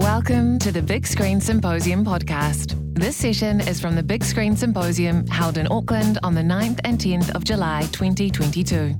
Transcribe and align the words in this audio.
Welcome 0.00 0.60
to 0.60 0.70
the 0.70 0.80
Big 0.80 1.08
Screen 1.08 1.40
Symposium 1.40 2.04
podcast. 2.04 2.76
This 2.94 3.16
session 3.16 3.60
is 3.60 3.80
from 3.80 3.96
the 3.96 4.02
Big 4.02 4.22
Screen 4.22 4.56
Symposium 4.56 5.26
held 5.26 5.58
in 5.58 5.66
Auckland 5.72 6.20
on 6.22 6.36
the 6.36 6.40
9th 6.40 6.78
and 6.84 7.00
10th 7.00 7.34
of 7.34 7.42
July 7.42 7.80
2022. 7.90 8.94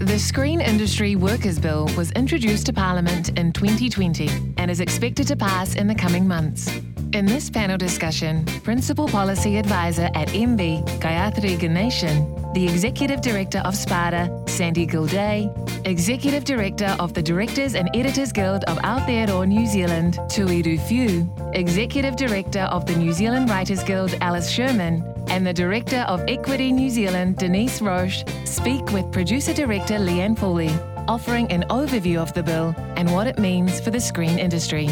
The 0.00 0.18
Screen 0.18 0.60
Industry 0.60 1.16
Workers 1.16 1.58
Bill 1.58 1.88
was 1.96 2.10
introduced 2.10 2.66
to 2.66 2.74
Parliament 2.74 3.30
in 3.38 3.54
2020 3.54 4.54
and 4.58 4.70
is 4.70 4.80
expected 4.80 5.26
to 5.28 5.34
pass 5.34 5.76
in 5.76 5.86
the 5.86 5.94
coming 5.94 6.28
months. 6.28 6.70
In 7.14 7.26
this 7.26 7.48
panel 7.48 7.78
discussion, 7.78 8.44
Principal 8.64 9.06
Policy 9.06 9.56
Advisor 9.56 10.10
at 10.16 10.26
MB, 10.30 10.84
Gayathri 10.98 11.56
Ganeshan, 11.56 12.52
the 12.54 12.64
Executive 12.64 13.20
Director 13.20 13.60
of 13.60 13.76
SPADA, 13.76 14.48
Sandy 14.48 14.84
Gildea, 14.84 15.86
Executive 15.86 16.42
Director 16.42 16.96
of 16.98 17.14
the 17.14 17.22
Directors 17.22 17.76
and 17.76 17.88
Editors 17.94 18.32
Guild 18.32 18.64
of 18.64 18.78
Aotearoa 18.78 19.46
New 19.46 19.64
Zealand, 19.64 20.18
Tui 20.28 20.60
Ruwhiu, 20.64 21.54
Executive 21.54 22.16
Director 22.16 22.62
of 22.62 22.84
the 22.84 22.96
New 22.96 23.12
Zealand 23.12 23.48
Writers 23.48 23.84
Guild, 23.84 24.12
Alice 24.20 24.50
Shearman, 24.50 25.04
and 25.28 25.46
the 25.46 25.54
Director 25.54 26.00
of 26.08 26.20
Equity 26.26 26.72
New 26.72 26.90
Zealand, 26.90 27.36
Denise 27.36 27.80
Roche, 27.80 28.24
speak 28.44 28.90
with 28.90 29.12
Producer 29.12 29.54
Director 29.54 29.98
Leanne 29.98 30.36
Pooley, 30.36 30.72
offering 31.06 31.48
an 31.52 31.62
overview 31.70 32.16
of 32.16 32.34
the 32.34 32.42
bill 32.42 32.74
and 32.96 33.08
what 33.12 33.28
it 33.28 33.38
means 33.38 33.78
for 33.78 33.92
the 33.92 34.00
screen 34.00 34.36
industry. 34.36 34.88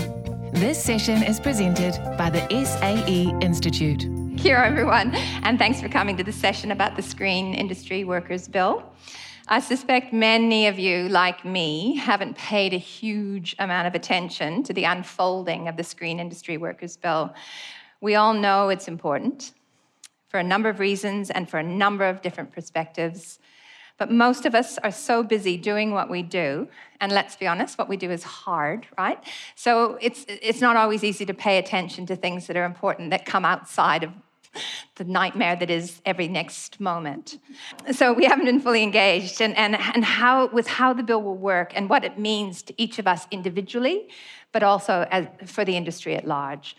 This 0.52 0.84
session 0.84 1.22
is 1.22 1.40
presented 1.40 1.98
by 2.18 2.28
the 2.28 2.46
SAE 2.50 3.34
Institute. 3.40 4.06
Kia 4.36 4.58
everyone, 4.58 5.14
and 5.44 5.58
thanks 5.58 5.80
for 5.80 5.88
coming 5.88 6.14
to 6.18 6.22
the 6.22 6.30
session 6.30 6.72
about 6.72 6.94
the 6.94 7.00
Screen 7.00 7.54
Industry 7.54 8.04
Workers 8.04 8.48
Bill. 8.48 8.84
I 9.48 9.60
suspect 9.60 10.12
many 10.12 10.66
of 10.66 10.78
you, 10.78 11.08
like 11.08 11.42
me, 11.46 11.96
haven't 11.96 12.36
paid 12.36 12.74
a 12.74 12.78
huge 12.78 13.56
amount 13.58 13.86
of 13.86 13.94
attention 13.94 14.62
to 14.64 14.74
the 14.74 14.84
unfolding 14.84 15.68
of 15.68 15.78
the 15.78 15.84
Screen 15.84 16.20
Industry 16.20 16.58
Workers 16.58 16.98
Bill. 16.98 17.32
We 18.02 18.16
all 18.16 18.34
know 18.34 18.68
it's 18.68 18.88
important 18.88 19.52
for 20.28 20.38
a 20.38 20.44
number 20.44 20.68
of 20.68 20.80
reasons 20.80 21.30
and 21.30 21.48
for 21.48 21.60
a 21.60 21.62
number 21.62 22.04
of 22.04 22.20
different 22.20 22.52
perspectives. 22.52 23.38
But 24.02 24.10
most 24.10 24.46
of 24.46 24.54
us 24.56 24.78
are 24.78 24.90
so 24.90 25.22
busy 25.22 25.56
doing 25.56 25.92
what 25.92 26.10
we 26.10 26.24
do, 26.24 26.66
and 27.00 27.12
let's 27.12 27.36
be 27.36 27.46
honest, 27.46 27.78
what 27.78 27.88
we 27.88 27.96
do 27.96 28.10
is 28.10 28.24
hard, 28.24 28.84
right? 28.98 29.22
So 29.54 29.96
it's, 30.00 30.24
it's 30.26 30.60
not 30.60 30.74
always 30.74 31.04
easy 31.04 31.24
to 31.24 31.32
pay 31.32 31.56
attention 31.58 32.06
to 32.06 32.16
things 32.16 32.48
that 32.48 32.56
are 32.56 32.64
important 32.64 33.10
that 33.10 33.24
come 33.24 33.44
outside 33.44 34.02
of 34.02 34.10
the 34.96 35.04
nightmare 35.04 35.54
that 35.54 35.70
is 35.70 36.02
every 36.04 36.26
next 36.26 36.80
moment. 36.80 37.38
So 37.92 38.12
we 38.12 38.24
haven't 38.24 38.46
been 38.46 38.58
fully 38.58 38.82
engaged 38.82 39.40
and, 39.40 39.56
and, 39.56 39.76
and 39.76 40.04
how, 40.04 40.48
with 40.48 40.66
how 40.66 40.92
the 40.92 41.04
bill 41.04 41.22
will 41.22 41.38
work 41.38 41.70
and 41.76 41.88
what 41.88 42.04
it 42.04 42.18
means 42.18 42.60
to 42.62 42.74
each 42.82 42.98
of 42.98 43.06
us 43.06 43.28
individually, 43.30 44.08
but 44.50 44.64
also 44.64 45.06
as, 45.12 45.28
for 45.46 45.64
the 45.64 45.76
industry 45.76 46.16
at 46.16 46.26
large. 46.26 46.76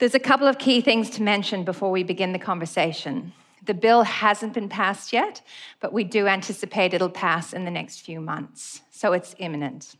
There's 0.00 0.16
a 0.16 0.18
couple 0.18 0.48
of 0.48 0.58
key 0.58 0.80
things 0.80 1.08
to 1.10 1.22
mention 1.22 1.62
before 1.62 1.92
we 1.92 2.02
begin 2.02 2.32
the 2.32 2.40
conversation. 2.40 3.32
The 3.64 3.74
bill 3.74 4.02
hasn't 4.02 4.54
been 4.54 4.68
passed 4.68 5.12
yet, 5.12 5.42
but 5.80 5.92
we 5.92 6.04
do 6.04 6.26
anticipate 6.26 6.94
it'll 6.94 7.08
pass 7.08 7.52
in 7.52 7.64
the 7.64 7.70
next 7.70 8.00
few 8.00 8.20
months, 8.20 8.82
so 8.90 9.12
it's 9.12 9.34
imminent. 9.38 9.94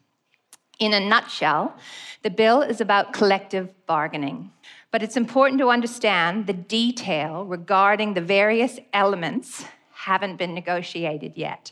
In 0.78 0.92
a 0.92 1.00
nutshell, 1.00 1.77
the 2.22 2.30
bill 2.30 2.62
is 2.62 2.80
about 2.80 3.12
collective 3.12 3.68
bargaining, 3.86 4.50
but 4.90 5.02
it's 5.02 5.16
important 5.16 5.60
to 5.60 5.70
understand 5.70 6.46
the 6.46 6.52
detail 6.52 7.44
regarding 7.44 8.14
the 8.14 8.20
various 8.20 8.80
elements 8.92 9.64
haven't 9.92 10.36
been 10.36 10.55
negotiated 10.55 11.34
yet. 11.36 11.70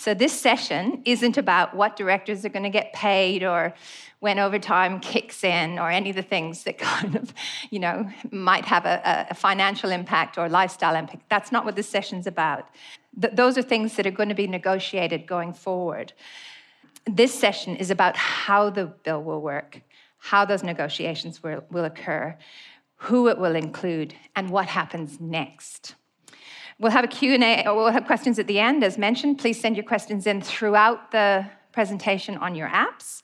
So, 0.00 0.14
this 0.14 0.32
session 0.32 1.02
isn't 1.04 1.36
about 1.36 1.76
what 1.76 1.94
directors 1.94 2.42
are 2.46 2.48
going 2.48 2.62
to 2.62 2.70
get 2.70 2.94
paid 2.94 3.42
or 3.42 3.74
when 4.20 4.38
overtime 4.38 4.98
kicks 4.98 5.44
in 5.44 5.78
or 5.78 5.90
any 5.90 6.08
of 6.08 6.16
the 6.16 6.22
things 6.22 6.62
that 6.62 6.78
kind 6.78 7.16
of, 7.16 7.34
you 7.68 7.80
know, 7.80 8.08
might 8.30 8.64
have 8.64 8.86
a, 8.86 9.26
a 9.28 9.34
financial 9.34 9.90
impact 9.90 10.38
or 10.38 10.48
lifestyle 10.48 10.96
impact. 10.96 11.28
That's 11.28 11.52
not 11.52 11.66
what 11.66 11.76
this 11.76 11.86
session's 11.86 12.26
about. 12.26 12.66
Th- 13.20 13.34
those 13.34 13.58
are 13.58 13.62
things 13.62 13.96
that 13.96 14.06
are 14.06 14.10
going 14.10 14.30
to 14.30 14.34
be 14.34 14.46
negotiated 14.46 15.26
going 15.26 15.52
forward. 15.52 16.14
This 17.04 17.38
session 17.38 17.76
is 17.76 17.90
about 17.90 18.16
how 18.16 18.70
the 18.70 18.86
bill 18.86 19.22
will 19.22 19.42
work, 19.42 19.82
how 20.16 20.46
those 20.46 20.62
negotiations 20.62 21.42
will, 21.42 21.62
will 21.70 21.84
occur, 21.84 22.38
who 22.96 23.28
it 23.28 23.36
will 23.36 23.54
include, 23.54 24.14
and 24.34 24.48
what 24.48 24.64
happens 24.64 25.20
next. 25.20 25.94
We'll 26.80 26.92
have 26.92 27.04
a 27.04 27.08
Q&A, 27.08 27.66
or 27.66 27.74
we'll 27.74 27.90
have 27.90 28.06
questions 28.06 28.38
at 28.38 28.46
the 28.46 28.58
end, 28.58 28.82
as 28.82 28.96
mentioned. 28.96 29.36
Please 29.38 29.60
send 29.60 29.76
your 29.76 29.84
questions 29.84 30.26
in 30.26 30.40
throughout 30.40 31.10
the 31.10 31.44
presentation 31.72 32.38
on 32.38 32.54
your 32.54 32.68
apps. 32.68 33.20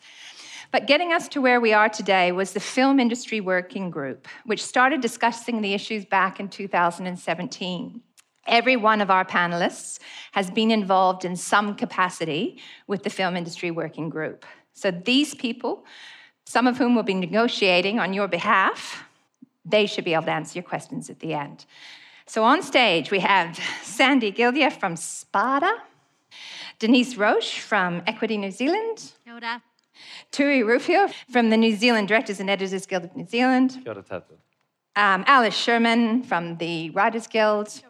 But 0.73 0.87
getting 0.87 1.15
us 1.15 1.27
to 1.29 1.41
where 1.41 1.59
we 1.59 1.73
are 1.73 1.89
today 1.89 2.33
was 2.33 2.53
the 2.53 2.61
Film 2.61 3.01
Industry 3.01 3.41
Working 3.41 3.89
Group, 3.89 4.29
which 4.45 4.63
started 4.63 5.01
discussing 5.01 5.63
the 5.63 5.73
issues 5.73 6.05
back 6.05 6.39
in 6.39 6.51
2017. 6.51 8.03
Every 8.47 8.77
one 8.77 9.01
of 9.01 9.11
our 9.11 9.25
panelists 9.25 10.01
has 10.33 10.51
been 10.51 10.71
involved 10.71 11.25
in 11.25 11.35
some 11.35 11.77
capacity 11.77 12.61
with 12.87 13.05
the 13.05 13.11
Film 13.11 13.39
Industry 13.39 13.71
Working 13.71 14.11
Group. 14.11 14.45
So 14.75 14.91
these 14.91 15.35
people, 15.35 15.87
some 16.45 16.67
of 16.67 16.77
whom 16.77 16.95
will 16.95 17.05
be 17.05 17.15
negotiating 17.15 18.01
on 18.01 18.13
your 18.13 18.29
behalf, 18.29 19.05
they 19.65 19.87
should 19.87 20.05
be 20.05 20.13
able 20.13 20.25
to 20.25 20.33
answer 20.33 20.59
your 20.59 20.69
questions 20.69 21.09
at 21.09 21.21
the 21.21 21.33
end. 21.33 21.65
So 22.29 22.43
on 22.43 22.61
stage, 22.63 23.13
we 23.13 23.21
have 23.21 23.57
Sandy 23.83 24.33
Gildea 24.33 24.73
from 24.73 24.97
SPADA, 24.97 25.73
Denise 26.81 27.17
Roche 27.17 27.61
from 27.61 28.03
Equity 28.05 28.37
New 28.37 28.51
Zealand. 28.51 29.13
Kia 29.25 29.35
ora. 29.35 29.63
Tui 30.33 30.63
Ruwhiu 30.63 31.13
from 31.31 31.51
the 31.51 31.57
New 31.57 31.77
Zealand 31.77 32.09
Directors 32.09 32.41
and 32.41 32.51
Editors 32.51 32.85
Guild 32.85 33.05
of 33.05 33.17
New 33.17 33.27
Zealand. 33.27 33.79
Kia 33.85 33.93
ora 33.93 34.03
tātou. 34.03 34.33
Um, 34.97 35.23
Alice 35.29 35.55
Shearman 35.55 36.25
from 36.25 36.57
the 36.57 36.91
Writers 36.91 37.29
Guild. 37.29 37.81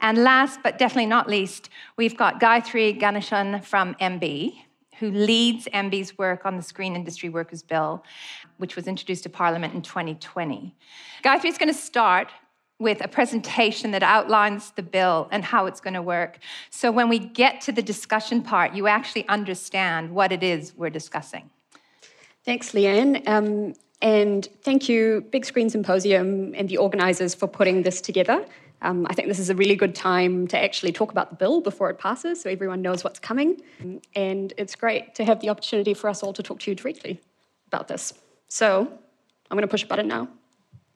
And 0.00 0.18
last 0.18 0.60
but 0.62 0.78
definitely 0.78 1.06
not 1.06 1.28
least, 1.28 1.68
we've 1.96 2.16
got 2.16 2.40
Gayatri 2.40 3.00
Ganeshan 3.00 3.64
from 3.64 3.96
MB, 3.96 4.54
who 5.00 5.10
leads 5.10 5.66
MB's 5.74 6.16
work 6.16 6.46
on 6.46 6.56
the 6.56 6.62
Screen 6.62 6.94
Industry 6.94 7.28
Workers 7.28 7.62
Bill, 7.62 8.04
which 8.58 8.76
was 8.76 8.86
introduced 8.86 9.24
to 9.24 9.30
Parliament 9.30 9.74
in 9.74 9.82
2020. 9.82 10.74
Gayatri 11.24 11.46
is 11.46 11.58
going 11.58 11.72
to 11.72 11.78
start 11.78 12.28
with 12.78 13.04
a 13.04 13.08
presentation 13.08 13.92
that 13.92 14.02
outlines 14.02 14.72
the 14.72 14.82
bill 14.82 15.28
and 15.30 15.44
how 15.44 15.66
it's 15.66 15.80
going 15.80 15.94
to 15.94 16.02
work. 16.02 16.38
So 16.70 16.90
when 16.90 17.08
we 17.08 17.18
get 17.18 17.60
to 17.62 17.72
the 17.72 17.82
discussion 17.82 18.42
part, 18.42 18.74
you 18.74 18.88
actually 18.88 19.26
understand 19.28 20.10
what 20.10 20.32
it 20.32 20.42
is 20.42 20.74
we're 20.74 20.90
discussing. 20.90 21.50
Thanks, 22.44 22.72
Leanne. 22.72 23.26
Um, 23.28 23.74
and 24.02 24.46
thank 24.62 24.88
you, 24.88 25.24
Big 25.30 25.46
Screen 25.46 25.70
Symposium, 25.70 26.52
and 26.56 26.68
the 26.68 26.76
organisers 26.76 27.34
for 27.34 27.46
putting 27.46 27.82
this 27.82 28.00
together. 28.00 28.44
Um, 28.82 29.06
I 29.08 29.14
think 29.14 29.28
this 29.28 29.38
is 29.38 29.48
a 29.48 29.54
really 29.54 29.76
good 29.76 29.94
time 29.94 30.46
to 30.48 30.58
actually 30.58 30.92
talk 30.92 31.10
about 31.10 31.30
the 31.30 31.36
bill 31.36 31.62
before 31.62 31.88
it 31.88 31.98
passes 31.98 32.42
so 32.42 32.50
everyone 32.50 32.82
knows 32.82 33.02
what's 33.02 33.18
coming. 33.18 33.62
And 34.14 34.52
it's 34.58 34.74
great 34.74 35.14
to 35.14 35.24
have 35.24 35.40
the 35.40 35.48
opportunity 35.48 35.94
for 35.94 36.10
us 36.10 36.22
all 36.22 36.34
to 36.34 36.42
talk 36.42 36.60
to 36.60 36.70
you 36.70 36.74
directly 36.74 37.20
about 37.66 37.88
this. 37.88 38.12
So 38.48 38.80
I'm 38.80 39.56
going 39.56 39.62
to 39.62 39.68
push 39.68 39.84
a 39.84 39.86
button 39.86 40.06
now, 40.06 40.28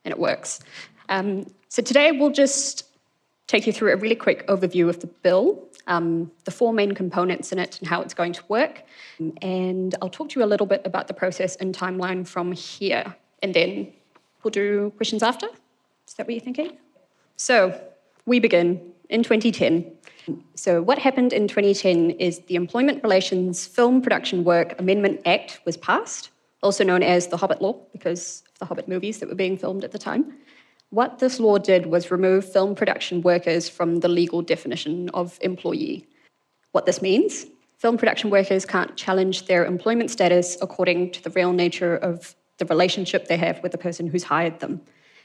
and 0.05 0.13
it 0.13 0.19
works. 0.19 0.61
Um, 1.09 1.47
so 1.69 1.83
today 1.83 2.13
we'll 2.13 2.33
just 2.33 2.85
take 3.47 3.67
you 3.67 3.73
through 3.73 3.93
a 3.93 3.97
really 3.97 4.15
quick 4.15 4.47
overview 4.47 4.89
of 4.89 5.01
the 5.01 5.07
bill, 5.07 5.69
um, 5.87 6.31
the 6.45 6.51
four 6.51 6.73
main 6.73 6.93
components 6.93 7.51
in 7.51 7.59
it, 7.59 7.79
and 7.79 7.89
how 7.89 8.01
it's 8.03 8.15
going 8.15 8.33
to 8.35 8.43
work. 8.49 8.83
And 9.43 9.95
I'll 10.01 10.11
talk 10.11 10.29
to 10.31 10.41
you 10.41 10.45
a 10.45 10.47
little 10.47 10.67
bit 10.67 10.83
about 10.85 11.09
the 11.09 11.15
process 11.15 11.57
and 11.57 11.75
timeline 11.75 12.27
from 12.27 12.53
here. 12.53 13.17
And 13.43 13.55
then 13.55 13.93
we'll 14.43 14.51
do 14.51 14.93
questions 14.97 15.23
after. 15.23 15.47
Is 16.07 16.15
that 16.15 16.27
what 16.27 16.35
you're 16.35 16.45
thinking? 16.45 16.77
So 17.37 17.81
we 18.27 18.39
begin 18.39 18.93
in 19.09 19.23
2010. 19.23 19.93
So, 20.55 20.83
what 20.83 20.99
happened 20.99 21.33
in 21.33 21.49
2010 21.49 22.11
is 22.11 22.41
the 22.41 22.55
Employment 22.55 23.03
Relations 23.03 23.67
Film 23.67 24.03
Production 24.03 24.45
Work 24.45 24.79
Amendment 24.79 25.23
Act 25.25 25.61
was 25.65 25.79
passed, 25.79 26.29
also 26.63 26.85
known 26.85 27.03
as 27.03 27.29
the 27.29 27.39
Hobbit 27.39 27.63
Law, 27.63 27.81
because 27.93 28.43
of 28.53 28.59
the 28.59 28.67
Hobbit 28.67 28.89
movies 28.89 29.21
that 29.21 29.29
were 29.31 29.35
being 29.35 29.57
filmed 29.57 29.85
at 29.85 29.93
the 29.93 29.99
time. 29.99 30.35
What 30.91 31.19
this 31.19 31.39
law 31.39 31.59
did 31.59 31.87
was 31.87 32.11
remove 32.11 32.51
film 32.51 32.75
production 32.75 33.21
workers 33.21 33.69
from 33.69 34.01
the 34.01 34.09
legal 34.09 34.41
definition 34.41 35.11
of 35.11 35.39
employee. 35.43 36.07
What 36.73 36.87
this 36.87 37.03
means 37.03 37.47
film 37.77 37.97
production 37.97 38.31
workers 38.31 38.67
can't 38.67 38.97
challenge 38.97 39.47
their 39.47 39.65
employment 39.65 40.11
status 40.11 40.57
according 40.61 41.13
to 41.13 41.23
the 41.23 41.31
real 41.31 41.53
nature 41.53 41.97
of 41.97 42.35
the 42.57 42.65
relationship 42.65 43.29
they 43.29 43.37
have 43.37 43.63
with 43.63 43.71
the 43.73 43.79
person 43.79 44.09
who's 44.09 44.25
hired 44.25 44.59
them. 44.61 44.81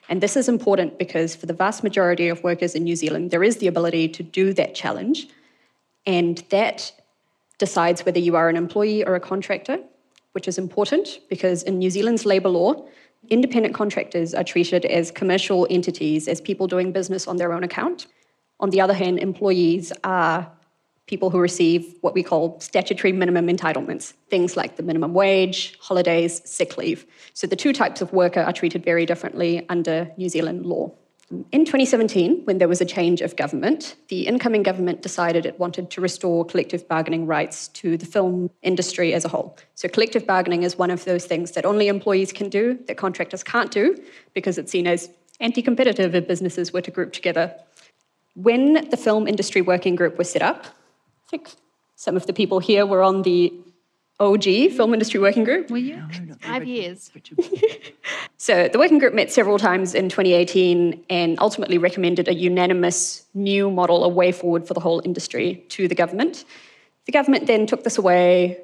And 0.10 0.22
this 0.22 0.36
is 0.36 0.50
important 0.50 1.00
because 1.00 1.36
for 1.36 1.46
the 1.46 1.54
vast 1.54 1.82
majority 1.82 2.28
of 2.28 2.44
workers 2.44 2.76
in 2.76 2.84
New 2.84 2.96
Zealand, 2.96 3.32
there 3.32 3.44
is 3.44 3.58
the 3.58 3.68
ability 3.68 4.10
to 4.10 4.22
do 4.22 4.54
that 4.54 4.76
challenge, 4.76 5.28
and 6.06 6.44
that 6.50 6.92
decides 7.58 8.06
whether 8.06 8.20
you 8.20 8.36
are 8.36 8.50
an 8.50 8.58
employee 8.58 9.04
or 9.04 9.16
a 9.16 9.20
contractor, 9.20 9.80
which 10.34 10.48
is 10.48 10.58
important 10.58 11.20
because 11.30 11.64
in 11.64 11.80
New 11.80 11.90
Zealand's 11.90 12.26
labour 12.26 12.50
law, 12.50 12.86
independent 13.30 13.74
contractors 13.74 14.34
are 14.34 14.44
treated 14.44 14.86
as 14.86 15.12
commercial 15.12 15.68
entities, 15.70 16.28
as 16.28 16.42
people 16.42 16.68
doing 16.68 16.92
business 16.92 17.28
on 17.28 17.38
their 17.38 17.54
own 17.54 17.64
account. 17.64 18.08
On 18.60 18.70
the 18.70 18.82
other 18.82 18.94
hand, 18.94 19.20
employees 19.20 19.92
are 20.04 20.52
people 21.06 21.30
who 21.30 21.40
receive 21.40 21.96
what 22.02 22.14
we 22.14 22.24
call 22.24 22.60
statutory 22.60 23.12
minimum 23.12 23.48
entitlements, 23.48 24.14
things 24.30 24.56
like 24.56 24.78
the 24.78 24.84
minimum 24.84 25.14
wage, 25.14 25.78
holidays, 25.82 26.42
sick 26.46 26.78
leave. 26.78 27.06
So 27.34 27.46
the 27.46 27.56
two 27.56 27.74
types 27.74 28.02
of 28.02 28.14
worker 28.14 28.40
are 28.40 28.54
treated 28.54 28.84
very 28.86 29.06
differently 29.06 29.66
under 29.70 30.12
New 30.18 30.30
Zealand 30.30 30.66
law. 30.66 30.94
In 31.52 31.66
2017, 31.66 32.42
when 32.44 32.60
there 32.60 32.68
was 32.68 32.80
a 32.80 32.86
change 32.86 33.22
of 33.22 33.36
government, 33.36 33.96
the 34.10 34.28
incoming 34.28 34.62
government 34.62 35.02
decided 35.02 35.46
it 35.46 35.60
wanted 35.60 35.90
to 35.92 36.02
restore 36.02 36.46
collective 36.46 36.88
bargaining 36.88 37.26
rights 37.26 37.70
to 37.70 37.98
the 37.98 38.06
film 38.06 38.52
industry 38.62 39.14
as 39.14 39.26
a 39.26 39.30
whole. 39.30 39.58
So, 39.74 39.88
collective 39.88 40.28
bargaining 40.28 40.64
is 40.64 40.78
one 40.78 40.92
of 40.92 41.06
those 41.06 41.26
things 41.26 41.52
that 41.52 41.66
only 41.66 41.88
employees 41.88 42.32
can 42.32 42.50
do, 42.50 42.78
that 42.88 42.98
contractors 42.98 43.44
can't 43.44 43.72
do, 43.72 43.98
because 44.34 44.58
it's 44.58 44.72
seen 44.72 44.86
as 44.86 45.10
anti 45.40 45.62
competitive 45.62 46.14
if 46.14 46.28
businesses 46.28 46.72
were 46.72 46.82
to 46.82 46.92
group 46.92 47.14
together. 47.14 47.56
When 48.36 48.90
the 48.90 48.98
Film 48.98 49.28
Industry 49.28 49.62
Working 49.62 49.96
Group 49.96 50.18
was 50.18 50.32
set 50.32 50.42
up, 50.42 50.66
I 50.66 51.30
think 51.30 51.52
some 51.96 52.16
of 52.16 52.28
the 52.28 52.34
people 52.34 52.60
here 52.60 52.86
were 52.86 53.02
on 53.02 53.24
the 53.24 53.54
OG 54.24 54.72
Film 54.76 54.94
Industry 54.94 55.20
Working 55.20 55.44
Group. 55.44 55.70
Were 55.70 55.78
you? 55.78 56.02
Five 56.42 56.66
years. 56.66 57.12
So 58.44 58.68
the 58.68 58.78
working 58.78 59.00
group 59.00 59.14
met 59.14 59.32
several 59.32 59.58
times 59.58 59.96
in 59.96 60.10
2018 60.10 61.06
and 61.10 61.40
ultimately 61.40 61.78
recommended 61.78 62.28
a 62.28 62.34
unanimous 62.34 63.26
new 63.34 63.72
model, 63.72 64.04
a 64.04 64.10
way 64.10 64.34
forward 64.34 64.68
for 64.68 64.74
the 64.74 64.82
whole 64.82 65.02
industry 65.06 65.64
to 65.70 65.88
the 65.88 65.96
government. 65.96 66.44
The 67.06 67.14
government 67.14 67.48
then 67.48 67.66
took 67.68 67.86
this 67.86 67.98
away, 67.98 68.60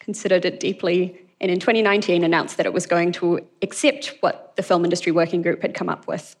considered 0.00 0.44
it 0.44 0.58
deeply, 0.58 1.16
and 1.40 1.48
in 1.48 1.60
2019 1.60 2.24
announced 2.24 2.56
that 2.56 2.66
it 2.66 2.72
was 2.72 2.86
going 2.86 3.12
to 3.12 3.46
accept 3.62 4.16
what 4.18 4.56
the 4.56 4.64
film 4.64 4.82
industry 4.82 5.12
working 5.12 5.42
group 5.42 5.62
had 5.62 5.74
come 5.74 5.88
up 5.88 6.08
with. 6.08 6.34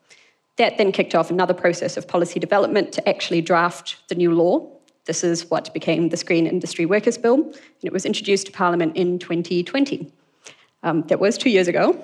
That 0.56 0.76
then 0.76 0.90
kicked 0.90 1.14
off 1.14 1.30
another 1.30 1.54
process 1.54 1.96
of 1.96 2.08
policy 2.08 2.40
development 2.40 2.92
to 2.94 3.08
actually 3.08 3.40
draft 3.40 3.98
the 4.08 4.16
new 4.16 4.34
law. 4.34 4.68
This 5.06 5.22
is 5.22 5.50
what 5.50 5.72
became 5.74 6.08
the 6.08 6.16
Screen 6.16 6.46
Industry 6.46 6.86
Workers 6.86 7.18
Bill, 7.18 7.34
and 7.34 7.54
it 7.82 7.92
was 7.92 8.06
introduced 8.06 8.46
to 8.46 8.52
Parliament 8.52 8.96
in 8.96 9.18
2020. 9.18 10.10
Um, 10.82 11.02
that 11.08 11.20
was 11.20 11.36
two 11.36 11.50
years 11.50 11.68
ago. 11.68 12.02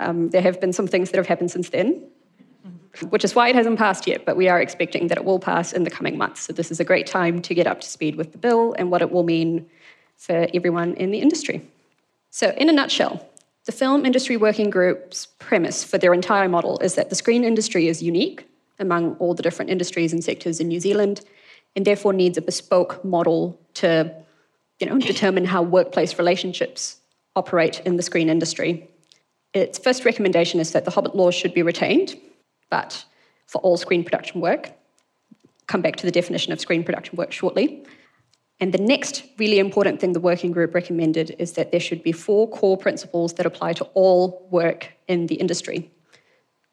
Um, 0.00 0.28
there 0.30 0.42
have 0.42 0.60
been 0.60 0.72
some 0.72 0.86
things 0.86 1.10
that 1.10 1.16
have 1.16 1.26
happened 1.26 1.50
since 1.50 1.70
then, 1.70 2.02
which 3.08 3.24
is 3.24 3.34
why 3.34 3.48
it 3.48 3.54
hasn't 3.54 3.78
passed 3.78 4.06
yet, 4.06 4.26
but 4.26 4.36
we 4.36 4.48
are 4.48 4.60
expecting 4.60 5.08
that 5.08 5.18
it 5.18 5.24
will 5.24 5.38
pass 5.38 5.72
in 5.72 5.84
the 5.84 5.90
coming 5.90 6.18
months. 6.18 6.42
So, 6.42 6.52
this 6.52 6.70
is 6.70 6.80
a 6.80 6.84
great 6.84 7.06
time 7.06 7.40
to 7.42 7.54
get 7.54 7.66
up 7.66 7.80
to 7.80 7.88
speed 7.88 8.16
with 8.16 8.32
the 8.32 8.38
bill 8.38 8.74
and 8.78 8.90
what 8.90 9.00
it 9.00 9.10
will 9.10 9.24
mean 9.24 9.66
for 10.16 10.46
everyone 10.52 10.94
in 10.94 11.10
the 11.10 11.20
industry. 11.20 11.62
So, 12.30 12.50
in 12.58 12.68
a 12.68 12.72
nutshell, 12.72 13.26
the 13.64 13.72
Film 13.72 14.04
Industry 14.04 14.36
Working 14.36 14.68
Group's 14.68 15.26
premise 15.38 15.82
for 15.82 15.96
their 15.96 16.12
entire 16.12 16.48
model 16.48 16.78
is 16.80 16.96
that 16.96 17.08
the 17.08 17.14
screen 17.14 17.44
industry 17.44 17.88
is 17.88 18.02
unique 18.02 18.46
among 18.78 19.14
all 19.16 19.34
the 19.34 19.42
different 19.42 19.70
industries 19.70 20.12
and 20.12 20.22
sectors 20.22 20.60
in 20.60 20.68
New 20.68 20.80
Zealand 20.80 21.22
and 21.76 21.84
therefore 21.84 22.12
needs 22.12 22.38
a 22.38 22.42
bespoke 22.42 23.04
model 23.04 23.58
to 23.74 24.14
you 24.80 24.86
know, 24.86 24.98
determine 24.98 25.44
how 25.44 25.62
workplace 25.62 26.18
relationships 26.18 26.98
operate 27.36 27.80
in 27.80 27.96
the 27.96 28.02
screen 28.02 28.28
industry. 28.28 28.88
Its 29.52 29.78
first 29.78 30.04
recommendation 30.04 30.60
is 30.60 30.72
that 30.72 30.84
the 30.84 30.90
Hobbit 30.90 31.14
Law 31.14 31.30
should 31.30 31.54
be 31.54 31.62
retained, 31.62 32.16
but 32.70 33.04
for 33.46 33.60
all 33.62 33.76
screen 33.76 34.04
production 34.04 34.40
work. 34.40 34.72
Come 35.66 35.80
back 35.80 35.96
to 35.96 36.06
the 36.06 36.12
definition 36.12 36.52
of 36.52 36.60
screen 36.60 36.84
production 36.84 37.16
work 37.16 37.32
shortly. 37.32 37.84
And 38.60 38.72
the 38.72 38.78
next 38.78 39.24
really 39.38 39.58
important 39.58 40.00
thing 40.00 40.12
the 40.12 40.20
working 40.20 40.52
group 40.52 40.74
recommended 40.74 41.34
is 41.38 41.52
that 41.52 41.70
there 41.70 41.80
should 41.80 42.02
be 42.02 42.12
four 42.12 42.48
core 42.48 42.76
principles 42.76 43.34
that 43.34 43.46
apply 43.46 43.72
to 43.74 43.84
all 43.94 44.46
work 44.50 44.92
in 45.08 45.26
the 45.26 45.34
industry. 45.34 45.90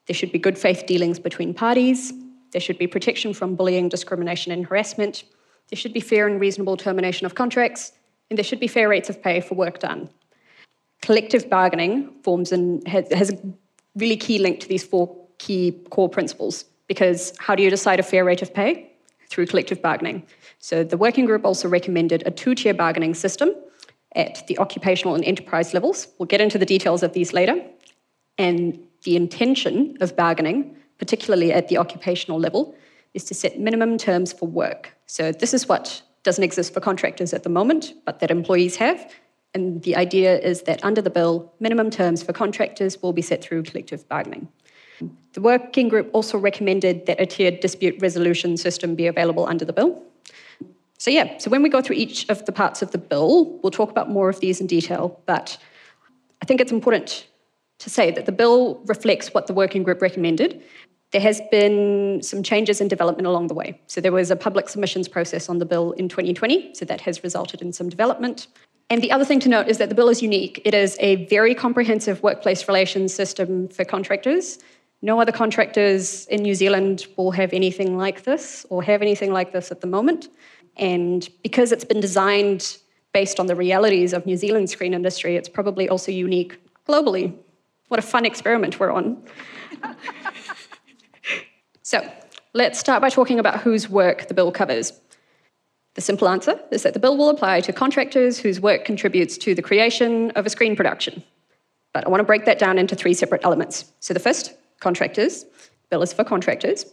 There 0.08 0.16
should 0.16 0.32
be 0.32 0.40
good 0.40 0.58
faith 0.58 0.86
dealings 0.86 1.20
between 1.20 1.54
parties, 1.54 2.14
there 2.52 2.62
should 2.62 2.78
be 2.78 2.88
protection 2.88 3.34
from 3.34 3.56
bullying, 3.56 3.90
discrimination, 3.90 4.52
and 4.52 4.66
harassment, 4.66 5.24
there 5.70 5.78
should 5.78 5.94
be 5.94 6.00
fair 6.00 6.28
and 6.28 6.40
reasonable 6.40 6.78
termination 6.78 7.26
of 7.26 7.36
contracts, 7.36 7.94
and 8.30 8.38
there 8.38 8.44
should 8.44 8.60
be 8.60 8.68
fair 8.68 8.90
rates 8.90 9.10
of 9.10 9.22
pay 9.22 9.42
for 9.42 9.56
work 9.56 9.80
done 9.80 10.10
collective 11.02 11.50
bargaining 11.50 12.10
forms 12.24 12.52
and 12.52 12.88
has, 12.88 13.30
a 13.30 13.38
really 13.96 14.18
key 14.18 14.40
link 14.40 14.60
to 14.62 14.68
these 14.68 14.84
four 14.84 15.14
key 15.38 15.72
core 15.90 16.10
principles. 16.10 16.66
Because 16.88 17.34
how 17.40 17.56
do 17.56 17.64
you 17.64 17.70
decide 17.70 18.00
a 18.00 18.04
fair 18.04 18.24
rate 18.24 18.42
of 18.42 18.54
pay? 18.54 18.92
Through 19.30 19.48
collective 19.48 19.82
bargaining. 19.82 20.26
So 20.60 20.84
the 20.84 20.98
working 20.98 21.26
group 21.26 21.46
also 21.46 21.68
recommended 21.68 22.24
a 22.26 22.32
two 22.32 22.54
tier 22.54 22.74
bargaining 22.74 23.14
system 23.14 23.54
at 24.16 24.46
the 24.48 24.58
occupational 24.60 25.16
and 25.16 25.24
enterprise 25.24 25.74
levels. 25.74 26.08
We'll 26.18 26.28
get 26.28 26.42
into 26.42 26.58
the 26.58 26.66
details 26.66 27.02
of 27.02 27.14
these 27.14 27.32
later. 27.32 27.62
And 28.38 28.78
the 29.04 29.16
intention 29.16 29.98
of 30.02 30.16
bargaining, 30.16 30.76
particularly 31.02 31.52
at 31.52 31.68
the 31.68 31.80
occupational 31.80 32.40
level, 32.40 32.76
is 33.16 33.24
to 33.24 33.34
set 33.34 33.60
minimum 33.60 33.98
terms 33.98 34.32
for 34.32 34.48
work. 34.48 34.96
So 35.08 35.32
this 35.32 35.52
is 35.52 35.68
what 35.68 36.04
doesn't 36.22 36.44
exist 36.44 36.76
for 36.76 36.80
contractors 36.80 37.34
at 37.34 37.42
the 37.42 37.50
moment, 37.50 37.94
but 38.06 38.20
that 38.20 38.30
employees 38.30 38.76
have. 38.76 39.12
And 39.56 39.82
the 39.82 39.96
idea 39.96 40.40
is 40.40 40.62
that 40.62 40.86
under 40.86 41.02
the 41.02 41.10
bill, 41.10 41.52
minimum 41.60 41.90
terms 41.90 42.22
for 42.22 42.34
contractors 42.34 43.02
will 43.02 43.14
be 43.14 43.24
set 43.24 43.42
through 43.44 43.64
collective 43.64 44.08
bargaining. 44.08 44.48
The 45.34 45.42
working 45.42 45.90
group 45.90 46.12
also 46.14 46.38
recommended 46.38 47.08
that 47.08 47.20
a 47.20 47.26
tiered 47.26 47.62
dispute 47.62 48.00
resolution 48.00 48.56
system 48.56 48.94
be 48.94 49.08
available 49.08 49.48
under 49.48 49.66
the 49.66 49.74
bill. 49.74 50.04
So, 51.00 51.10
yeah, 51.10 51.40
so 51.40 51.50
when 51.50 51.64
we 51.64 51.70
go 51.70 51.82
through 51.82 51.96
each 51.96 52.30
of 52.30 52.46
the 52.46 52.52
parts 52.52 52.84
of 52.84 52.92
the 52.92 53.00
bill, 53.00 53.60
we'll 53.64 53.72
talk 53.72 53.90
about 53.90 54.08
more 54.12 54.30
of 54.30 54.40
these 54.40 54.62
in 54.62 54.68
detail, 54.68 55.20
but 55.26 55.58
I 56.44 56.46
think 56.46 56.62
it's 56.62 56.72
important 56.72 57.26
to 57.82 57.90
say 57.90 58.12
that 58.12 58.28
the 58.28 58.32
bill 58.32 58.80
reflects 58.86 59.34
what 59.34 59.48
the 59.48 59.54
working 59.54 59.82
group 59.82 60.02
recommended. 60.02 60.64
There 61.12 61.22
has 61.22 61.42
been 61.52 62.22
some 62.24 62.42
changes 62.42 62.80
in 62.80 62.88
development 62.88 63.28
along 63.28 63.48
the 63.48 63.54
way. 63.54 63.80
So 63.88 64.00
there 64.00 64.14
was 64.14 64.32
a 64.32 64.36
public 64.36 64.70
submissions 64.70 65.10
process 65.10 65.50
on 65.50 65.60
the 65.60 65.66
bill 65.66 65.92
in 65.94 66.08
2020, 66.08 66.74
so 66.74 66.86
that 66.86 67.02
has 67.02 67.22
resulted 67.22 67.62
in 67.62 67.74
some 67.74 67.90
development. 67.90 68.48
And 68.90 69.02
the 69.02 69.12
other 69.12 69.26
thing 69.26 69.40
to 69.42 69.50
note 69.50 69.68
is 69.68 69.78
that 69.78 69.90
the 69.90 69.96
bill 69.96 70.10
is 70.10 70.22
unique. 70.22 70.62
It 70.64 70.74
is 70.74 70.98
a 71.00 71.26
very 71.26 71.54
comprehensive 71.54 72.24
workplace 72.24 72.68
relations 72.68 73.14
system 73.14 73.68
for 73.68 73.84
contractors. 73.84 74.60
No 75.02 75.20
other 75.20 75.32
contractors 75.32 76.28
in 76.28 76.44
New 76.44 76.56
Zealand 76.56 77.08
will 77.18 77.32
have 77.32 77.52
anything 77.54 77.98
like 77.98 78.24
this 78.24 78.66
or 78.70 78.84
have 78.84 79.02
anything 79.02 79.34
like 79.34 79.52
this 79.52 79.72
at 79.72 79.82
the 79.82 79.88
moment. 79.88 80.30
And 80.78 81.28
because 81.44 81.72
it's 81.72 81.86
been 81.86 82.00
designed 82.00 82.78
based 83.14 83.40
on 83.40 83.48
the 83.48 83.56
realities 83.56 84.14
of 84.14 84.26
New 84.26 84.38
Zealand's 84.38 84.72
screen 84.72 84.94
industry, 84.94 85.36
it's 85.36 85.50
probably 85.50 85.90
also 85.90 86.12
unique 86.12 86.58
globally. 86.88 87.36
What 87.90 88.00
a 88.00 88.04
fun 88.04 88.26
experiment 88.26 88.80
we're 88.80 88.92
on. 88.92 89.22
so, 91.92 92.10
let's 92.54 92.80
start 92.80 93.02
by 93.02 93.10
talking 93.10 93.38
about 93.38 93.60
whose 93.60 93.90
work 93.90 94.30
the 94.30 94.34
bill 94.34 94.50
covers. 94.50 94.94
The 95.96 96.00
simple 96.00 96.30
answer 96.30 96.58
is 96.72 96.84
that 96.84 96.94
the 96.94 97.02
bill 97.02 97.18
will 97.18 97.28
apply 97.28 97.60
to 97.60 97.74
contractors 97.74 98.40
whose 98.40 98.62
work 98.62 98.86
contributes 98.86 99.38
to 99.40 99.54
the 99.54 99.62
creation 99.62 100.32
of 100.38 100.46
a 100.46 100.50
screen 100.50 100.78
production. 100.78 101.22
But 101.94 102.06
I 102.06 102.10
want 102.10 102.22
to 102.22 102.26
break 102.26 102.46
that 102.46 102.60
down 102.60 102.78
into 102.78 102.96
three 102.96 103.14
separate 103.14 103.44
elements. 103.44 103.92
So 104.00 104.14
the 104.14 104.22
first, 104.22 104.54
contractors. 104.80 105.44
Bill 105.90 106.02
is 106.02 106.14
for 106.14 106.24
contractors. 106.24 106.86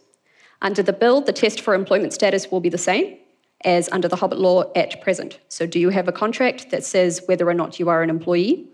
Under 0.63 0.83
the 0.83 0.93
bill, 0.93 1.21
the 1.21 1.33
test 1.33 1.61
for 1.61 1.75
employment 1.75 2.13
status 2.13 2.51
will 2.51 2.59
be 2.59 2.69
the 2.69 2.77
same 2.77 3.19
as 3.65 3.89
under 3.93 4.09
the 4.09 4.17
Hobbit 4.17 4.41
Law 4.41 4.65
at 4.75 5.01
present. 5.01 5.39
So 5.49 5.65
do 5.65 5.79
you 5.79 5.91
have 5.91 6.09
a 6.09 6.13
contract 6.13 6.73
that 6.73 6.83
says 6.83 7.23
whether 7.27 7.49
or 7.49 7.55
not 7.55 7.79
you 7.79 7.89
are 7.89 8.03
an 8.03 8.11
employee? 8.11 8.67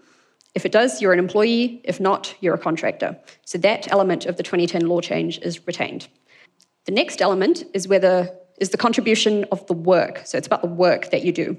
If 0.54 0.64
it 0.64 0.72
does, 0.72 1.02
you're 1.02 1.12
an 1.12 1.18
employee. 1.18 1.80
If 1.84 2.00
not, 2.00 2.34
you're 2.40 2.54
a 2.54 2.58
contractor. 2.58 3.18
So 3.44 3.58
that 3.58 3.90
element 3.90 4.26
of 4.26 4.36
the 4.36 4.42
2010 4.42 4.86
law 4.86 5.00
change 5.00 5.38
is 5.38 5.66
retained. 5.66 6.08
The 6.86 6.92
next 6.92 7.20
element 7.20 7.64
is 7.74 7.88
whether 7.88 8.30
is 8.58 8.70
the 8.70 8.76
contribution 8.76 9.44
of 9.50 9.66
the 9.66 9.72
work. 9.74 10.22
So 10.24 10.38
it's 10.38 10.46
about 10.46 10.62
the 10.62 10.68
work 10.68 11.10
that 11.10 11.24
you 11.24 11.32
do. 11.32 11.56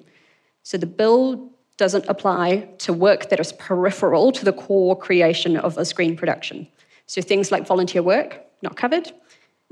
So 0.63 0.77
the 0.77 0.85
bill 0.85 1.51
doesn't 1.77 2.05
apply 2.07 2.69
to 2.79 2.93
work 2.93 3.29
that 3.29 3.39
is 3.39 3.51
peripheral 3.53 4.31
to 4.31 4.45
the 4.45 4.53
core 4.53 4.97
creation 4.97 5.57
of 5.57 5.77
a 5.77 5.83
screen 5.83 6.15
production. 6.15 6.67
So 7.05 7.21
things 7.21 7.51
like 7.51 7.67
volunteer 7.67 8.01
work, 8.01 8.41
not 8.61 8.77
covered. 8.77 9.11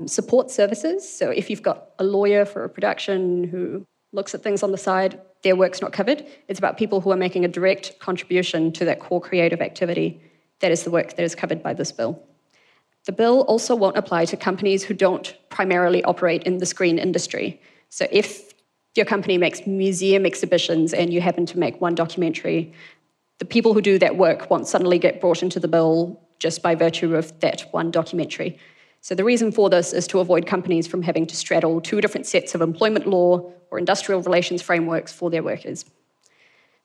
Support 0.06 0.50
services, 0.50 1.08
so 1.08 1.30
if 1.30 1.48
you've 1.48 1.62
got 1.62 1.90
a 2.00 2.04
lawyer 2.04 2.44
for 2.44 2.64
a 2.64 2.68
production 2.68 3.44
who 3.44 3.86
looks 4.12 4.34
at 4.34 4.42
things 4.42 4.64
on 4.64 4.72
the 4.72 4.76
side, 4.76 5.20
their 5.44 5.54
work's 5.54 5.80
not 5.80 5.92
covered. 5.92 6.26
It's 6.48 6.58
about 6.58 6.76
people 6.76 7.00
who 7.00 7.12
are 7.12 7.16
making 7.16 7.44
a 7.44 7.48
direct 7.48 7.98
contribution 8.00 8.72
to 8.72 8.84
that 8.86 8.98
core 8.98 9.20
creative 9.20 9.60
activity. 9.60 10.20
That 10.60 10.72
is 10.72 10.82
the 10.82 10.90
work 10.90 11.14
that 11.14 11.22
is 11.22 11.34
covered 11.34 11.62
by 11.62 11.74
this 11.74 11.92
bill. 11.92 12.20
The 13.04 13.12
bill 13.12 13.42
also 13.42 13.76
won't 13.76 13.98
apply 13.98 14.24
to 14.26 14.36
companies 14.36 14.82
who 14.82 14.94
don't 14.94 15.36
primarily 15.50 16.02
operate 16.04 16.44
in 16.44 16.58
the 16.58 16.66
screen 16.66 16.98
industry. 16.98 17.60
So 17.90 18.06
if 18.10 18.54
your 18.94 19.04
company 19.04 19.36
makes 19.36 19.66
museum 19.66 20.24
exhibitions 20.24 20.94
and 20.94 21.12
you 21.12 21.20
happen 21.20 21.44
to 21.46 21.58
make 21.58 21.80
one 21.80 21.94
documentary, 21.94 22.72
the 23.38 23.44
people 23.44 23.74
who 23.74 23.82
do 23.82 23.98
that 23.98 24.16
work 24.16 24.48
won't 24.50 24.66
suddenly 24.66 24.98
get 24.98 25.20
brought 25.20 25.42
into 25.42 25.60
the 25.60 25.68
bill 25.68 26.20
just 26.38 26.62
by 26.62 26.74
virtue 26.74 27.14
of 27.14 27.38
that 27.40 27.62
one 27.72 27.90
documentary. 27.90 28.58
So 29.04 29.14
the 29.14 29.22
reason 29.22 29.52
for 29.52 29.68
this 29.68 29.92
is 29.92 30.06
to 30.06 30.20
avoid 30.20 30.46
companies 30.46 30.86
from 30.86 31.02
having 31.02 31.26
to 31.26 31.36
straddle 31.36 31.78
two 31.78 32.00
different 32.00 32.26
sets 32.26 32.54
of 32.54 32.62
employment 32.62 33.06
law 33.06 33.52
or 33.70 33.78
industrial 33.78 34.22
relations 34.22 34.62
frameworks 34.62 35.12
for 35.12 35.28
their 35.28 35.42
workers. 35.42 35.84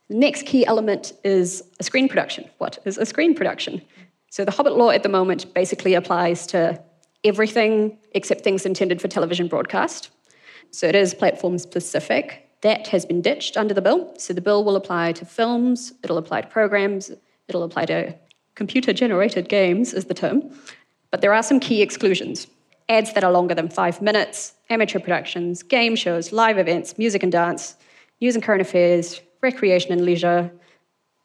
The 0.10 0.16
next 0.16 0.46
key 0.46 0.66
element 0.66 1.14
is 1.24 1.64
a 1.80 1.84
screen 1.84 2.10
production. 2.10 2.50
What 2.58 2.78
is 2.84 2.98
a 2.98 3.06
screen 3.06 3.36
production? 3.36 3.82
So 4.32 4.44
the 4.44 4.52
Hobbit 4.52 4.74
Law 4.74 4.90
at 4.90 5.04
the 5.04 5.08
moment 5.08 5.54
basically 5.54 5.94
applies 5.94 6.46
to 6.48 6.84
everything 7.24 7.98
except 8.12 8.42
things 8.42 8.66
intended 8.66 9.02
for 9.02 9.08
television 9.08 9.48
broadcast. 9.48 10.10
so 10.72 10.88
it 10.88 10.96
is 10.96 11.14
platform 11.14 11.58
specific. 11.58 12.50
That 12.64 12.88
has 12.90 13.06
been 13.06 13.22
ditched 13.22 13.56
under 13.56 13.74
the 13.74 13.82
bill. 13.82 14.14
So 14.18 14.34
the 14.34 14.42
bill 14.42 14.66
will 14.66 14.76
apply 14.76 15.14
to 15.14 15.26
films, 15.26 15.94
it'll 16.04 16.18
apply 16.18 16.42
to 16.42 16.48
programs, 16.50 17.12
it'll 17.48 17.64
apply 17.64 17.86
to 17.86 18.14
computer 18.56 18.92
generated 18.92 19.48
games, 19.48 19.94
is 19.94 20.04
the 20.04 20.14
term. 20.14 20.52
But 21.12 21.22
there 21.22 21.34
are 21.34 21.44
some 21.44 21.60
key 21.60 21.82
exclusions 21.82 22.48
ads 22.88 23.14
that 23.14 23.24
are 23.24 23.32
longer 23.32 23.54
than 23.54 23.70
five 23.70 24.02
minutes, 24.02 24.54
amateur 24.70 25.00
productions, 25.00 25.62
game 25.62 25.96
shows, 25.96 26.32
live 26.32 26.58
events, 26.58 26.98
music 26.98 27.22
and 27.22 27.32
dance, 27.32 27.76
news 28.20 28.34
and 28.34 28.44
current 28.44 28.62
affairs, 28.62 29.22
recreation 29.42 29.92
and 29.92 30.04
leisure. 30.04 30.52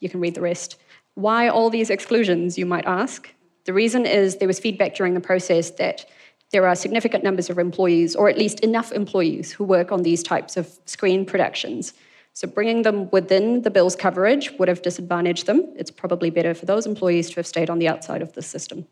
You 0.00 0.10
can 0.10 0.20
read 0.20 0.34
the 0.34 0.42
rest. 0.42 0.76
Why 1.14 1.48
all 1.48 1.70
these 1.70 1.88
exclusions, 1.88 2.58
you 2.58 2.66
might 2.66 2.84
ask? 2.84 3.30
The 3.64 3.72
reason 3.72 4.04
is 4.04 4.36
there 4.36 4.48
was 4.48 4.60
feedback 4.60 4.94
during 4.94 5.14
the 5.14 5.20
process 5.20 5.70
that 5.72 6.04
there 6.52 6.66
are 6.66 6.74
significant 6.74 7.24
numbers 7.24 7.48
of 7.48 7.58
employees, 7.58 8.14
or 8.14 8.28
at 8.28 8.36
least 8.36 8.60
enough 8.60 8.92
employees, 8.92 9.50
who 9.50 9.64
work 9.64 9.90
on 9.90 10.02
these 10.02 10.22
types 10.22 10.56
of 10.56 10.68
screen 10.84 11.24
productions. 11.24 11.94
So 12.34 12.46
bringing 12.46 12.82
them 12.82 13.08
within 13.10 13.62
the 13.62 13.70
bill's 13.70 13.96
coverage 13.96 14.52
would 14.58 14.68
have 14.68 14.82
disadvantaged 14.82 15.46
them. 15.46 15.72
It's 15.76 15.90
probably 15.90 16.30
better 16.30 16.52
for 16.52 16.66
those 16.66 16.84
employees 16.84 17.30
to 17.30 17.36
have 17.36 17.46
stayed 17.46 17.70
on 17.70 17.78
the 17.78 17.88
outside 17.88 18.22
of 18.22 18.34
the 18.34 18.42
system. 18.42 18.86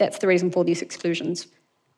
That's 0.00 0.18
the 0.18 0.26
reason 0.26 0.50
for 0.50 0.64
these 0.64 0.80
exclusions. 0.80 1.46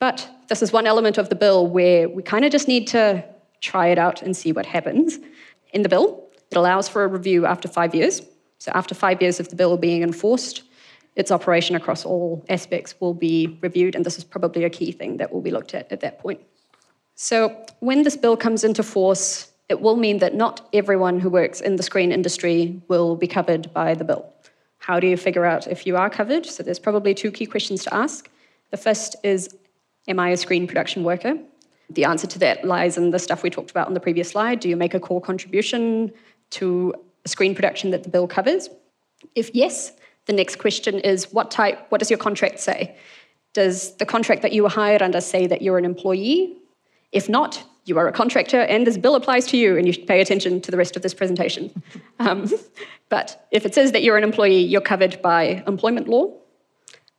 But 0.00 0.28
this 0.48 0.60
is 0.60 0.72
one 0.72 0.88
element 0.88 1.18
of 1.18 1.28
the 1.28 1.36
bill 1.36 1.68
where 1.68 2.08
we 2.08 2.22
kind 2.24 2.44
of 2.44 2.50
just 2.50 2.66
need 2.66 2.88
to 2.88 3.24
try 3.60 3.86
it 3.86 3.96
out 3.96 4.20
and 4.22 4.36
see 4.36 4.50
what 4.50 4.66
happens. 4.66 5.20
In 5.72 5.82
the 5.82 5.88
bill, 5.88 6.28
it 6.50 6.56
allows 6.56 6.88
for 6.88 7.04
a 7.04 7.06
review 7.06 7.46
after 7.46 7.68
five 7.68 7.94
years. 7.94 8.20
So, 8.58 8.72
after 8.74 8.94
five 8.94 9.22
years 9.22 9.38
of 9.38 9.50
the 9.50 9.56
bill 9.56 9.76
being 9.76 10.02
enforced, 10.02 10.64
its 11.14 11.30
operation 11.30 11.76
across 11.76 12.04
all 12.04 12.44
aspects 12.48 12.96
will 13.00 13.14
be 13.14 13.58
reviewed, 13.62 13.94
and 13.94 14.04
this 14.04 14.18
is 14.18 14.24
probably 14.24 14.64
a 14.64 14.70
key 14.70 14.90
thing 14.90 15.18
that 15.18 15.32
will 15.32 15.40
be 15.40 15.52
looked 15.52 15.72
at 15.72 15.90
at 15.92 16.00
that 16.00 16.18
point. 16.18 16.40
So, 17.14 17.64
when 17.78 18.02
this 18.02 18.16
bill 18.16 18.36
comes 18.36 18.64
into 18.64 18.82
force, 18.82 19.52
it 19.68 19.80
will 19.80 19.96
mean 19.96 20.18
that 20.18 20.34
not 20.34 20.68
everyone 20.72 21.20
who 21.20 21.30
works 21.30 21.60
in 21.60 21.76
the 21.76 21.82
screen 21.84 22.10
industry 22.10 22.82
will 22.88 23.14
be 23.14 23.28
covered 23.28 23.72
by 23.72 23.94
the 23.94 24.04
bill. 24.04 24.32
How 24.82 24.98
do 24.98 25.06
you 25.06 25.16
figure 25.16 25.44
out 25.44 25.66
if 25.68 25.86
you 25.86 25.96
are 25.96 26.10
covered? 26.10 26.44
So, 26.44 26.62
there's 26.62 26.78
probably 26.78 27.14
two 27.14 27.30
key 27.30 27.46
questions 27.46 27.84
to 27.84 27.94
ask. 27.94 28.28
The 28.70 28.76
first 28.76 29.16
is 29.22 29.56
Am 30.08 30.18
I 30.18 30.30
a 30.30 30.36
screen 30.36 30.66
production 30.66 31.04
worker? 31.04 31.38
The 31.88 32.04
answer 32.04 32.26
to 32.26 32.38
that 32.40 32.64
lies 32.64 32.98
in 32.98 33.10
the 33.10 33.20
stuff 33.20 33.44
we 33.44 33.50
talked 33.50 33.70
about 33.70 33.86
on 33.86 33.94
the 33.94 34.00
previous 34.00 34.30
slide. 34.30 34.58
Do 34.58 34.68
you 34.68 34.76
make 34.76 34.94
a 34.94 35.00
core 35.00 35.20
contribution 35.20 36.12
to 36.50 36.94
a 37.24 37.28
screen 37.28 37.54
production 37.54 37.90
that 37.90 38.02
the 38.02 38.08
bill 38.08 38.26
covers? 38.26 38.68
If 39.36 39.54
yes, 39.54 39.92
the 40.26 40.32
next 40.32 40.56
question 40.58 40.98
is 40.98 41.32
what 41.32 41.52
type, 41.52 41.86
what 41.90 41.98
does 41.98 42.10
your 42.10 42.18
contract 42.18 42.58
say? 42.58 42.96
Does 43.52 43.94
the 43.96 44.06
contract 44.06 44.42
that 44.42 44.52
you 44.52 44.64
were 44.64 44.68
hired 44.70 45.02
under 45.02 45.20
say 45.20 45.46
that 45.46 45.62
you're 45.62 45.78
an 45.78 45.84
employee? 45.84 46.56
If 47.12 47.28
not, 47.28 47.62
you 47.84 47.98
are 47.98 48.06
a 48.08 48.12
contractor 48.12 48.60
and 48.60 48.86
this 48.86 48.96
bill 48.96 49.14
applies 49.14 49.46
to 49.46 49.56
you 49.56 49.76
and 49.76 49.86
you 49.86 49.92
should 49.92 50.06
pay 50.06 50.20
attention 50.20 50.60
to 50.60 50.70
the 50.70 50.76
rest 50.76 50.96
of 50.96 51.02
this 51.02 51.14
presentation. 51.14 51.70
Um, 52.18 52.48
but 53.08 53.48
if 53.50 53.66
it 53.66 53.74
says 53.74 53.90
that 53.90 54.04
you're 54.04 54.16
an 54.16 54.22
employee, 54.22 54.60
you're 54.60 54.80
covered 54.80 55.20
by 55.22 55.64
employment 55.66 56.06
law 56.06 56.32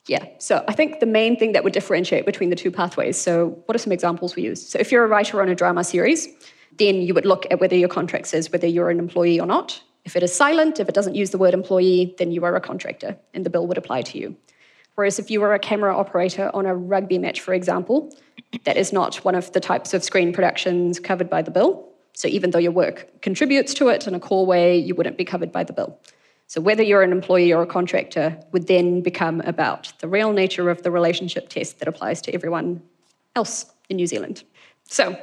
yeah, 0.08 0.26
so 0.38 0.66
I 0.68 0.74
think 0.74 1.00
the 1.00 1.06
main 1.06 1.38
thing 1.38 1.54
that 1.54 1.64
would 1.64 1.72
differentiate 1.72 2.26
between 2.26 2.50
the 2.50 2.58
two 2.58 2.72
pathways. 2.72 3.18
So, 3.18 3.62
what 3.66 3.76
are 3.76 3.80
some 3.80 3.94
examples 3.94 4.36
we 4.36 4.44
use? 4.44 4.66
So, 4.68 4.78
if 4.78 4.92
you're 4.92 5.06
a 5.06 5.08
writer 5.08 5.42
on 5.42 5.48
a 5.48 5.56
drama 5.56 5.84
series, 5.84 6.28
then 6.78 6.96
you 7.02 7.14
would 7.14 7.26
look 7.26 7.46
at 7.52 7.62
whether 7.62 7.76
your 7.76 7.88
contract 7.88 8.28
says 8.28 8.52
whether 8.52 8.68
you're 8.68 8.90
an 8.90 9.00
employee 9.00 9.40
or 9.40 9.48
not. 9.48 9.82
If 10.04 10.18
it 10.18 10.24
is 10.24 10.36
silent, 10.36 10.82
if 10.82 10.90
it 10.90 10.96
doesn't 10.96 11.16
use 11.16 11.30
the 11.30 11.38
word 11.38 11.54
employee, 11.54 12.16
then 12.18 12.32
you 12.32 12.44
are 12.44 12.56
a 12.56 12.60
contractor 12.60 13.18
and 13.34 13.46
the 13.46 13.50
bill 13.50 13.66
would 13.68 13.78
apply 13.78 14.02
to 14.02 14.18
you. 14.18 14.36
Whereas 14.96 15.18
if 15.18 15.32
you 15.32 15.40
were 15.40 15.54
a 15.54 15.60
camera 15.60 15.98
operator 15.98 16.52
on 16.54 16.66
a 16.66 16.76
rugby 16.76 17.18
match, 17.18 17.40
for 17.40 17.54
example, 17.54 18.14
that 18.66 18.78
is 18.78 18.94
not 18.94 19.16
one 19.18 19.36
of 19.36 19.52
the 19.54 19.60
types 19.60 19.94
of 19.94 20.04
screen 20.04 20.34
productions 20.34 21.00
covered 21.00 21.30
by 21.30 21.42
the 21.42 21.52
bill. 21.52 21.90
So 22.14 22.28
even 22.28 22.52
though 22.52 22.60
your 22.60 22.72
work 22.72 23.22
contributes 23.22 23.74
to 23.76 23.90
it 23.90 24.08
in 24.08 24.14
a 24.14 24.20
core 24.20 24.46
way, 24.46 24.78
you 24.78 24.96
wouldn't 24.96 25.18
be 25.18 25.26
covered 25.26 25.52
by 25.52 25.64
the 25.64 25.74
bill. 25.74 26.00
So, 26.48 26.62
whether 26.62 26.84
you're 26.84 27.02
an 27.02 27.12
employee 27.12 27.52
or 27.52 27.64
a 27.64 27.66
contractor 27.66 28.38
would 28.52 28.68
then 28.68 29.02
become 29.02 29.42
about 29.42 29.92
the 30.00 30.08
real 30.08 30.34
nature 30.34 30.70
of 30.70 30.84
the 30.84 30.92
relationship 30.92 31.50
test 31.50 31.80
that 31.80 31.88
applies 31.88 32.22
to 32.24 32.34
everyone 32.34 32.82
else 33.36 33.66
in 33.90 33.96
New 33.96 34.06
Zealand. 34.06 34.44
So, 34.84 35.20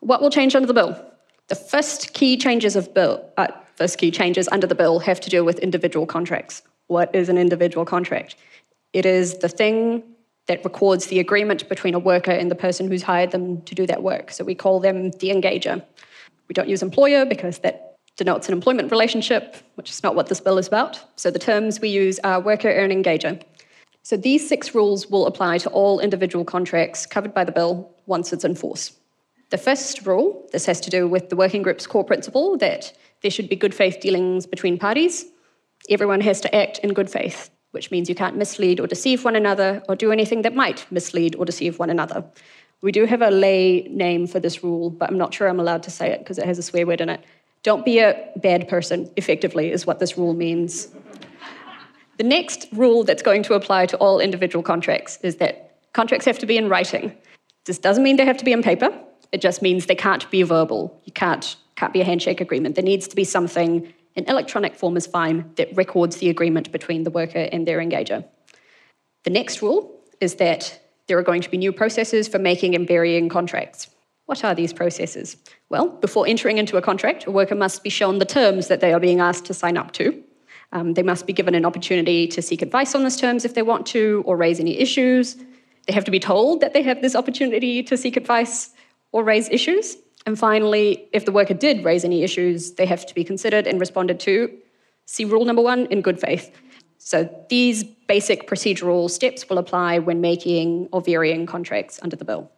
what 0.00 0.20
will 0.20 0.30
change 0.30 0.56
under 0.56 0.66
the 0.66 0.74
bill? 0.74 1.00
The 1.48 1.54
first 1.54 2.14
key 2.14 2.36
changes 2.36 2.74
of 2.74 2.92
bill, 2.94 3.24
uh, 3.36 3.48
first 3.76 3.98
key 3.98 4.10
changes 4.10 4.48
under 4.50 4.66
the 4.66 4.74
bill 4.74 4.98
have 4.98 5.20
to 5.20 5.30
do 5.30 5.44
with 5.44 5.58
individual 5.60 6.06
contracts. 6.06 6.62
What 6.88 7.14
is 7.14 7.28
an 7.28 7.38
individual 7.38 7.84
contract? 7.84 8.34
It 8.92 9.06
is 9.06 9.38
the 9.38 9.48
thing 9.48 10.02
that 10.46 10.64
records 10.64 11.06
the 11.06 11.20
agreement 11.20 11.68
between 11.68 11.94
a 11.94 11.98
worker 11.98 12.30
and 12.30 12.50
the 12.50 12.54
person 12.54 12.88
who's 12.88 13.02
hired 13.02 13.30
them 13.30 13.62
to 13.62 13.74
do 13.74 13.86
that 13.86 14.02
work. 14.02 14.30
So 14.30 14.44
we 14.44 14.54
call 14.54 14.80
them 14.80 15.10
the 15.10 15.30
engager. 15.30 15.82
We 16.48 16.52
don't 16.52 16.68
use 16.68 16.82
employer 16.82 17.24
because 17.24 17.58
that 17.60 17.96
denotes 18.16 18.48
an 18.48 18.54
employment 18.54 18.90
relationship, 18.90 19.56
which 19.76 19.90
is 19.90 20.02
not 20.02 20.14
what 20.14 20.26
this 20.26 20.40
bill 20.40 20.58
is 20.58 20.68
about. 20.68 21.00
So 21.16 21.30
the 21.30 21.38
terms 21.38 21.80
we 21.80 21.88
use 21.88 22.18
are 22.20 22.40
worker 22.40 22.68
and 22.68 22.92
engager. 22.92 23.42
So 24.02 24.16
these 24.16 24.46
six 24.46 24.74
rules 24.74 25.06
will 25.06 25.26
apply 25.26 25.58
to 25.58 25.70
all 25.70 26.00
individual 26.00 26.44
contracts 26.44 27.06
covered 27.06 27.32
by 27.32 27.44
the 27.44 27.52
bill 27.52 27.90
once 28.06 28.32
it's 28.32 28.44
in 28.44 28.56
force. 28.56 28.92
The 29.50 29.58
first 29.58 30.04
rule, 30.04 30.48
this 30.52 30.66
has 30.66 30.80
to 30.80 30.90
do 30.90 31.06
with 31.06 31.28
the 31.28 31.36
working 31.36 31.62
group's 31.62 31.86
core 31.86 32.04
principle 32.04 32.56
that 32.58 32.92
there 33.20 33.30
should 33.30 33.48
be 33.48 33.56
good 33.56 33.74
faith 33.74 34.00
dealings 34.00 34.46
between 34.46 34.78
parties. 34.78 35.24
Everyone 35.88 36.20
has 36.20 36.40
to 36.40 36.54
act 36.54 36.78
in 36.78 36.94
good 36.94 37.10
faith, 37.10 37.50
which 37.72 37.90
means 37.90 38.08
you 38.08 38.14
can't 38.14 38.36
mislead 38.36 38.80
or 38.80 38.86
deceive 38.86 39.24
one 39.24 39.36
another 39.36 39.82
or 39.88 39.96
do 39.96 40.12
anything 40.12 40.42
that 40.42 40.54
might 40.54 40.86
mislead 40.90 41.34
or 41.36 41.44
deceive 41.44 41.78
one 41.78 41.90
another. 41.90 42.24
We 42.82 42.92
do 42.92 43.04
have 43.04 43.22
a 43.22 43.30
lay 43.30 43.82
name 43.90 44.26
for 44.26 44.40
this 44.40 44.64
rule, 44.64 44.90
but 44.90 45.10
I'm 45.10 45.18
not 45.18 45.34
sure 45.34 45.48
I'm 45.48 45.60
allowed 45.60 45.82
to 45.84 45.90
say 45.90 46.10
it 46.10 46.20
because 46.20 46.38
it 46.38 46.46
has 46.46 46.58
a 46.58 46.62
swear 46.62 46.86
word 46.86 47.00
in 47.00 47.08
it. 47.08 47.24
Don't 47.62 47.84
be 47.84 47.98
a 48.00 48.30
bad 48.36 48.68
person, 48.68 49.10
effectively, 49.16 49.70
is 49.70 49.86
what 49.86 50.00
this 50.00 50.18
rule 50.18 50.34
means. 50.34 50.88
the 52.18 52.24
next 52.24 52.68
rule 52.72 53.04
that's 53.04 53.22
going 53.22 53.42
to 53.44 53.54
apply 53.54 53.86
to 53.86 53.96
all 53.98 54.20
individual 54.20 54.62
contracts 54.62 55.18
is 55.22 55.36
that 55.36 55.78
contracts 55.92 56.26
have 56.26 56.38
to 56.40 56.46
be 56.46 56.56
in 56.56 56.68
writing. 56.68 57.16
This 57.64 57.78
doesn't 57.78 58.02
mean 58.02 58.16
they 58.16 58.24
have 58.24 58.38
to 58.38 58.44
be 58.44 58.52
on 58.52 58.62
paper, 58.62 58.92
it 59.30 59.40
just 59.40 59.62
means 59.62 59.86
they 59.86 59.94
can't 59.94 60.30
be 60.30 60.42
verbal. 60.42 61.00
You 61.04 61.12
can't, 61.12 61.56
can't 61.76 61.92
be 61.92 62.00
a 62.02 62.04
handshake 62.04 62.40
agreement. 62.40 62.74
There 62.74 62.84
needs 62.84 63.08
to 63.08 63.16
be 63.16 63.24
something, 63.24 63.92
in 64.14 64.28
electronic 64.28 64.74
form 64.74 64.96
is 64.96 65.06
fine, 65.06 65.50
that 65.56 65.74
records 65.76 66.16
the 66.16 66.28
agreement 66.28 66.70
between 66.72 67.04
the 67.04 67.10
worker 67.10 67.48
and 67.52 67.66
their 67.66 67.78
engager. 67.78 68.24
The 69.24 69.30
next 69.30 69.62
rule 69.62 70.00
is 70.20 70.36
that 70.36 70.80
there 71.06 71.18
are 71.18 71.22
going 71.22 71.42
to 71.42 71.50
be 71.50 71.56
new 71.56 71.72
processes 71.72 72.28
for 72.28 72.38
making 72.38 72.74
and 72.74 72.86
varying 72.86 73.28
contracts. 73.28 73.88
What 74.26 74.44
are 74.44 74.54
these 74.54 74.72
processes? 74.72 75.36
Well, 75.68 75.88
before 75.88 76.26
entering 76.26 76.58
into 76.58 76.76
a 76.76 76.82
contract, 76.82 77.26
a 77.26 77.30
worker 77.30 77.54
must 77.54 77.82
be 77.82 77.90
shown 77.90 78.18
the 78.18 78.24
terms 78.24 78.68
that 78.68 78.80
they 78.80 78.92
are 78.92 79.00
being 79.00 79.20
asked 79.20 79.46
to 79.46 79.54
sign 79.54 79.76
up 79.76 79.92
to. 79.92 80.22
Um, 80.72 80.94
they 80.94 81.02
must 81.02 81.26
be 81.26 81.32
given 81.32 81.54
an 81.54 81.66
opportunity 81.66 82.26
to 82.28 82.40
seek 82.40 82.62
advice 82.62 82.94
on 82.94 83.02
those 83.02 83.16
terms 83.16 83.44
if 83.44 83.54
they 83.54 83.62
want 83.62 83.86
to, 83.88 84.22
or 84.24 84.36
raise 84.36 84.58
any 84.58 84.78
issues. 84.78 85.36
They 85.86 85.92
have 85.92 86.04
to 86.04 86.10
be 86.10 86.20
told 86.20 86.60
that 86.60 86.72
they 86.72 86.82
have 86.82 87.02
this 87.02 87.14
opportunity 87.14 87.82
to 87.82 87.96
seek 87.96 88.16
advice 88.16 88.70
or 89.10 89.24
raise 89.24 89.48
issues. 89.50 89.96
And 90.26 90.38
finally, 90.38 91.08
if 91.12 91.24
the 91.24 91.32
worker 91.32 91.54
did 91.54 91.84
raise 91.84 92.04
any 92.04 92.22
issues, 92.22 92.72
they 92.72 92.86
have 92.86 93.06
to 93.06 93.14
be 93.14 93.24
considered 93.24 93.66
and 93.66 93.80
responded 93.80 94.20
to. 94.20 94.52
See 95.06 95.24
rule 95.24 95.44
number 95.44 95.62
one 95.62 95.86
in 95.86 96.00
good 96.00 96.20
faith. 96.20 96.50
So 96.98 97.28
these 97.48 97.82
basic 97.82 98.48
procedural 98.48 99.10
steps 99.10 99.48
will 99.48 99.58
apply 99.58 99.98
when 99.98 100.20
making 100.20 100.88
or 100.92 101.00
varying 101.00 101.46
contracts 101.46 101.98
under 102.02 102.14
the 102.14 102.24
bill. 102.24 102.50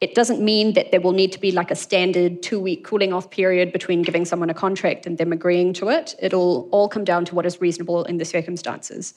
It 0.00 0.14
doesn't 0.14 0.40
mean 0.40 0.72
that 0.74 0.92
there 0.92 1.00
will 1.00 1.12
need 1.12 1.32
to 1.32 1.40
be 1.40 1.50
like 1.50 1.70
a 1.70 1.74
standard 1.74 2.42
two 2.42 2.60
week 2.60 2.84
cooling 2.84 3.12
off 3.12 3.30
period 3.30 3.72
between 3.72 4.02
giving 4.02 4.24
someone 4.24 4.48
a 4.48 4.54
contract 4.54 5.06
and 5.06 5.18
them 5.18 5.32
agreeing 5.32 5.72
to 5.74 5.88
it. 5.88 6.14
It'll 6.20 6.68
all 6.70 6.88
come 6.88 7.04
down 7.04 7.24
to 7.26 7.34
what 7.34 7.44
is 7.44 7.60
reasonable 7.60 8.04
in 8.04 8.18
the 8.18 8.24
circumstances 8.24 9.14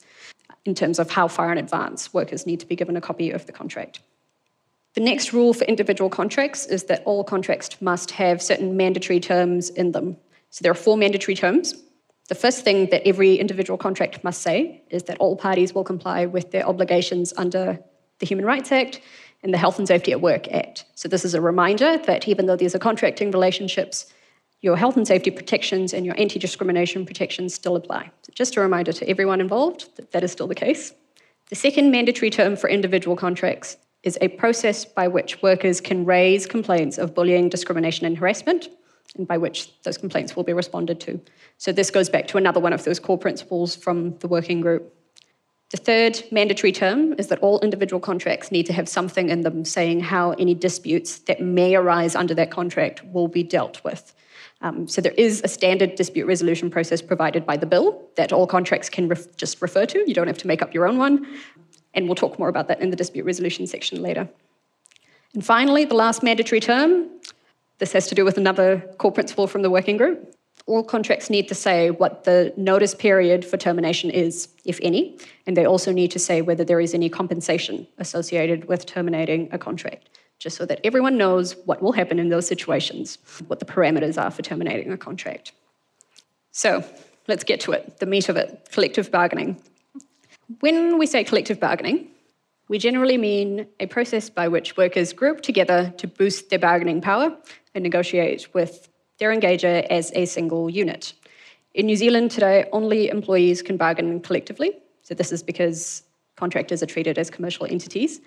in 0.64 0.74
terms 0.74 0.98
of 0.98 1.10
how 1.10 1.28
far 1.28 1.52
in 1.52 1.58
advance 1.58 2.12
workers 2.12 2.44
need 2.44 2.60
to 2.60 2.66
be 2.66 2.76
given 2.76 2.96
a 2.96 3.00
copy 3.00 3.30
of 3.30 3.46
the 3.46 3.52
contract. 3.52 4.00
The 4.94 5.00
next 5.00 5.32
rule 5.32 5.52
for 5.52 5.64
individual 5.64 6.08
contracts 6.08 6.66
is 6.66 6.84
that 6.84 7.02
all 7.04 7.24
contracts 7.24 7.82
must 7.82 8.12
have 8.12 8.40
certain 8.40 8.76
mandatory 8.76 9.18
terms 9.18 9.70
in 9.70 9.90
them. 9.90 10.16
So 10.50 10.62
there 10.62 10.70
are 10.70 10.76
four 10.76 10.96
mandatory 10.96 11.34
terms. 11.34 11.74
The 12.28 12.36
first 12.36 12.62
thing 12.62 12.86
that 12.90 13.06
every 13.06 13.34
individual 13.34 13.76
contract 13.76 14.22
must 14.22 14.40
say 14.40 14.82
is 14.90 15.02
that 15.04 15.18
all 15.18 15.36
parties 15.36 15.74
will 15.74 15.84
comply 15.84 16.26
with 16.26 16.52
their 16.52 16.66
obligations 16.66 17.34
under 17.36 17.78
the 18.20 18.26
Human 18.26 18.44
Rights 18.44 18.70
Act 18.70 19.00
and 19.42 19.52
the 19.52 19.58
Health 19.58 19.78
and 19.78 19.88
Safety 19.88 20.12
at 20.12 20.20
Work 20.20 20.46
Act. 20.52 20.84
So, 20.94 21.08
this 21.08 21.24
is 21.24 21.34
a 21.34 21.40
reminder 21.40 21.98
that 21.98 22.28
even 22.28 22.46
though 22.46 22.56
these 22.56 22.74
are 22.74 22.78
contracting 22.78 23.32
relationships, 23.32 24.06
your 24.60 24.76
health 24.76 24.96
and 24.96 25.06
safety 25.06 25.30
protections 25.30 25.92
and 25.92 26.06
your 26.06 26.18
anti 26.18 26.38
discrimination 26.38 27.04
protections 27.04 27.52
still 27.52 27.76
apply. 27.76 28.10
So 28.22 28.32
just 28.34 28.56
a 28.56 28.60
reminder 28.62 28.94
to 28.94 29.08
everyone 29.08 29.42
involved 29.42 29.94
that 29.96 30.12
that 30.12 30.24
is 30.24 30.32
still 30.32 30.46
the 30.46 30.54
case. 30.54 30.94
The 31.50 31.56
second 31.56 31.90
mandatory 31.90 32.30
term 32.30 32.56
for 32.56 32.70
individual 32.70 33.14
contracts 33.14 33.76
is 34.04 34.18
a 34.20 34.28
process 34.28 34.84
by 34.84 35.08
which 35.08 35.42
workers 35.42 35.80
can 35.80 36.04
raise 36.04 36.46
complaints 36.46 36.98
of 36.98 37.14
bullying, 37.14 37.48
discrimination, 37.48 38.06
and 38.06 38.16
harassment, 38.16 38.68
and 39.16 39.26
by 39.26 39.38
which 39.38 39.70
those 39.82 39.98
complaints 39.98 40.36
will 40.36 40.44
be 40.44 40.52
responded 40.52 41.00
to. 41.00 41.20
So, 41.58 41.72
this 41.72 41.90
goes 41.90 42.08
back 42.08 42.26
to 42.28 42.38
another 42.38 42.60
one 42.60 42.72
of 42.72 42.84
those 42.84 43.00
core 43.00 43.18
principles 43.18 43.74
from 43.74 44.16
the 44.18 44.28
working 44.28 44.60
group 44.60 44.94
The 45.70 45.78
third 45.78 46.22
mandatory 46.30 46.70
term 46.70 47.14
is 47.18 47.26
that 47.28 47.40
all 47.40 47.58
individual 47.60 47.98
contracts 47.98 48.52
need 48.52 48.66
to 48.66 48.72
have 48.72 48.88
something 48.88 49.28
in 49.28 49.40
them 49.40 49.64
saying 49.64 50.00
how 50.00 50.32
any 50.32 50.54
disputes 50.54 51.18
that 51.20 51.40
may 51.40 51.74
arise 51.74 52.14
under 52.14 52.34
that 52.34 52.52
contract 52.52 53.04
will 53.06 53.26
be 53.26 53.42
dealt 53.42 53.82
with. 53.82 54.14
Um, 54.60 54.86
so 54.86 55.00
there 55.00 55.12
is 55.12 55.42
a 55.42 55.48
standard 55.48 55.96
dispute 55.96 56.26
resolution 56.26 56.70
process 56.70 57.02
provided 57.02 57.44
by 57.44 57.56
the 57.56 57.66
bill 57.66 58.00
that 58.16 58.32
all 58.32 58.46
contracts 58.46 58.88
can 58.88 59.08
ref- 59.08 59.36
just 59.36 59.60
refer 59.60 59.84
to. 59.86 60.04
You 60.06 60.14
don't 60.14 60.28
have 60.28 60.38
to 60.38 60.46
make 60.46 60.62
up 60.62 60.72
your 60.72 60.86
own 60.86 60.96
one. 60.96 61.26
And 61.94 62.06
we'll 62.06 62.14
talk 62.14 62.38
more 62.38 62.48
about 62.48 62.68
that 62.68 62.80
in 62.80 62.90
the 62.90 62.96
dispute 62.96 63.24
resolution 63.24 63.66
section 63.66 64.02
later. 64.02 64.28
And 65.32 65.44
finally, 65.44 65.84
the 65.84 65.94
last 65.94 66.22
mandatory 66.22 66.60
term 66.60 67.10
this 67.78 67.92
has 67.92 68.06
to 68.08 68.14
do 68.14 68.24
with 68.24 68.38
another 68.38 68.80
core 68.98 69.12
principle 69.12 69.46
from 69.46 69.62
the 69.62 69.70
working 69.70 69.96
group. 69.96 70.34
All 70.66 70.82
contracts 70.82 71.28
need 71.28 71.48
to 71.48 71.54
say 71.54 71.90
what 71.90 72.24
the 72.24 72.52
notice 72.56 72.94
period 72.94 73.44
for 73.44 73.56
termination 73.56 74.10
is, 74.10 74.48
if 74.64 74.78
any, 74.82 75.18
and 75.46 75.56
they 75.56 75.66
also 75.66 75.92
need 75.92 76.10
to 76.12 76.18
say 76.18 76.40
whether 76.40 76.64
there 76.64 76.80
is 76.80 76.94
any 76.94 77.08
compensation 77.08 77.86
associated 77.98 78.66
with 78.66 78.86
terminating 78.86 79.48
a 79.52 79.58
contract, 79.58 80.08
just 80.38 80.56
so 80.56 80.64
that 80.64 80.80
everyone 80.84 81.18
knows 81.18 81.56
what 81.66 81.82
will 81.82 81.92
happen 81.92 82.18
in 82.18 82.28
those 82.30 82.46
situations, 82.46 83.18
what 83.48 83.58
the 83.58 83.66
parameters 83.66 84.22
are 84.22 84.30
for 84.30 84.42
terminating 84.42 84.90
a 84.90 84.96
contract. 84.96 85.52
So 86.52 86.82
let's 87.28 87.44
get 87.44 87.60
to 87.60 87.72
it, 87.72 87.98
the 87.98 88.06
meat 88.06 88.28
of 88.28 88.36
it 88.36 88.68
collective 88.70 89.10
bargaining. 89.10 89.60
When 90.60 90.98
we 90.98 91.06
say 91.06 91.24
collective 91.24 91.58
bargaining, 91.58 92.08
we 92.68 92.78
generally 92.78 93.16
mean 93.16 93.66
a 93.80 93.86
process 93.86 94.28
by 94.28 94.48
which 94.48 94.76
workers 94.76 95.12
group 95.12 95.40
together 95.40 95.92
to 95.98 96.06
boost 96.06 96.50
their 96.50 96.58
bargaining 96.58 97.00
power 97.00 97.36
and 97.74 97.82
negotiate 97.82 98.52
with 98.54 98.88
their 99.18 99.34
engager 99.34 99.86
as 99.90 100.12
a 100.14 100.26
single 100.26 100.68
unit. 100.68 101.14
In 101.74 101.86
New 101.86 101.96
Zealand 101.96 102.30
today, 102.30 102.68
only 102.72 103.08
employees 103.08 103.62
can 103.62 103.76
bargain 103.76 104.20
collectively. 104.20 104.72
So, 105.02 105.14
this 105.14 105.32
is 105.32 105.42
because 105.42 106.02
contractors 106.36 106.82
are 106.82 106.86
treated 106.86 107.18
as 107.18 107.30
commercial 107.30 107.66
entities. 107.66 108.20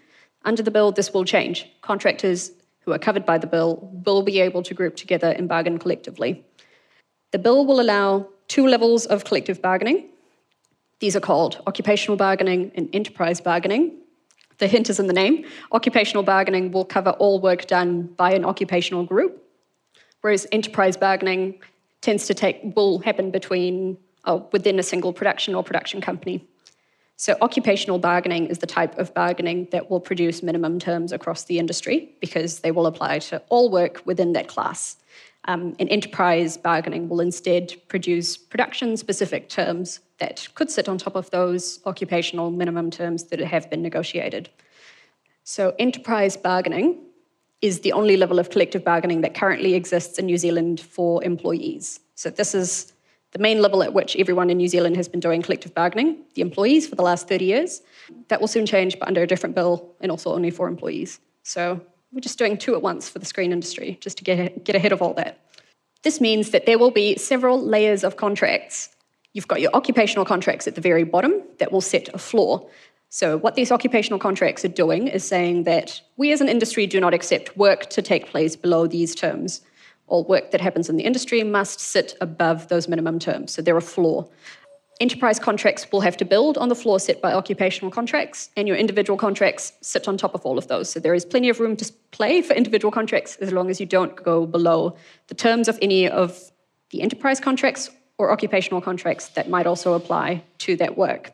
Under 0.43 0.63
the 0.63 0.71
bill, 0.71 0.91
this 0.91 1.13
will 1.13 1.25
change. 1.25 1.69
Contractors 1.81 2.51
who 2.81 2.93
are 2.93 2.99
covered 2.99 3.25
by 3.25 3.37
the 3.37 3.47
bill 3.47 3.89
will 4.05 4.21
be 4.21 4.39
able 4.39 4.63
to 4.63 4.73
group 4.73 4.95
together 4.95 5.31
and 5.31 5.47
bargain 5.47 5.77
collectively. 5.77 6.43
The 7.31 7.39
bill 7.39 7.65
will 7.65 7.81
allow 7.81 8.27
two 8.47 8.67
levels 8.67 9.05
of 9.05 9.25
collective 9.25 9.61
bargaining. 9.61 10.09
These 10.99 11.15
are 11.15 11.21
called 11.21 11.61
occupational 11.67 12.17
bargaining 12.17 12.71
and 12.75 12.89
enterprise 12.93 13.39
bargaining. 13.39 13.97
The 14.57 14.67
hint 14.67 14.89
is 14.89 14.99
in 14.99 15.07
the 15.07 15.13
name. 15.13 15.45
Occupational 15.71 16.23
bargaining 16.23 16.71
will 16.71 16.85
cover 16.85 17.11
all 17.11 17.39
work 17.39 17.67
done 17.67 18.03
by 18.17 18.33
an 18.33 18.43
occupational 18.43 19.03
group, 19.03 19.43
whereas 20.21 20.47
enterprise 20.51 20.97
bargaining 20.97 21.59
tends 22.01 22.25
to 22.27 22.33
take 22.33 22.75
will 22.75 22.99
happen 22.99 23.29
between 23.29 23.97
uh, 24.25 24.39
within 24.51 24.79
a 24.79 24.83
single 24.83 25.13
production 25.13 25.53
or 25.53 25.63
production 25.63 26.01
company. 26.01 26.47
So 27.19 27.35
occupational 27.41 27.97
bargaining 27.97 28.47
is 28.47 28.59
the 28.59 28.67
type 28.67 28.97
of 28.99 29.13
bargaining 29.13 29.67
that 29.71 29.89
will 29.89 29.99
produce 29.99 30.43
minimum 30.43 30.79
terms 30.79 31.11
across 31.11 31.45
the 31.45 31.57
industry 31.57 32.11
because 32.19 32.59
they 32.59 32.71
will 32.71 32.85
apply 32.85 33.19
to 33.19 33.41
all 33.49 33.71
work 33.71 34.01
within 34.05 34.33
that 34.33 34.47
class. 34.47 34.97
Um, 35.47 35.75
and 35.79 35.89
enterprise 35.89 36.57
bargaining 36.57 37.07
will 37.07 37.21
instead 37.21 37.73
produce 37.87 38.35
production 38.35 38.97
specific 38.97 39.47
terms 39.47 40.01
that 40.19 40.47
could 40.55 40.69
sit 40.69 40.89
on 40.89 40.97
top 40.97 41.15
of 41.15 41.29
those 41.31 41.79
occupational 41.85 42.51
minimum 42.51 42.91
terms 42.91 43.25
that 43.25 43.39
have 43.39 43.69
been 43.69 43.81
negotiated. 43.81 44.49
So, 45.43 45.73
enterprise 45.79 46.35
bargaining 46.35 47.01
is 47.61 47.79
the 47.79 47.93
only 47.93 48.17
level 48.17 48.39
of 48.39 48.49
collective 48.49 48.83
bargaining 48.83 49.21
that 49.21 49.33
currently 49.33 49.73
exists 49.73 50.19
in 50.19 50.25
New 50.25 50.37
Zealand 50.37 50.81
for 50.81 51.23
employees. 51.23 52.01
So, 52.15 52.29
this 52.29 52.53
is 52.53 52.91
the 53.31 53.39
main 53.39 53.61
level 53.61 53.83
at 53.83 53.93
which 53.93 54.15
everyone 54.17 54.49
in 54.49 54.57
New 54.57 54.67
Zealand 54.67 54.97
has 54.97 55.07
been 55.07 55.19
doing 55.19 55.41
collective 55.41 55.73
bargaining, 55.73 56.17
the 56.33 56.41
employees 56.41 56.87
for 56.87 56.95
the 56.95 57.03
last 57.03 57.29
30 57.29 57.45
years. 57.45 57.81
That 58.27 58.41
will 58.41 58.47
soon 58.47 58.65
change, 58.65 58.99
but 58.99 59.07
under 59.07 59.21
a 59.21 59.27
different 59.27 59.55
bill 59.55 59.95
and 60.01 60.11
also 60.11 60.33
only 60.33 60.49
for 60.51 60.67
employees. 60.67 61.19
So, 61.43 61.81
we're 62.11 62.21
just 62.21 62.37
doing 62.37 62.57
two 62.57 62.75
at 62.75 62.81
once 62.81 63.09
for 63.09 63.19
the 63.19 63.25
screen 63.25 63.51
industry, 63.51 63.97
just 64.01 64.17
to 64.17 64.23
get, 64.23 64.63
get 64.63 64.75
ahead 64.75 64.91
of 64.91 65.01
all 65.01 65.13
that. 65.15 65.39
This 66.03 66.21
means 66.21 66.51
that 66.51 66.65
there 66.65 66.79
will 66.79 66.91
be 66.91 67.17
several 67.17 67.61
layers 67.61 68.03
of 68.03 68.17
contracts 68.17 68.89
You've 69.37 69.47
got 69.47 69.61
your 69.61 69.69
occupational 69.75 70.25
contracts 70.25 70.67
at 70.67 70.73
the 70.73 70.81
very 70.81 71.03
bottom 71.03 71.43
that 71.59 71.71
will 71.71 71.79
set 71.79 72.09
a 72.11 72.17
floor. 72.17 72.67
So, 73.09 73.37
what 73.37 73.53
these 73.53 73.71
occupational 73.71 74.17
contracts 74.17 74.65
are 74.65 74.69
doing 74.69 75.07
is 75.07 75.23
saying 75.23 75.65
that 75.65 76.01
we 76.17 76.31
as 76.31 76.41
an 76.41 76.49
industry 76.49 76.87
do 76.87 76.99
not 76.99 77.13
accept 77.13 77.55
work 77.55 77.87
to 77.91 78.01
take 78.01 78.31
place 78.31 78.55
below 78.55 78.87
these 78.87 79.13
terms. 79.13 79.61
All 80.07 80.23
work 80.23 80.49
that 80.49 80.59
happens 80.59 80.89
in 80.89 80.97
the 80.97 81.03
industry 81.03 81.43
must 81.43 81.79
sit 81.79 82.17
above 82.19 82.69
those 82.69 82.87
minimum 82.87 83.19
terms. 83.19 83.51
So, 83.51 83.61
they're 83.61 83.77
a 83.77 83.81
floor. 83.81 84.27
Enterprise 84.99 85.37
contracts 85.37 85.91
will 85.91 86.01
have 86.01 86.17
to 86.17 86.25
build 86.25 86.57
on 86.57 86.69
the 86.69 86.75
floor 86.75 86.99
set 86.99 87.21
by 87.21 87.31
occupational 87.31 87.91
contracts, 87.91 88.49
and 88.57 88.67
your 88.67 88.75
individual 88.75 89.15
contracts 89.15 89.73
sit 89.81 90.07
on 90.07 90.17
top 90.17 90.33
of 90.33 90.43
all 90.43 90.57
of 90.57 90.67
those. 90.67 90.89
So, 90.89 90.99
there 90.99 91.13
is 91.13 91.23
plenty 91.23 91.49
of 91.49 91.59
room 91.59 91.75
to 91.77 91.91
play 92.09 92.41
for 92.41 92.53
individual 92.53 92.91
contracts 92.91 93.35
as 93.35 93.51
long 93.51 93.69
as 93.69 93.79
you 93.79 93.85
don't 93.85 94.15
go 94.15 94.47
below 94.47 94.95
the 95.27 95.35
terms 95.35 95.67
of 95.67 95.77
any 95.83 96.09
of 96.09 96.51
the 96.89 97.01
enterprise 97.03 97.39
contracts 97.39 97.91
or 98.17 98.31
occupational 98.31 98.81
contracts 98.81 99.29
that 99.29 99.49
might 99.49 99.67
also 99.67 99.93
apply 99.93 100.43
to 100.59 100.75
that 100.77 100.97
work. 100.97 101.31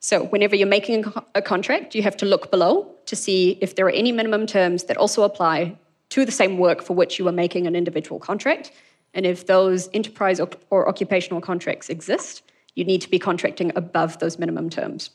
So, 0.00 0.24
whenever 0.24 0.56
you're 0.56 0.66
making 0.66 1.04
a 1.36 1.42
contract, 1.42 1.94
you 1.94 2.02
have 2.02 2.16
to 2.16 2.26
look 2.26 2.50
below 2.50 2.92
to 3.06 3.14
see 3.14 3.58
if 3.60 3.76
there 3.76 3.86
are 3.86 3.90
any 3.90 4.10
minimum 4.10 4.44
terms 4.46 4.84
that 4.84 4.96
also 4.96 5.22
apply 5.22 5.76
to 6.10 6.24
the 6.24 6.32
same 6.32 6.58
work 6.58 6.82
for 6.82 6.94
which 6.94 7.18
you 7.18 7.28
are 7.28 7.32
making 7.32 7.68
an 7.68 7.76
individual 7.76 8.18
contract. 8.18 8.72
And 9.14 9.24
if 9.24 9.46
those 9.46 9.88
enterprise 9.94 10.40
or, 10.70 10.88
occupational 10.88 11.40
contracts 11.40 11.88
exist, 11.88 12.42
you 12.78 12.84
need 12.84 13.00
to 13.00 13.10
be 13.10 13.18
contracting 13.18 13.72
above 13.74 14.20
those 14.20 14.38
minimum 14.38 14.70
terms. 14.70 15.10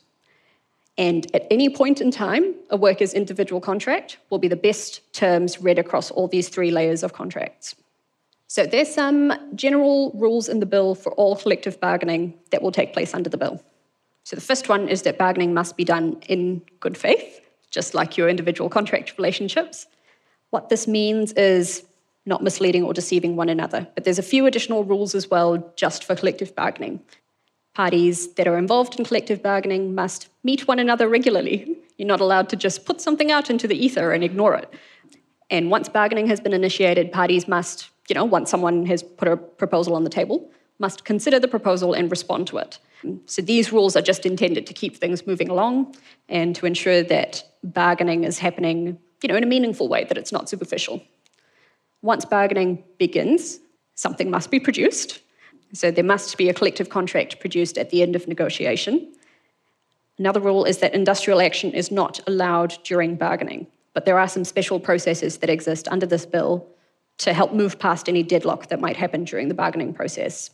And 0.98 1.26
at 1.34 1.46
any 1.50 1.68
point 1.70 2.00
in 2.00 2.10
time, 2.10 2.54
a 2.68 2.76
worker's 2.76 3.14
individual 3.14 3.60
contract 3.60 4.18
will 4.28 4.38
be 4.38 4.48
the 4.48 4.54
best 4.68 5.00
terms 5.14 5.60
read 5.60 5.78
across 5.78 6.10
all 6.10 6.28
these 6.28 6.50
three 6.50 6.70
layers 6.70 7.02
of 7.02 7.14
contracts. 7.14 7.74
So 8.48 8.66
there's 8.66 8.92
some 8.94 9.32
general 9.54 10.12
rules 10.14 10.48
in 10.48 10.60
the 10.60 10.66
bill 10.66 10.94
for 10.94 11.12
all 11.14 11.36
collective 11.36 11.80
bargaining 11.80 12.34
that 12.50 12.62
will 12.62 12.70
take 12.70 12.92
place 12.92 13.14
under 13.14 13.30
the 13.30 13.38
bill. 13.38 13.60
So 14.24 14.36
the 14.36 14.42
first 14.42 14.68
one 14.68 14.88
is 14.88 15.02
that 15.02 15.18
bargaining 15.18 15.54
must 15.54 15.76
be 15.76 15.84
done 15.84 16.18
in 16.28 16.62
good 16.80 16.96
faith, 16.96 17.40
just 17.70 17.94
like 17.94 18.16
your 18.18 18.28
individual 18.28 18.68
contract 18.68 19.14
relationships. 19.16 19.86
What 20.50 20.68
this 20.68 20.86
means 20.86 21.32
is 21.32 21.82
not 22.26 22.42
misleading 22.42 22.84
or 22.84 22.92
deceiving 22.92 23.36
one 23.36 23.48
another, 23.48 23.88
but 23.94 24.04
there's 24.04 24.18
a 24.18 24.22
few 24.22 24.46
additional 24.46 24.84
rules 24.84 25.14
as 25.14 25.30
well 25.30 25.72
just 25.76 26.04
for 26.04 26.14
collective 26.14 26.54
bargaining. 26.54 27.00
Parties 27.74 28.32
that 28.34 28.46
are 28.46 28.58
involved 28.58 28.98
in 28.98 29.04
collective 29.04 29.42
bargaining 29.42 29.94
must 29.94 30.28
meet 30.42 30.68
one 30.68 30.78
another 30.78 31.08
regularly. 31.08 31.76
You're 31.96 32.08
not 32.08 32.20
allowed 32.20 32.48
to 32.50 32.56
just 32.56 32.84
put 32.86 33.00
something 33.00 33.30
out 33.30 33.50
into 33.50 33.66
the 33.66 33.76
ether 33.76 34.12
and 34.12 34.22
ignore 34.22 34.54
it. 34.54 34.72
And 35.50 35.70
once 35.70 35.88
bargaining 35.88 36.26
has 36.28 36.40
been 36.40 36.52
initiated, 36.52 37.12
parties 37.12 37.46
must 37.46 37.90
you 38.08 38.14
know, 38.14 38.24
once 38.24 38.50
someone 38.50 38.86
has 38.86 39.02
put 39.02 39.28
a 39.28 39.36
proposal 39.36 39.94
on 39.94 40.04
the 40.04 40.10
table, 40.10 40.50
must 40.78 41.04
consider 41.04 41.38
the 41.38 41.48
proposal 41.48 41.94
and 41.94 42.10
respond 42.10 42.46
to 42.48 42.58
it. 42.58 42.78
So 43.26 43.42
these 43.42 43.72
rules 43.72 43.96
are 43.96 44.02
just 44.02 44.26
intended 44.26 44.66
to 44.66 44.74
keep 44.74 44.96
things 44.96 45.26
moving 45.26 45.48
along 45.48 45.94
and 46.28 46.56
to 46.56 46.66
ensure 46.66 47.02
that 47.02 47.44
bargaining 47.62 48.24
is 48.24 48.38
happening, 48.38 48.98
you 49.22 49.28
know, 49.28 49.36
in 49.36 49.42
a 49.42 49.46
meaningful 49.46 49.88
way, 49.88 50.04
that 50.04 50.18
it's 50.18 50.32
not 50.32 50.48
superficial. 50.48 51.02
Once 52.02 52.24
bargaining 52.24 52.82
begins, 52.98 53.60
something 53.94 54.30
must 54.30 54.50
be 54.50 54.58
produced. 54.58 55.20
So 55.74 55.90
there 55.90 56.04
must 56.04 56.38
be 56.38 56.48
a 56.48 56.54
collective 56.54 56.88
contract 56.88 57.40
produced 57.40 57.76
at 57.76 57.90
the 57.90 58.00
end 58.00 58.14
of 58.14 58.28
negotiation. 58.28 59.12
Another 60.18 60.40
rule 60.40 60.64
is 60.64 60.78
that 60.78 60.94
industrial 60.94 61.40
action 61.40 61.72
is 61.72 61.90
not 61.90 62.20
allowed 62.28 62.78
during 62.84 63.16
bargaining, 63.16 63.66
but 63.92 64.04
there 64.04 64.18
are 64.18 64.28
some 64.28 64.44
special 64.44 64.78
processes 64.78 65.38
that 65.38 65.50
exist 65.50 65.88
under 65.88 66.06
this 66.06 66.24
bill 66.24 66.66
to 67.18 67.32
help 67.32 67.52
move 67.52 67.78
past 67.80 68.08
any 68.08 68.22
deadlock 68.22 68.68
that 68.68 68.80
might 68.80 68.96
happen 68.96 69.24
during 69.24 69.48
the 69.48 69.54
bargaining 69.54 69.92
process. 69.92 70.50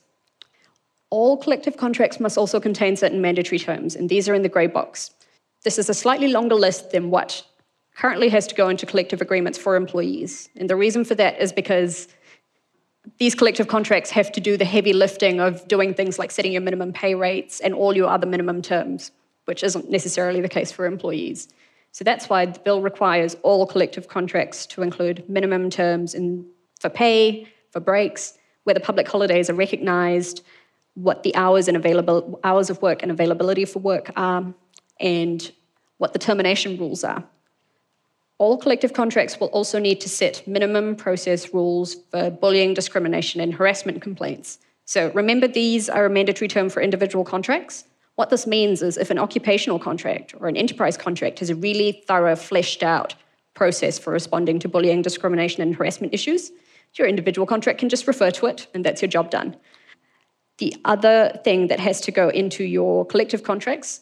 All 1.10 1.36
collective 1.36 1.76
contracts 1.76 2.18
must 2.18 2.38
also 2.38 2.58
contain 2.58 2.96
certain 2.96 3.20
mandatory 3.20 3.58
terms, 3.58 3.96
and 3.96 4.08
these 4.08 4.28
are 4.28 4.34
in 4.34 4.42
the 4.42 4.48
grey 4.48 4.68
box. 4.68 5.10
This 5.64 5.78
is 5.78 5.90
a 5.90 5.94
slightly 5.94 6.28
longer 6.28 6.54
list 6.54 6.92
than 6.92 7.10
what 7.10 7.44
currently 7.94 8.30
has 8.30 8.46
to 8.46 8.54
go 8.54 8.70
into 8.70 8.86
collective 8.86 9.20
agreements 9.20 9.58
for 9.58 9.76
employees. 9.76 10.48
And 10.56 10.70
the 10.70 10.76
reason 10.76 11.04
for 11.04 11.14
that 11.16 11.38
is 11.38 11.52
because 11.52 12.08
these 13.18 13.34
collective 13.34 13.68
contracts 13.68 14.10
have 14.10 14.32
to 14.32 14.40
do 14.40 14.56
the 14.56 14.64
heavy 14.64 14.92
lifting 14.92 15.40
of 15.40 15.66
doing 15.68 15.94
things 15.94 16.18
like 16.18 16.30
setting 16.30 16.52
your 16.52 16.62
minimum 16.62 16.92
pay 16.92 17.14
rates 17.14 17.60
and 17.60 17.74
all 17.74 17.96
your 17.96 18.08
other 18.08 18.26
minimum 18.26 18.62
terms, 18.62 19.10
which 19.44 19.62
isn't 19.62 19.90
necessarily 19.90 20.40
the 20.40 20.48
case 20.48 20.72
for 20.72 20.86
employees. 20.86 21.48
So 21.92 22.04
that's 22.04 22.28
why 22.28 22.46
the 22.46 22.60
bill 22.60 22.82
requires 22.82 23.36
all 23.42 23.66
collective 23.66 24.08
contracts 24.08 24.66
to 24.66 24.82
include 24.82 25.28
minimum 25.28 25.70
terms 25.70 26.14
in, 26.14 26.46
for 26.78 26.88
pay, 26.88 27.48
for 27.70 27.80
breaks, 27.80 28.34
whether 28.64 28.80
public 28.80 29.08
holidays 29.08 29.50
are 29.50 29.54
recognised, 29.54 30.42
what 30.94 31.22
the 31.22 31.34
hours 31.34 31.68
and 31.68 31.76
available 31.76 32.38
hours 32.44 32.70
of 32.70 32.80
work 32.82 33.02
and 33.02 33.10
availability 33.10 33.64
for 33.64 33.80
work 33.80 34.10
are, 34.16 34.54
and 35.00 35.50
what 35.98 36.12
the 36.12 36.18
termination 36.18 36.76
rules 36.78 37.02
are. 37.04 37.24
All 38.40 38.56
collective 38.56 38.94
contracts 38.94 39.38
will 39.38 39.48
also 39.48 39.78
need 39.78 40.00
to 40.00 40.08
set 40.08 40.46
minimum 40.46 40.96
process 40.96 41.52
rules 41.52 41.96
for 42.10 42.30
bullying, 42.30 42.72
discrimination, 42.72 43.38
and 43.38 43.52
harassment 43.52 44.00
complaints. 44.00 44.58
So 44.86 45.10
remember, 45.12 45.46
these 45.46 45.90
are 45.90 46.06
a 46.06 46.10
mandatory 46.10 46.48
term 46.48 46.70
for 46.70 46.80
individual 46.80 47.22
contracts. 47.22 47.84
What 48.14 48.30
this 48.30 48.46
means 48.46 48.80
is 48.80 48.96
if 48.96 49.10
an 49.10 49.18
occupational 49.18 49.78
contract 49.78 50.32
or 50.40 50.48
an 50.48 50.56
enterprise 50.56 50.96
contract 50.96 51.40
has 51.40 51.50
a 51.50 51.54
really 51.54 52.02
thorough, 52.06 52.34
fleshed 52.34 52.82
out 52.82 53.14
process 53.52 53.98
for 53.98 54.10
responding 54.10 54.58
to 54.60 54.70
bullying, 54.70 55.02
discrimination, 55.02 55.62
and 55.62 55.74
harassment 55.74 56.14
issues, 56.14 56.50
your 56.94 57.06
individual 57.06 57.46
contract 57.46 57.78
can 57.78 57.90
just 57.90 58.06
refer 58.06 58.30
to 58.30 58.46
it, 58.46 58.68
and 58.72 58.86
that's 58.86 59.02
your 59.02 59.10
job 59.10 59.30
done. 59.30 59.54
The 60.56 60.74
other 60.86 61.38
thing 61.44 61.66
that 61.66 61.78
has 61.78 62.00
to 62.00 62.10
go 62.10 62.30
into 62.30 62.64
your 62.64 63.04
collective 63.04 63.42
contracts 63.42 64.00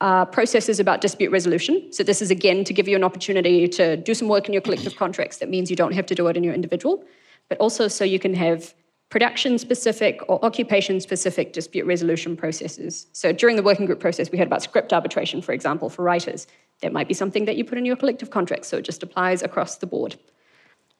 are 0.00 0.26
processes 0.26 0.80
about 0.80 1.00
dispute 1.00 1.30
resolution. 1.30 1.92
So, 1.92 2.02
this 2.02 2.20
is 2.20 2.30
again 2.30 2.64
to 2.64 2.72
give 2.72 2.88
you 2.88 2.96
an 2.96 3.04
opportunity 3.04 3.68
to 3.68 3.96
do 3.96 4.14
some 4.14 4.28
work 4.28 4.46
in 4.46 4.52
your 4.52 4.62
collective 4.62 4.96
contracts. 4.96 5.38
That 5.38 5.48
means 5.48 5.70
you 5.70 5.76
don't 5.76 5.92
have 5.92 6.06
to 6.06 6.14
do 6.14 6.26
it 6.26 6.36
in 6.36 6.44
your 6.44 6.54
individual, 6.54 7.04
but 7.48 7.58
also 7.58 7.88
so 7.88 8.04
you 8.04 8.18
can 8.18 8.34
have 8.34 8.74
production 9.10 9.58
specific 9.58 10.20
or 10.28 10.44
occupation 10.44 11.00
specific 11.00 11.52
dispute 11.52 11.86
resolution 11.86 12.36
processes. 12.36 13.06
So, 13.12 13.32
during 13.32 13.56
the 13.56 13.62
working 13.62 13.86
group 13.86 14.00
process, 14.00 14.30
we 14.32 14.38
had 14.38 14.48
about 14.48 14.62
script 14.62 14.92
arbitration, 14.92 15.40
for 15.40 15.52
example, 15.52 15.88
for 15.88 16.02
writers. 16.02 16.46
That 16.80 16.92
might 16.92 17.08
be 17.08 17.14
something 17.14 17.44
that 17.44 17.56
you 17.56 17.64
put 17.64 17.78
in 17.78 17.84
your 17.84 17.96
collective 17.96 18.30
contract, 18.30 18.66
so 18.66 18.78
it 18.78 18.84
just 18.84 19.02
applies 19.02 19.42
across 19.42 19.76
the 19.76 19.86
board. 19.86 20.16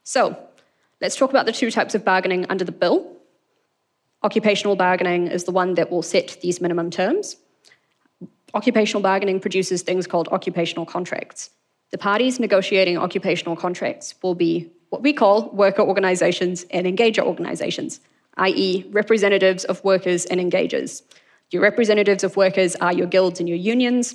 So, 0.04 0.38
let's 1.00 1.16
talk 1.16 1.30
about 1.30 1.46
the 1.46 1.52
two 1.52 1.70
types 1.70 1.94
of 1.94 2.04
bargaining 2.04 2.46
under 2.48 2.64
the 2.64 2.72
bill. 2.72 3.10
Occupational 4.22 4.76
bargaining 4.76 5.26
is 5.26 5.44
the 5.44 5.50
one 5.50 5.74
that 5.74 5.90
will 5.90 6.02
set 6.02 6.38
these 6.40 6.60
minimum 6.60 6.90
terms. 6.90 7.36
Occupational 8.54 9.02
bargaining 9.02 9.40
produces 9.40 9.82
things 9.82 10.06
called 10.06 10.28
occupational 10.28 10.86
contracts. 10.86 11.50
The 11.90 11.98
parties 11.98 12.38
negotiating 12.38 12.96
occupational 12.96 13.56
contracts 13.56 14.14
will 14.22 14.36
be 14.36 14.72
what 14.90 15.02
we 15.02 15.12
call 15.12 15.50
worker 15.50 15.82
organizations 15.82 16.64
and 16.70 16.86
engager 16.86 17.24
organizations, 17.24 18.00
i.e., 18.36 18.88
representatives 18.90 19.64
of 19.64 19.82
workers 19.82 20.24
and 20.26 20.40
engagers. 20.40 21.02
Your 21.50 21.62
representatives 21.62 22.22
of 22.22 22.36
workers 22.36 22.76
are 22.76 22.92
your 22.92 23.08
guilds 23.08 23.40
and 23.40 23.48
your 23.48 23.58
unions, 23.58 24.14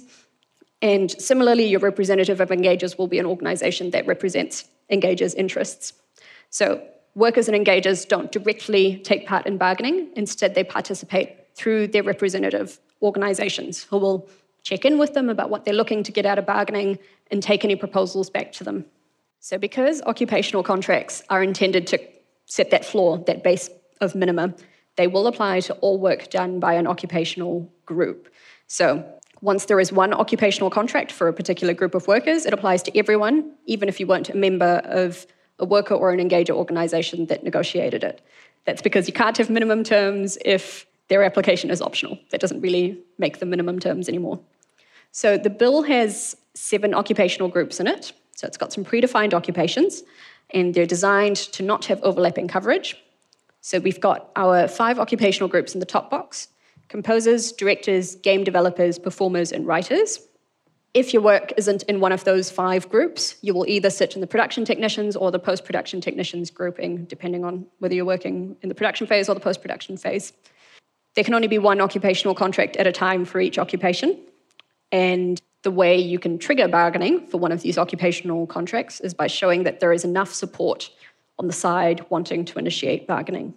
and 0.82 1.12
similarly, 1.12 1.65
your 1.65 1.82
representative 1.82 2.39
of 2.39 2.49
engagers 2.49 2.97
will 2.97 3.08
be 3.08 3.19
an 3.19 3.25
organization 3.25 3.91
that 3.91 4.08
represents 4.08 4.69
engagers' 4.89 5.36
interests. 5.36 5.91
So, 6.49 6.82
workers 7.15 7.49
and 7.49 7.65
engagers 7.65 8.08
don't 8.08 8.32
directly 8.32 8.99
take 8.99 9.28
part 9.28 9.45
in 9.45 9.58
bargaining, 9.58 10.10
instead, 10.15 10.56
they 10.56 10.63
participate 10.63 11.54
through 11.56 11.88
their 11.88 12.04
representative 12.04 12.80
organizations 13.01 13.83
who 13.83 13.97
will 13.97 14.29
check 14.63 14.85
in 14.85 14.97
with 14.97 15.13
them 15.13 15.29
about 15.29 15.49
what 15.49 15.65
they're 15.65 15.73
looking 15.73 16.03
to 16.03 16.12
get 16.12 16.25
out 16.25 16.38
of 16.38 16.45
bargaining 16.45 16.99
and 17.31 17.41
take 17.41 17.63
any 17.63 17.75
proposals 17.75 18.29
back 18.29 18.51
to 18.53 18.63
them. 18.63 18.85
So, 19.39 19.57
because 19.57 20.01
occupational 20.01 20.63
contracts 20.63 21.23
are 21.29 21.41
intended 21.41 21.88
to 21.88 21.99
set 22.45 22.71
that 22.71 22.83
floor, 22.83 23.23
that 23.27 23.43
base 23.43 23.69
of 24.01 24.15
minima, 24.15 24.53
they 24.97 25.07
will 25.07 25.27
apply 25.27 25.62
to 25.62 25.73
all 25.75 25.97
work 25.97 26.29
done 26.29 26.59
by 26.59 26.73
an 26.73 26.88
occupational 26.88 27.71
group. 27.85 28.27
So, 28.67 29.05
once 29.41 29.65
there 29.65 29.79
is 29.79 29.93
one 29.93 30.13
occupational 30.13 30.69
contract 30.69 31.12
for 31.12 31.29
a 31.29 31.33
particular 31.33 31.73
group 31.73 31.95
of 31.95 32.07
workers, 32.07 32.45
it 32.45 32.51
applies 32.51 32.83
to 32.83 32.97
everyone, 32.97 33.53
even 33.65 33.88
if 33.88 33.99
you 33.99 34.07
weren't 34.07 34.29
a 34.29 34.35
member 34.35 34.81
of 34.83 35.25
a 35.57 35.65
worker 35.65 35.93
or 35.93 36.12
an 36.12 36.19
engager 36.19 36.51
organisation 36.51 37.25
that 37.27 37.43
negotiated 37.43 38.03
it. 38.03 38.21
That's 38.65 38.81
because 38.81 39.07
you 39.07 39.13
can't 39.13 39.38
have 39.38 39.49
minimum 39.49 39.83
terms 39.83 40.38
if 40.43 40.85
their 41.10 41.24
application 41.24 41.69
is 41.69 41.82
optional. 41.82 42.17
That 42.32 42.39
doesn't 42.39 42.62
really 42.62 42.98
make 43.17 43.39
the 43.39 43.45
minimum 43.45 43.80
terms 43.80 44.08
anymore. 44.08 44.39
So 45.12 45.38
the 45.38 45.50
bill 45.50 45.84
has 45.84 46.38
seven 46.54 46.93
occupational 46.93 47.50
groups 47.50 47.80
in 47.80 47.88
it. 47.88 48.13
So 48.36 48.48
it's 48.48 48.58
got 48.58 48.72
some 48.72 48.86
predefined 48.86 49.34
occupations, 49.34 50.04
and 50.52 50.74
they're 50.74 50.86
designed 50.86 51.36
to 51.36 51.63
not 51.63 51.86
have 51.86 52.02
overlapping 52.04 52.48
coverage. 52.48 52.95
So 53.62 53.80
we've 53.80 54.00
got 54.00 54.32
our 54.36 54.67
five 54.67 55.00
occupational 55.00 55.50
groups 55.50 55.74
in 55.74 55.80
the 55.80 55.86
top 55.86 56.10
box 56.10 56.48
composers, 56.88 57.52
directors, 57.52 58.15
game 58.15 58.43
developers, 58.43 58.98
performers, 58.98 59.52
and 59.52 59.67
writers. 59.67 60.19
If 60.95 61.13
your 61.13 61.22
work 61.22 61.54
isn't 61.56 61.84
in 61.84 62.00
one 62.00 62.12
of 62.12 62.24
those 62.24 62.50
five 62.50 62.89
groups, 62.89 63.36
you 63.41 63.54
will 63.54 63.67
either 63.67 63.91
sit 63.91 64.15
in 64.15 64.22
the 64.22 64.28
production 64.28 64.65
technicians 64.65 65.15
or 65.15 65.30
the 65.30 65.38
post 65.38 65.65
production 65.65 66.02
technicians 66.02 66.50
grouping, 66.50 67.06
depending 67.06 67.45
on 67.45 67.67
whether 67.78 67.93
you're 67.93 68.06
working 68.06 68.56
in 68.63 68.69
the 68.69 68.76
production 68.76 69.06
phase 69.06 69.30
or 69.30 69.36
the 69.36 69.39
post 69.39 69.62
production 69.62 69.98
phase. 69.98 70.34
There 71.19 71.25
can 71.25 71.34
only 71.34 71.49
be 71.49 71.58
one 71.58 71.82
occupational 71.82 72.34
contract 72.34 72.77
at 72.77 72.88
a 72.88 72.93
time 72.93 73.25
for 73.25 73.41
each 73.41 73.60
occupation. 73.60 74.17
And 74.89 75.38
the 75.63 75.69
way 75.69 75.97
you 75.97 76.17
can 76.17 76.39
trigger 76.39 76.69
bargaining 76.69 77.27
for 77.27 77.39
one 77.39 77.51
of 77.51 77.62
these 77.62 77.77
occupational 77.77 78.47
contracts 78.47 79.01
is 79.01 79.13
by 79.13 79.27
showing 79.27 79.63
that 79.63 79.82
there 79.82 79.91
is 79.91 80.05
enough 80.05 80.32
support 80.32 80.89
on 81.38 81.47
the 81.47 81.51
side 81.51 82.05
wanting 82.08 82.45
to 82.45 82.58
initiate 82.58 83.05
bargaining. 83.05 83.53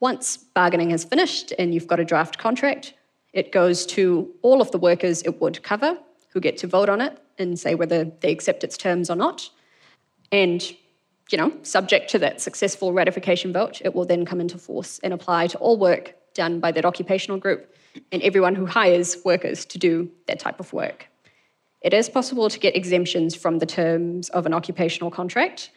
Once 0.00 0.38
bargaining 0.38 0.88
has 0.88 1.04
finished 1.04 1.52
and 1.58 1.74
you've 1.74 1.86
got 1.86 2.00
a 2.00 2.06
draft 2.06 2.38
contract, 2.38 2.94
it 3.34 3.52
goes 3.52 3.84
to 3.84 4.32
all 4.40 4.62
of 4.62 4.70
the 4.70 4.78
workers 4.78 5.20
it 5.24 5.42
would 5.42 5.62
cover 5.62 5.98
who 6.30 6.40
get 6.40 6.56
to 6.56 6.66
vote 6.66 6.88
on 6.88 7.02
it 7.02 7.18
and 7.38 7.60
say 7.60 7.74
whether 7.74 8.04
they 8.04 8.32
accept 8.32 8.64
its 8.64 8.78
terms 8.78 9.10
or 9.10 9.16
not. 9.16 9.50
And, 10.32 10.62
you 11.30 11.36
know, 11.36 11.52
subject 11.64 12.08
to 12.12 12.18
that 12.20 12.40
successful 12.40 12.94
ratification 12.94 13.52
vote, 13.52 13.82
it 13.84 13.94
will 13.94 14.06
then 14.06 14.24
come 14.24 14.40
into 14.40 14.56
force 14.56 15.00
and 15.00 15.12
apply 15.12 15.48
to 15.48 15.58
all 15.58 15.76
work 15.78 16.14
done 16.34 16.60
by 16.60 16.72
that 16.72 16.84
occupational 16.84 17.38
group 17.38 17.74
and 18.12 18.22
everyone 18.22 18.54
who 18.54 18.66
hires 18.66 19.16
workers 19.24 19.64
to 19.66 19.78
do 19.78 20.10
that 20.26 20.38
type 20.38 20.60
of 20.60 20.72
work. 20.72 21.08
It 21.80 21.92
is 21.92 22.08
possible 22.08 22.48
to 22.48 22.58
get 22.58 22.74
exemptions 22.74 23.34
from 23.34 23.58
the 23.58 23.66
terms 23.66 24.30
of 24.30 24.46
an 24.46 24.54
occupational 24.54 25.10
contract, 25.10 25.70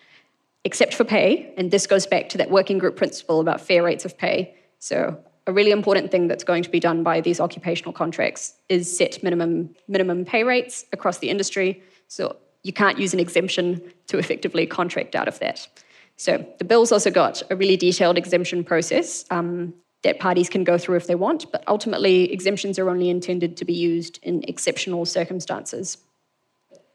except 0.64 0.94
for 0.94 1.04
pay. 1.04 1.54
And 1.58 1.70
this 1.70 1.86
goes 1.86 2.08
back 2.08 2.30
to 2.30 2.38
that 2.38 2.50
working 2.50 2.78
group 2.78 2.96
principle 2.96 3.42
about 3.42 3.60
fair 3.60 3.84
rates 3.84 4.06
of 4.06 4.18
pay. 4.18 4.56
So, 4.80 5.18
a 5.46 5.54
really 5.54 5.72
important 5.72 6.12
thing 6.12 6.28
that's 6.28 6.44
going 6.44 6.64
to 6.64 6.70
be 6.70 6.80
done 6.80 7.04
by 7.04 7.22
these 7.22 7.40
occupational 7.40 7.94
contracts 7.94 8.54
is 8.68 8.98
set 8.98 9.24
minimum, 9.24 9.74
minimum 9.88 10.26
pay 10.26 10.44
rates 10.44 10.86
across 10.92 11.20
the 11.20 11.30
industry. 11.30 11.82
So, 12.08 12.38
you 12.64 12.74
can't 12.74 12.98
use 12.98 13.14
an 13.14 13.20
exemption 13.20 13.82
to 14.08 14.18
effectively 14.18 14.66
contract 14.66 15.16
out 15.16 15.28
of 15.28 15.40
that. 15.40 15.68
So, 16.16 16.46
the 16.58 16.66
bill's 16.66 16.94
also 16.94 17.12
got 17.12 17.44
a 17.50 17.56
really 17.56 17.76
detailed 17.76 18.18
exemption 18.18 18.64
process 18.64 19.26
um, 19.30 19.74
that 20.04 20.20
parties 20.20 20.50
can 20.50 20.64
go 20.64 20.78
through 20.78 20.96
if 20.96 21.08
they 21.08 21.16
want, 21.16 21.52
but 21.52 21.64
ultimately, 21.68 22.32
exemptions 22.32 22.78
are 22.78 22.90
only 22.90 23.10
intended 23.10 23.58
to 23.58 23.66
be 23.66 23.74
used 23.74 24.20
in 24.24 24.44
exceptional 24.48 25.06
circumstances. 25.06 25.98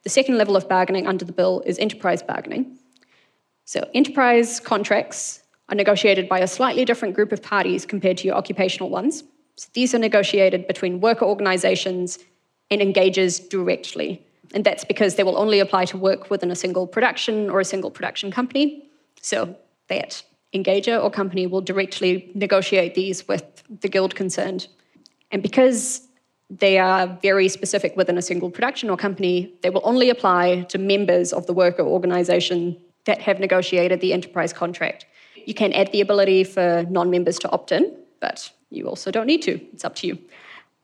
The 0.04 0.10
second 0.10 0.38
level 0.38 0.56
of 0.56 0.68
bargaining 0.68 1.06
under 1.06 1.24
the 1.24 1.32
bill 1.32 1.62
is 1.66 1.78
enterprise 1.78 2.22
bargaining. 2.22 2.78
So, 3.64 3.88
enterprise 3.94 4.60
contracts 4.60 5.42
are 5.68 5.74
negotiated 5.74 6.28
by 6.28 6.40
a 6.40 6.46
slightly 6.46 6.84
different 6.84 7.14
group 7.14 7.32
of 7.32 7.42
parties 7.42 7.86
compared 7.86 8.18
to 8.18 8.26
your 8.26 8.36
occupational 8.36 8.90
ones. 8.90 9.24
So, 9.56 9.68
these 9.74 9.94
are 9.94 9.98
negotiated 9.98 10.66
between 10.66 11.00
worker 11.00 11.24
organisations 11.24 12.18
and 12.70 12.80
engagers 12.80 13.48
directly. 13.48 14.24
And 14.54 14.64
that's 14.64 14.84
because 14.84 15.14
they 15.14 15.22
will 15.22 15.38
only 15.38 15.60
apply 15.60 15.86
to 15.86 15.96
work 15.96 16.30
within 16.30 16.50
a 16.50 16.56
single 16.56 16.86
production 16.86 17.48
or 17.48 17.60
a 17.60 17.64
single 17.64 17.90
production 17.90 18.30
company. 18.30 18.88
So, 19.20 19.56
that 19.88 20.22
engager 20.54 21.02
or 21.02 21.10
company 21.10 21.46
will 21.46 21.60
directly 21.60 22.30
negotiate 22.34 22.94
these 22.94 23.26
with 23.26 23.62
the 23.80 23.88
guild 23.88 24.14
concerned. 24.14 24.68
And 25.30 25.42
because 25.42 26.06
they 26.50 26.78
are 26.78 27.18
very 27.22 27.48
specific 27.48 27.96
within 27.96 28.18
a 28.18 28.22
single 28.22 28.50
production 28.50 28.90
or 28.90 28.96
company, 28.96 29.54
they 29.62 29.70
will 29.70 29.80
only 29.84 30.10
apply 30.10 30.62
to 30.68 30.78
members 30.78 31.32
of 31.32 31.46
the 31.46 31.54
worker 31.54 31.82
organisation 31.82 32.76
that 33.04 33.22
have 33.22 33.40
negotiated 33.40 34.00
the 34.00 34.12
enterprise 34.12 34.52
contract. 34.52 35.06
You 35.46 35.54
can 35.54 35.72
add 35.72 35.90
the 35.92 36.00
ability 36.00 36.44
for 36.44 36.84
non 36.88 37.10
members 37.10 37.38
to 37.40 37.50
opt 37.50 37.72
in, 37.72 37.96
but 38.20 38.50
you 38.70 38.86
also 38.86 39.10
don't 39.10 39.26
need 39.26 39.42
to. 39.42 39.60
It's 39.72 39.84
up 39.84 39.94
to 39.96 40.06
you. 40.06 40.18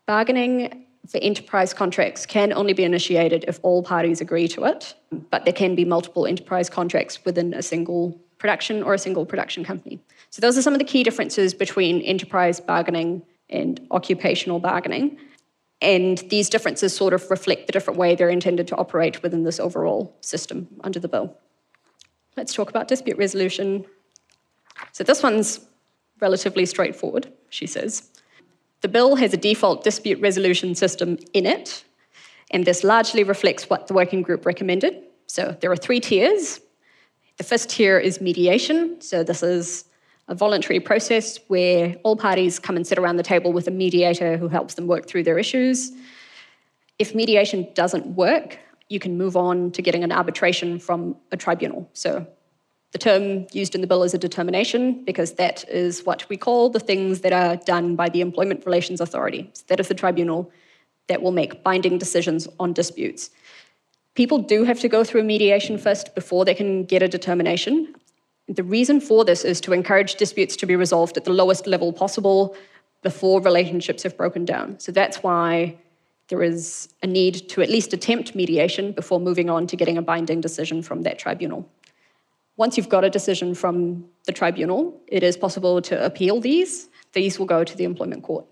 Bargaining 0.06 0.86
for 1.06 1.18
enterprise 1.18 1.72
contracts 1.72 2.26
can 2.26 2.52
only 2.52 2.72
be 2.72 2.84
initiated 2.84 3.44
if 3.46 3.60
all 3.62 3.82
parties 3.82 4.20
agree 4.20 4.48
to 4.48 4.64
it, 4.64 4.94
but 5.30 5.44
there 5.44 5.54
can 5.54 5.74
be 5.74 5.84
multiple 5.84 6.26
enterprise 6.26 6.68
contracts 6.68 7.24
within 7.24 7.54
a 7.54 7.62
single 7.62 8.20
production 8.38 8.82
or 8.82 8.94
a 8.94 8.98
single 8.98 9.26
production 9.26 9.64
company. 9.64 10.00
So, 10.30 10.40
those 10.40 10.56
are 10.56 10.62
some 10.62 10.72
of 10.72 10.78
the 10.78 10.84
key 10.84 11.02
differences 11.02 11.54
between 11.54 12.00
enterprise 12.02 12.60
bargaining 12.60 13.22
and 13.50 13.80
occupational 13.90 14.60
bargaining. 14.60 15.18
And 15.80 16.18
these 16.28 16.48
differences 16.48 16.94
sort 16.94 17.14
of 17.14 17.30
reflect 17.30 17.66
the 17.66 17.72
different 17.72 17.98
way 17.98 18.14
they're 18.14 18.28
intended 18.28 18.66
to 18.68 18.76
operate 18.76 19.22
within 19.22 19.44
this 19.44 19.60
overall 19.60 20.16
system 20.20 20.66
under 20.82 20.98
the 20.98 21.08
bill. 21.08 21.36
Let's 22.36 22.52
talk 22.52 22.68
about 22.68 22.88
dispute 22.88 23.16
resolution. 23.16 23.84
So, 24.92 25.04
this 25.04 25.22
one's 25.22 25.60
relatively 26.20 26.66
straightforward, 26.66 27.32
she 27.48 27.66
says. 27.66 28.10
The 28.80 28.88
bill 28.88 29.16
has 29.16 29.34
a 29.34 29.36
default 29.36 29.82
dispute 29.82 30.20
resolution 30.20 30.74
system 30.74 31.18
in 31.32 31.46
it, 31.46 31.84
and 32.50 32.64
this 32.64 32.84
largely 32.84 33.24
reflects 33.24 33.68
what 33.68 33.88
the 33.88 33.94
working 33.94 34.22
group 34.22 34.46
recommended. 34.46 35.02
So, 35.26 35.56
there 35.60 35.70
are 35.70 35.76
three 35.76 36.00
tiers. 36.00 36.60
The 37.38 37.44
first 37.44 37.70
tier 37.70 37.98
is 37.98 38.20
mediation. 38.20 39.00
So, 39.00 39.22
this 39.22 39.42
is 39.42 39.84
a 40.26 40.34
voluntary 40.34 40.80
process 40.80 41.38
where 41.48 41.96
all 42.02 42.16
parties 42.16 42.58
come 42.58 42.76
and 42.76 42.86
sit 42.86 42.98
around 42.98 43.16
the 43.16 43.22
table 43.22 43.52
with 43.52 43.66
a 43.66 43.70
mediator 43.70 44.36
who 44.36 44.48
helps 44.48 44.74
them 44.74 44.86
work 44.86 45.06
through 45.06 45.22
their 45.22 45.38
issues. 45.38 45.92
If 46.98 47.14
mediation 47.14 47.68
doesn't 47.74 48.06
work, 48.08 48.58
you 48.88 48.98
can 48.98 49.16
move 49.16 49.36
on 49.36 49.70
to 49.72 49.82
getting 49.82 50.04
an 50.04 50.12
arbitration 50.12 50.78
from 50.78 51.16
a 51.32 51.36
tribunal. 51.36 51.88
So 51.92 52.26
the 52.92 52.98
term 52.98 53.46
used 53.52 53.74
in 53.74 53.80
the 53.80 53.86
bill 53.86 54.02
is 54.02 54.14
a 54.14 54.18
determination 54.18 55.04
because 55.04 55.34
that 55.34 55.66
is 55.68 56.04
what 56.04 56.28
we 56.28 56.36
call 56.36 56.70
the 56.70 56.80
things 56.80 57.20
that 57.20 57.32
are 57.32 57.56
done 57.56 57.96
by 57.96 58.08
the 58.08 58.20
Employment 58.20 58.64
Relations 58.66 59.00
Authority. 59.00 59.50
So 59.52 59.64
that 59.68 59.80
is 59.80 59.88
the 59.88 59.94
tribunal 59.94 60.50
that 61.06 61.22
will 61.22 61.32
make 61.32 61.62
binding 61.62 61.98
decisions 61.98 62.48
on 62.58 62.72
disputes. 62.72 63.30
People 64.18 64.38
do 64.38 64.64
have 64.64 64.80
to 64.80 64.88
go 64.88 65.04
through 65.04 65.22
mediation 65.22 65.78
first 65.78 66.12
before 66.16 66.44
they 66.44 66.52
can 66.52 66.82
get 66.82 67.04
a 67.04 67.08
determination. 67.08 67.94
The 68.48 68.64
reason 68.64 69.00
for 69.00 69.24
this 69.24 69.44
is 69.44 69.60
to 69.60 69.72
encourage 69.72 70.16
disputes 70.16 70.56
to 70.56 70.66
be 70.66 70.74
resolved 70.74 71.16
at 71.16 71.24
the 71.24 71.32
lowest 71.32 71.68
level 71.68 71.92
possible 71.92 72.56
before 73.00 73.40
relationships 73.40 74.02
have 74.02 74.16
broken 74.16 74.44
down. 74.44 74.80
So 74.80 74.90
that's 74.90 75.18
why 75.18 75.76
there 76.26 76.42
is 76.42 76.88
a 77.00 77.06
need 77.06 77.48
to 77.50 77.62
at 77.62 77.70
least 77.70 77.92
attempt 77.92 78.34
mediation 78.34 78.90
before 78.90 79.20
moving 79.20 79.48
on 79.48 79.68
to 79.68 79.76
getting 79.76 79.96
a 79.96 80.02
binding 80.02 80.40
decision 80.40 80.82
from 80.82 81.02
that 81.02 81.20
tribunal. 81.20 81.68
Once 82.56 82.76
you've 82.76 82.88
got 82.88 83.04
a 83.04 83.10
decision 83.10 83.54
from 83.54 84.04
the 84.24 84.32
tribunal, 84.32 85.00
it 85.06 85.22
is 85.22 85.36
possible 85.36 85.80
to 85.82 86.04
appeal 86.04 86.40
these. 86.40 86.88
These 87.12 87.38
will 87.38 87.46
go 87.46 87.62
to 87.62 87.76
the 87.76 87.84
employment 87.84 88.24
court. 88.24 88.46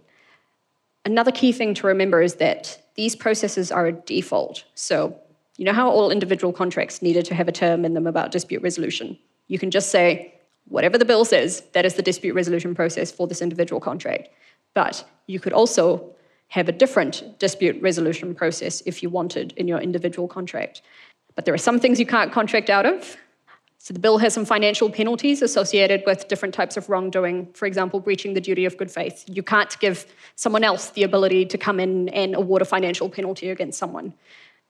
Another 1.04 1.32
key 1.32 1.50
thing 1.50 1.74
to 1.74 1.88
remember 1.88 2.22
is 2.22 2.36
that 2.36 2.80
these 2.94 3.16
processes 3.16 3.72
are 3.72 3.88
a 3.88 3.92
default. 3.92 4.62
So, 4.76 5.20
you 5.56 5.64
know 5.64 5.72
how 5.72 5.90
all 5.90 6.10
individual 6.10 6.52
contracts 6.52 7.02
needed 7.02 7.24
to 7.26 7.34
have 7.34 7.48
a 7.48 7.52
term 7.52 7.84
in 7.84 7.94
them 7.94 8.06
about 8.06 8.30
dispute 8.30 8.62
resolution? 8.62 9.18
You 9.48 9.58
can 9.58 9.70
just 9.70 9.90
say, 9.90 10.34
whatever 10.66 10.98
the 10.98 11.04
bill 11.04 11.24
says, 11.24 11.62
that 11.72 11.86
is 11.86 11.94
the 11.94 12.02
dispute 12.02 12.34
resolution 12.34 12.74
process 12.74 13.10
for 13.10 13.26
this 13.26 13.40
individual 13.40 13.80
contract. 13.80 14.28
But 14.74 15.04
you 15.26 15.40
could 15.40 15.52
also 15.52 16.14
have 16.48 16.68
a 16.68 16.72
different 16.72 17.38
dispute 17.38 17.80
resolution 17.80 18.34
process 18.34 18.82
if 18.86 19.02
you 19.02 19.10
wanted 19.10 19.52
in 19.56 19.66
your 19.66 19.80
individual 19.80 20.28
contract. 20.28 20.82
But 21.34 21.44
there 21.44 21.54
are 21.54 21.58
some 21.58 21.80
things 21.80 21.98
you 21.98 22.06
can't 22.06 22.32
contract 22.32 22.70
out 22.70 22.86
of. 22.86 23.16
So 23.78 23.94
the 23.94 24.00
bill 24.00 24.18
has 24.18 24.34
some 24.34 24.44
financial 24.44 24.90
penalties 24.90 25.42
associated 25.42 26.02
with 26.06 26.26
different 26.28 26.54
types 26.54 26.76
of 26.76 26.88
wrongdoing, 26.88 27.52
for 27.52 27.66
example, 27.66 28.00
breaching 28.00 28.34
the 28.34 28.40
duty 28.40 28.64
of 28.64 28.76
good 28.76 28.90
faith. 28.90 29.24
You 29.28 29.42
can't 29.42 29.78
give 29.78 30.06
someone 30.34 30.64
else 30.64 30.90
the 30.90 31.04
ability 31.04 31.46
to 31.46 31.58
come 31.58 31.78
in 31.78 32.08
and 32.08 32.34
award 32.34 32.62
a 32.62 32.64
financial 32.64 33.08
penalty 33.08 33.50
against 33.50 33.78
someone. 33.78 34.12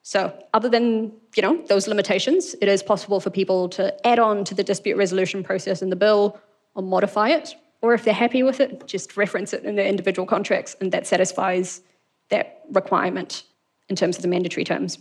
So, 0.07 0.33
other 0.55 0.69
than 0.69 1.11
you 1.35 1.43
know 1.43 1.61
those 1.67 1.89
limitations, 1.89 2.55
it 2.61 2.69
is 2.69 2.81
possible 2.81 3.19
for 3.19 3.29
people 3.29 3.69
to 3.71 4.07
add 4.07 4.21
on 4.21 4.45
to 4.45 4.55
the 4.55 4.63
dispute 4.63 4.97
resolution 4.97 5.43
process 5.43 5.83
in 5.83 5.91
the 5.91 5.97
bill 5.97 6.39
or 6.77 6.85
modify 6.85 7.31
it 7.31 7.57
or 7.83 7.93
if 7.93 8.05
they're 8.05 8.15
happy 8.15 8.45
with 8.45 8.61
it, 8.61 8.87
just 8.87 9.17
reference 9.17 9.53
it 9.53 9.65
in 9.65 9.75
their 9.75 9.89
individual 9.89 10.25
contracts, 10.25 10.77
and 10.81 10.93
that 10.93 11.09
satisfies 11.09 11.81
that 12.29 12.61
requirement 12.71 13.43
in 13.89 13.97
terms 13.97 14.15
of 14.15 14.23
the 14.23 14.29
mandatory 14.29 14.63
terms. 14.63 14.97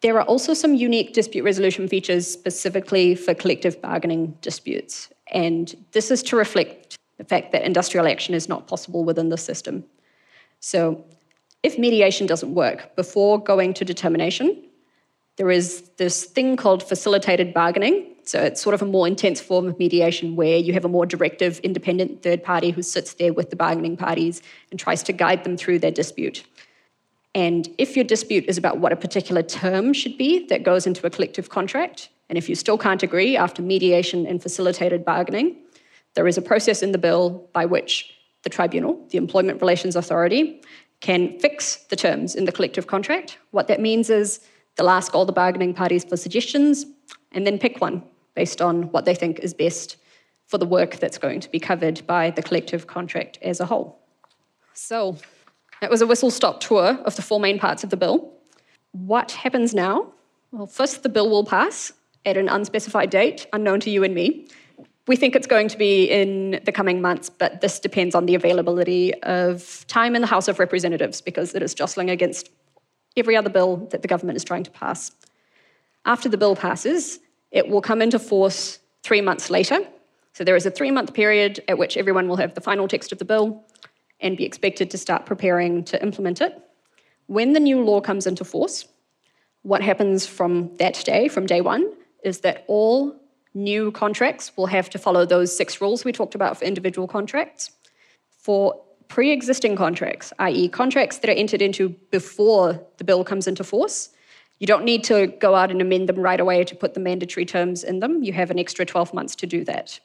There 0.00 0.16
are 0.18 0.24
also 0.24 0.54
some 0.54 0.74
unique 0.74 1.12
dispute 1.12 1.42
resolution 1.42 1.86
features 1.86 2.26
specifically 2.26 3.14
for 3.14 3.34
collective 3.34 3.82
bargaining 3.82 4.38
disputes, 4.40 5.12
and 5.32 5.74
this 5.92 6.10
is 6.10 6.22
to 6.24 6.36
reflect 6.36 6.96
the 7.18 7.24
fact 7.24 7.52
that 7.52 7.62
industrial 7.62 8.06
action 8.06 8.34
is 8.34 8.48
not 8.48 8.68
possible 8.68 9.04
within 9.04 9.28
the 9.28 9.36
system. 9.36 9.84
So, 10.60 11.04
if 11.62 11.78
mediation 11.78 12.26
doesn't 12.26 12.54
work 12.54 12.94
before 12.96 13.42
going 13.42 13.74
to 13.74 13.84
determination, 13.84 14.64
there 15.36 15.50
is 15.50 15.90
this 15.96 16.24
thing 16.24 16.56
called 16.56 16.82
facilitated 16.82 17.54
bargaining. 17.54 18.14
So 18.24 18.42
it's 18.42 18.60
sort 18.60 18.74
of 18.74 18.82
a 18.82 18.86
more 18.86 19.06
intense 19.06 19.40
form 19.40 19.66
of 19.66 19.78
mediation 19.78 20.36
where 20.36 20.58
you 20.58 20.72
have 20.72 20.84
a 20.84 20.88
more 20.88 21.06
directive, 21.06 21.60
independent 21.60 22.22
third 22.22 22.42
party 22.42 22.70
who 22.70 22.82
sits 22.82 23.14
there 23.14 23.32
with 23.32 23.50
the 23.50 23.56
bargaining 23.56 23.96
parties 23.96 24.42
and 24.70 24.78
tries 24.78 25.02
to 25.04 25.12
guide 25.12 25.44
them 25.44 25.56
through 25.56 25.78
their 25.78 25.90
dispute. 25.90 26.44
And 27.34 27.68
if 27.78 27.94
your 27.94 28.04
dispute 28.04 28.44
is 28.46 28.58
about 28.58 28.78
what 28.78 28.92
a 28.92 28.96
particular 28.96 29.42
term 29.42 29.92
should 29.92 30.18
be 30.18 30.46
that 30.46 30.64
goes 30.64 30.86
into 30.86 31.06
a 31.06 31.10
collective 31.10 31.48
contract, 31.48 32.08
and 32.28 32.36
if 32.36 32.48
you 32.48 32.54
still 32.54 32.76
can't 32.76 33.02
agree 33.02 33.36
after 33.36 33.62
mediation 33.62 34.26
and 34.26 34.42
facilitated 34.42 35.04
bargaining, 35.04 35.56
there 36.14 36.26
is 36.26 36.36
a 36.36 36.42
process 36.42 36.82
in 36.82 36.92
the 36.92 36.98
bill 36.98 37.48
by 37.52 37.64
which 37.64 38.12
the 38.42 38.50
tribunal, 38.50 39.06
the 39.10 39.18
Employment 39.18 39.60
Relations 39.60 39.96
Authority, 39.96 40.60
can 41.00 41.38
fix 41.38 41.76
the 41.76 41.96
terms 41.96 42.34
in 42.34 42.44
the 42.44 42.52
collective 42.52 42.86
contract. 42.86 43.38
What 43.50 43.68
that 43.68 43.80
means 43.80 44.10
is 44.10 44.40
They'll 44.78 44.88
ask 44.88 45.12
all 45.12 45.26
the 45.26 45.32
bargaining 45.32 45.74
parties 45.74 46.04
for 46.04 46.16
suggestions 46.16 46.86
and 47.32 47.44
then 47.44 47.58
pick 47.58 47.80
one 47.80 48.04
based 48.34 48.62
on 48.62 48.84
what 48.92 49.04
they 49.04 49.14
think 49.14 49.40
is 49.40 49.52
best 49.52 49.96
for 50.46 50.56
the 50.56 50.66
work 50.66 51.00
that's 51.00 51.18
going 51.18 51.40
to 51.40 51.50
be 51.50 51.58
covered 51.58 52.06
by 52.06 52.30
the 52.30 52.42
collective 52.42 52.86
contract 52.86 53.38
as 53.42 53.58
a 53.58 53.66
whole. 53.66 53.98
So, 54.74 55.18
that 55.80 55.90
was 55.90 56.00
a 56.00 56.06
whistle 56.06 56.30
stop 56.30 56.60
tour 56.60 56.96
of 57.04 57.16
the 57.16 57.22
four 57.22 57.40
main 57.40 57.58
parts 57.58 57.82
of 57.82 57.90
the 57.90 57.96
bill. 57.96 58.32
What 58.92 59.32
happens 59.32 59.74
now? 59.74 60.12
Well, 60.52 60.68
first, 60.68 61.02
the 61.02 61.08
bill 61.08 61.28
will 61.28 61.44
pass 61.44 61.92
at 62.24 62.36
an 62.36 62.48
unspecified 62.48 63.10
date, 63.10 63.48
unknown 63.52 63.80
to 63.80 63.90
you 63.90 64.04
and 64.04 64.14
me. 64.14 64.46
We 65.08 65.16
think 65.16 65.34
it's 65.34 65.46
going 65.46 65.68
to 65.68 65.78
be 65.78 66.04
in 66.04 66.60
the 66.64 66.70
coming 66.70 67.00
months, 67.00 67.30
but 67.30 67.62
this 67.62 67.80
depends 67.80 68.14
on 68.14 68.26
the 68.26 68.34
availability 68.34 69.14
of 69.22 69.86
time 69.88 70.14
in 70.14 70.20
the 70.20 70.28
House 70.28 70.48
of 70.48 70.58
Representatives 70.58 71.22
because 71.22 71.54
it 71.54 71.62
is 71.62 71.72
jostling 71.72 72.10
against 72.10 72.50
every 73.16 73.34
other 73.34 73.48
bill 73.48 73.78
that 73.90 74.02
the 74.02 74.08
government 74.08 74.36
is 74.36 74.44
trying 74.44 74.64
to 74.64 74.70
pass. 74.70 75.10
After 76.04 76.28
the 76.28 76.36
bill 76.36 76.54
passes, 76.54 77.20
it 77.50 77.68
will 77.68 77.80
come 77.80 78.02
into 78.02 78.18
force 78.18 78.80
three 79.02 79.22
months 79.22 79.48
later. 79.48 79.80
So 80.34 80.44
there 80.44 80.56
is 80.56 80.66
a 80.66 80.70
three 80.70 80.90
month 80.90 81.14
period 81.14 81.64
at 81.68 81.78
which 81.78 81.96
everyone 81.96 82.28
will 82.28 82.36
have 82.36 82.52
the 82.52 82.60
final 82.60 82.86
text 82.86 83.10
of 83.10 83.18
the 83.18 83.24
bill 83.24 83.64
and 84.20 84.36
be 84.36 84.44
expected 84.44 84.90
to 84.90 84.98
start 84.98 85.24
preparing 85.24 85.84
to 85.84 86.02
implement 86.02 86.42
it. 86.42 86.52
When 87.28 87.54
the 87.54 87.60
new 87.60 87.82
law 87.82 88.02
comes 88.02 88.26
into 88.26 88.44
force, 88.44 88.86
what 89.62 89.80
happens 89.80 90.26
from 90.26 90.76
that 90.76 91.02
day, 91.06 91.28
from 91.28 91.46
day 91.46 91.62
one, 91.62 91.94
is 92.22 92.40
that 92.40 92.64
all 92.68 93.18
new 93.58 93.90
contracts 93.92 94.56
will 94.56 94.66
have 94.66 94.88
to 94.90 94.98
follow 94.98 95.26
those 95.26 95.54
six 95.54 95.80
rules 95.80 96.04
we 96.04 96.12
talked 96.12 96.34
about 96.34 96.58
for 96.58 96.64
individual 96.64 97.08
contracts. 97.08 97.70
For 98.38 98.80
pre 99.08 99.30
existing 99.30 99.76
contracts, 99.76 100.32
i.e., 100.38 100.68
contracts 100.68 101.18
that 101.18 101.30
are 101.30 101.34
entered 101.34 101.60
into 101.60 101.90
before 102.10 102.80
the 102.98 103.04
bill 103.04 103.24
comes 103.24 103.46
into 103.46 103.64
force. 103.64 104.10
You 104.58 104.66
don't 104.66 104.84
need 104.84 105.04
to 105.04 105.26
go 105.26 105.54
out 105.54 105.70
and 105.70 105.80
amend 105.80 106.08
them 106.08 106.18
right 106.18 106.40
away 106.40 106.64
to 106.64 106.74
put 106.74 106.94
the 106.94 107.00
mandatory 107.00 107.46
terms 107.46 107.84
in 107.84 108.00
them. 108.00 108.22
You 108.22 108.32
have 108.32 108.50
an 108.50 108.58
extra 108.58 108.84
12 108.84 109.14
months 109.14 109.36
to 109.36 109.46
do 109.46 109.64
that. 109.64 110.00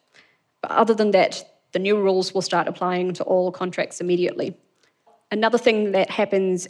But 0.62 0.72
other 0.72 0.94
than 0.94 1.12
that, 1.12 1.44
the 1.72 1.80
new 1.80 2.00
rules 2.00 2.34
will 2.34 2.42
start 2.42 2.68
applying 2.68 3.14
to 3.14 3.24
all 3.24 3.52
contracts 3.52 4.00
immediately. 4.00 4.56
Another 5.32 5.58
thing 5.58 5.92
that 5.94 6.10
happens 6.10 6.68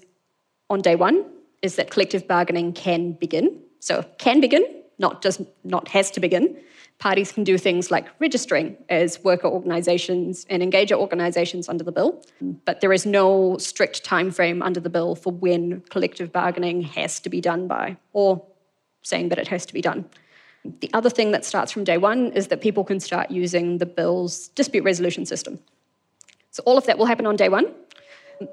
on 0.70 0.82
day 0.82 0.96
one 0.96 1.26
is 1.62 1.76
that 1.76 1.92
collective 1.92 2.28
bargaining 2.28 2.72
can 2.74 3.12
begin. 3.14 3.60
So, 3.80 4.06
can 4.18 4.40
begin, 4.40 4.83
not 4.98 5.22
just 5.22 5.42
not 5.64 5.88
has 5.90 6.12
to 6.12 6.20
begin 6.20 6.58
parties 7.00 7.32
can 7.32 7.44
do 7.44 7.58
things 7.58 7.92
like 7.92 8.08
registering 8.20 8.78
as 8.90 9.22
worker 9.24 9.48
organisations 9.48 10.46
and 10.50 10.64
engager 10.64 10.94
organisations 10.94 11.68
under 11.68 11.84
the 11.84 11.92
bill, 11.92 12.24
but 12.66 12.82
there 12.82 12.94
is 12.94 13.06
no 13.06 13.58
strict 13.58 14.04
time 14.04 14.32
frame 14.32 14.62
under 14.62 14.80
the 14.80 14.90
bill 14.90 15.16
for 15.16 15.34
when 15.34 15.82
collective 15.90 16.32
bargaining 16.32 16.82
has 16.82 17.20
to 17.20 17.30
be 17.30 17.42
done 17.42 17.68
by, 17.68 17.98
or 18.14 18.46
saying 19.02 19.30
that 19.30 19.38
it 19.38 19.48
has 19.48 19.66
to 19.66 19.74
be 19.74 19.82
done. 19.82 20.06
The 20.80 20.90
other 20.94 21.10
thing 21.10 21.32
that 21.32 21.44
starts 21.44 21.74
from 21.74 21.84
day 21.84 21.98
one 21.98 22.32
is 22.32 22.48
that 22.48 22.62
people 22.62 22.86
can 22.86 23.00
start 23.00 23.30
using 23.30 23.80
the 23.80 23.86
bill's 23.86 24.48
dispute 24.50 24.86
resolution 24.86 25.26
system. 25.26 25.60
So 26.52 26.64
all 26.66 26.78
of 26.78 26.86
that 26.86 26.98
will 26.98 27.06
happen 27.06 27.26
on 27.26 27.36
day 27.36 27.50
one. 27.50 27.74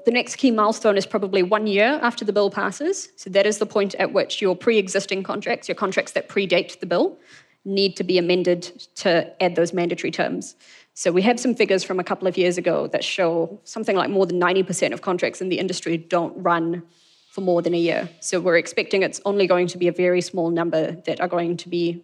The 0.05 0.11
next 0.11 0.35
key 0.37 0.51
milestone 0.51 0.97
is 0.97 1.05
probably 1.05 1.43
one 1.43 1.67
year 1.67 1.99
after 2.01 2.23
the 2.23 2.33
bill 2.33 2.49
passes. 2.49 3.09
So 3.15 3.29
that 3.31 3.45
is 3.45 3.57
the 3.57 3.65
point 3.65 3.95
at 3.95 4.13
which 4.13 4.41
your 4.41 4.55
pre 4.55 4.77
existing 4.77 5.23
contracts, 5.23 5.67
your 5.67 5.75
contracts 5.75 6.11
that 6.13 6.29
predate 6.29 6.79
the 6.79 6.85
bill, 6.85 7.17
need 7.65 7.95
to 7.97 8.03
be 8.03 8.17
amended 8.17 8.63
to 8.95 9.31
add 9.41 9.55
those 9.55 9.73
mandatory 9.73 10.11
terms. 10.11 10.55
So 10.93 11.11
we 11.11 11.21
have 11.23 11.39
some 11.39 11.55
figures 11.55 11.83
from 11.83 11.99
a 11.99 12.03
couple 12.03 12.27
of 12.27 12.37
years 12.37 12.57
ago 12.57 12.87
that 12.87 13.03
show 13.03 13.59
something 13.63 13.95
like 13.95 14.09
more 14.09 14.25
than 14.25 14.39
90% 14.39 14.93
of 14.93 15.01
contracts 15.01 15.41
in 15.41 15.49
the 15.49 15.59
industry 15.59 15.97
don't 15.97 16.35
run 16.41 16.83
for 17.31 17.41
more 17.41 17.61
than 17.61 17.73
a 17.73 17.77
year. 17.77 18.09
So 18.19 18.41
we're 18.41 18.57
expecting 18.57 19.03
it's 19.03 19.21
only 19.23 19.47
going 19.47 19.67
to 19.67 19.77
be 19.77 19.87
a 19.87 19.91
very 19.91 20.21
small 20.21 20.49
number 20.49 20.91
that 21.05 21.21
are 21.21 21.29
going 21.29 21.55
to 21.57 21.69
be 21.69 22.03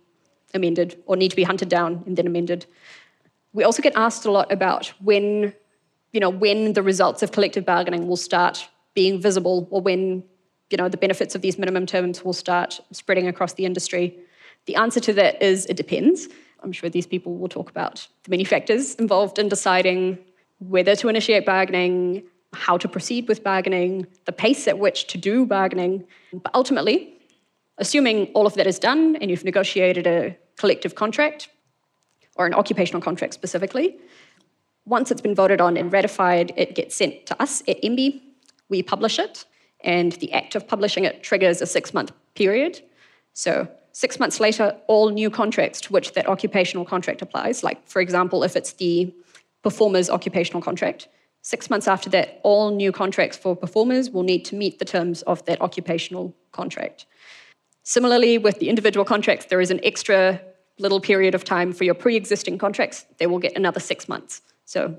amended 0.53 1.01
or 1.05 1.17
need 1.17 1.29
to 1.29 1.35
be 1.35 1.43
hunted 1.43 1.67
down 1.69 2.03
and 2.05 2.17
then 2.17 2.25
amended. 2.25 2.65
We 3.51 3.63
also 3.63 3.81
get 3.81 3.93
asked 3.95 4.25
a 4.25 4.31
lot 4.31 4.51
about 4.51 4.87
when, 5.01 5.53
you 6.17 6.21
know, 6.21 6.31
when 6.31 6.73
the 6.73 6.81
results 6.81 7.21
of 7.21 7.31
collective 7.31 7.63
bargaining 7.63 8.07
will 8.07 8.17
start 8.17 8.67
being 8.95 9.21
visible 9.21 9.67
or 9.69 9.79
when, 9.79 10.23
you 10.71 10.77
know, 10.79 10.89
the 10.89 10.97
benefits 10.97 11.35
of 11.35 11.43
these 11.43 11.59
minimum 11.59 11.85
terms 11.85 12.25
will 12.25 12.33
start 12.33 12.79
spreading 12.91 13.27
across 13.27 13.53
the 13.53 13.65
industry. 13.65 14.17
The 14.65 14.77
answer 14.77 14.99
to 15.01 15.13
that 15.13 15.39
is 15.43 15.67
it 15.67 15.77
depends. 15.77 16.27
I'm 16.63 16.71
sure 16.71 16.89
these 16.89 17.05
people 17.05 17.37
will 17.37 17.47
talk 17.47 17.69
about 17.69 18.07
the 18.23 18.31
many 18.31 18.43
factors 18.43 18.95
involved 18.95 19.37
in 19.37 19.47
deciding 19.47 20.17
whether 20.57 20.95
to 20.95 21.07
initiate 21.07 21.45
bargaining, 21.45 22.23
how 22.51 22.77
to 22.79 22.87
proceed 22.87 23.27
with 23.27 23.43
bargaining, 23.43 24.07
the 24.25 24.31
pace 24.31 24.67
at 24.67 24.79
which 24.79 25.05
to 25.11 25.19
do 25.19 25.45
bargaining. 25.45 26.03
But 26.33 26.51
ultimately, 26.55 27.13
assuming 27.77 28.31
all 28.33 28.47
of 28.47 28.55
that 28.55 28.65
is 28.65 28.79
done 28.79 29.17
and 29.17 29.29
you've 29.29 29.45
negotiated 29.45 30.07
a 30.07 30.35
collective 30.55 30.95
contract, 30.95 31.49
or 32.37 32.47
an 32.47 32.55
occupational 32.55 33.03
contract 33.03 33.35
specifically, 33.35 33.97
once 34.87 35.11
it's 35.11 35.21
been 35.21 35.35
voted 35.35 35.61
on 35.61 35.77
and 35.77 35.93
ratified, 35.93 36.51
it 36.55 36.73
gets 36.73 36.95
sent 36.95 37.25
to 37.27 37.41
us 37.41 37.61
at 37.67 37.81
MBIE. 37.83 38.21
We 38.69 38.81
publish 38.81 39.19
it, 39.19 39.45
and 39.81 40.13
the 40.13 40.33
act 40.33 40.55
of 40.55 40.67
publishing 40.67 41.03
it 41.03 41.21
triggers 41.21 41.61
a 41.61 41.65
six 41.65 41.93
month 41.93 42.11
period. 42.35 42.81
So 43.33 43.67
Six 43.93 44.19
months 44.19 44.39
later, 44.39 44.77
all 44.85 45.09
new 45.09 45.31
contracts 45.31 45.81
to 45.81 45.91
which 45.91 46.13
that 46.13 46.27
occupational 46.27 46.85
contract 46.85 47.23
applies, 47.23 47.63
like, 47.63 47.87
for 47.89 47.99
example, 47.99 48.43
if 48.43 48.55
it's 48.55 48.73
the 48.73 49.11
performer's 49.63 50.07
occupational 50.07 50.61
contract, 50.61 51.07
Six 51.47 51.69
months 51.69 51.87
after 51.87 52.09
that, 52.09 52.41
all 52.43 52.71
new 52.71 52.91
contracts 52.91 53.37
for 53.37 53.55
performers 53.55 54.09
will 54.09 54.23
need 54.23 54.43
to 54.43 54.55
meet 54.55 54.79
the 54.79 54.83
terms 54.83 55.21
of 55.21 55.45
that 55.45 55.61
occupational 55.61 56.35
contract. 56.51 57.05
Similarly, 57.83 58.37
with 58.37 58.59
the 58.59 58.67
individual 58.67 59.05
contracts, 59.05 59.45
there 59.45 59.61
is 59.61 59.71
an 59.71 59.79
extra 59.81 60.41
little 60.77 60.99
period 60.99 61.33
of 61.35 61.45
time 61.45 61.71
for 61.71 61.85
your 61.85 61.93
pre 61.93 62.17
existing 62.17 62.57
contracts. 62.57 63.05
They 63.17 63.27
will 63.27 63.39
get 63.39 63.55
another 63.55 63.79
six 63.79 64.09
months. 64.09 64.41
So, 64.67 64.97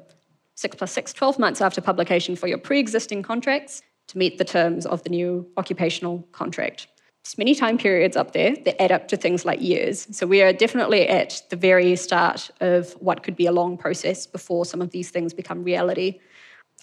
six 0.55 0.75
plus 0.75 0.91
six, 0.93 1.13
12 1.13 1.39
months 1.39 1.61
after 1.61 1.81
publication 1.81 2.35
for 2.35 2.49
your 2.49 2.59
pre 2.59 2.81
existing 2.81 3.23
contracts 3.23 3.83
to 4.09 4.19
meet 4.19 4.39
the 4.39 4.45
terms 4.45 4.87
of 4.87 5.05
the 5.05 5.11
new 5.11 5.47
occupational 5.59 6.27
contract. 6.33 6.89
There's 7.23 7.37
many 7.37 7.55
time 7.55 7.77
periods 7.77 8.17
up 8.17 8.33
there 8.33 8.57
that 8.65 8.81
add 8.81 8.91
up 8.91 9.09
to 9.09 9.17
things 9.19 9.45
like 9.45 9.61
years. 9.61 10.09
So 10.17 10.27
we 10.27 10.41
are 10.41 10.55
definitely 10.55 11.07
at 11.07 11.43
the 11.51 11.57
very 11.57 11.95
start 11.97 12.51
of 12.63 12.93
what 12.95 13.23
could 13.23 13.37
be 13.37 13.45
a 13.45 13.53
long 13.53 13.77
process 13.77 14.27
before 14.27 14.65
some 14.65 14.81
of 14.81 14.91
these 14.91 15.11
things 15.11 15.35
become 15.35 15.63
reality. 15.63 16.19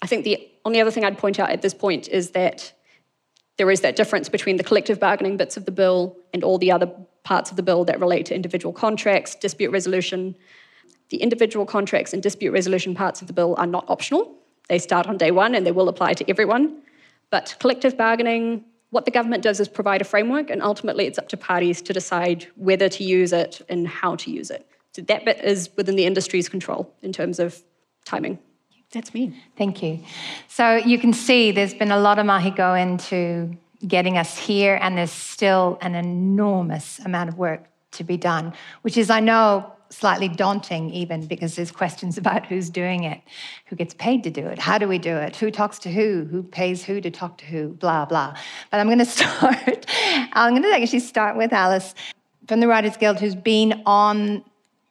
I 0.02 0.06
think 0.06 0.22
the 0.22 0.48
only 0.64 0.80
other 0.80 0.92
thing 0.92 1.04
I'd 1.04 1.18
point 1.18 1.40
out 1.40 1.50
at 1.50 1.62
this 1.62 1.74
point 1.74 2.06
is 2.06 2.30
that 2.30 2.72
there 3.56 3.68
is 3.72 3.80
that 3.80 3.96
difference 3.96 4.28
between 4.28 4.58
the 4.58 4.62
collective 4.62 5.00
bargaining 5.00 5.36
bits 5.36 5.56
of 5.56 5.64
the 5.64 5.72
bill 5.72 6.16
and 6.32 6.44
all 6.44 6.58
the 6.58 6.70
other 6.70 6.88
parts 7.24 7.50
of 7.50 7.56
the 7.56 7.62
bill 7.64 7.84
that 7.86 7.98
relate 7.98 8.26
to 8.26 8.34
individual 8.34 8.72
contracts, 8.72 9.34
dispute 9.34 9.72
resolution. 9.72 10.36
The 11.10 11.18
individual 11.18 11.66
contracts 11.66 12.12
and 12.12 12.22
dispute 12.22 12.52
resolution 12.52 12.94
parts 12.94 13.20
of 13.20 13.26
the 13.26 13.32
bill 13.32 13.54
are 13.58 13.66
not 13.66 13.84
optional. 13.88 14.34
They 14.68 14.78
start 14.78 15.06
on 15.06 15.16
day 15.16 15.30
one 15.30 15.54
and 15.54 15.66
they 15.66 15.72
will 15.72 15.88
apply 15.88 16.14
to 16.14 16.28
everyone. 16.28 16.82
But 17.30 17.56
collective 17.60 17.96
bargaining, 17.96 18.64
what 18.90 19.04
the 19.04 19.10
government 19.10 19.42
does 19.42 19.60
is 19.60 19.68
provide 19.68 20.00
a 20.00 20.04
framework, 20.04 20.48
and 20.48 20.62
ultimately 20.62 21.06
it's 21.06 21.18
up 21.18 21.28
to 21.30 21.36
parties 21.36 21.82
to 21.82 21.92
decide 21.92 22.46
whether 22.56 22.88
to 22.88 23.04
use 23.04 23.32
it 23.32 23.60
and 23.68 23.86
how 23.86 24.16
to 24.16 24.30
use 24.30 24.50
it. 24.50 24.66
So 24.92 25.02
that 25.02 25.24
bit 25.24 25.44
is 25.44 25.70
within 25.76 25.96
the 25.96 26.06
industry's 26.06 26.48
control 26.48 26.92
in 27.02 27.12
terms 27.12 27.38
of 27.38 27.62
timing. 28.04 28.38
That's 28.92 29.12
me. 29.12 29.40
Thank 29.58 29.82
you. 29.82 30.00
So 30.48 30.76
you 30.76 30.98
can 30.98 31.12
see 31.12 31.50
there's 31.50 31.74
been 31.74 31.90
a 31.90 31.98
lot 31.98 32.18
of 32.18 32.26
mahi 32.26 32.50
go 32.50 32.74
into 32.74 33.56
getting 33.86 34.16
us 34.16 34.38
here, 34.38 34.78
and 34.80 34.96
there's 34.96 35.12
still 35.12 35.78
an 35.82 35.94
enormous 35.94 37.00
amount 37.00 37.28
of 37.28 37.36
work 37.36 37.66
to 37.92 38.04
be 38.04 38.16
done, 38.16 38.52
which 38.82 38.96
is, 38.96 39.10
I 39.10 39.20
know, 39.20 39.72
slightly 39.90 40.28
daunting 40.28 40.90
even 40.90 41.26
because 41.26 41.56
there's 41.56 41.70
questions 41.70 42.18
about 42.22 42.46
who's 42.46 42.70
doing 42.70 43.04
it, 43.04 43.20
who 43.66 43.76
gets 43.76 43.94
paid 43.94 44.22
to 44.24 44.30
do 44.30 44.46
it, 44.46 44.58
how 44.58 44.78
do 44.78 44.88
we 44.88 44.98
do 44.98 45.16
it, 45.16 45.36
who 45.36 45.50
talks 45.50 45.78
to 45.80 45.90
who, 45.90 46.26
who 46.30 46.42
pays 46.42 46.84
who 46.84 47.00
to 47.00 47.10
talk 47.10 47.38
to 47.38 47.44
who, 47.46 47.68
blah, 47.68 48.04
blah. 48.04 48.36
But 48.70 48.80
I'm 48.80 48.86
going 48.86 48.98
to 49.00 49.04
start, 49.04 49.86
I'm 50.32 50.52
going 50.52 50.62
to 50.62 50.82
actually 50.82 51.00
start 51.00 51.36
with 51.36 51.52
Alice 51.52 51.94
from 52.48 52.60
the 52.60 52.68
Writers 52.68 52.96
Guild, 52.96 53.18
who's 53.18 53.34
been 53.34 53.82
on, 53.86 54.44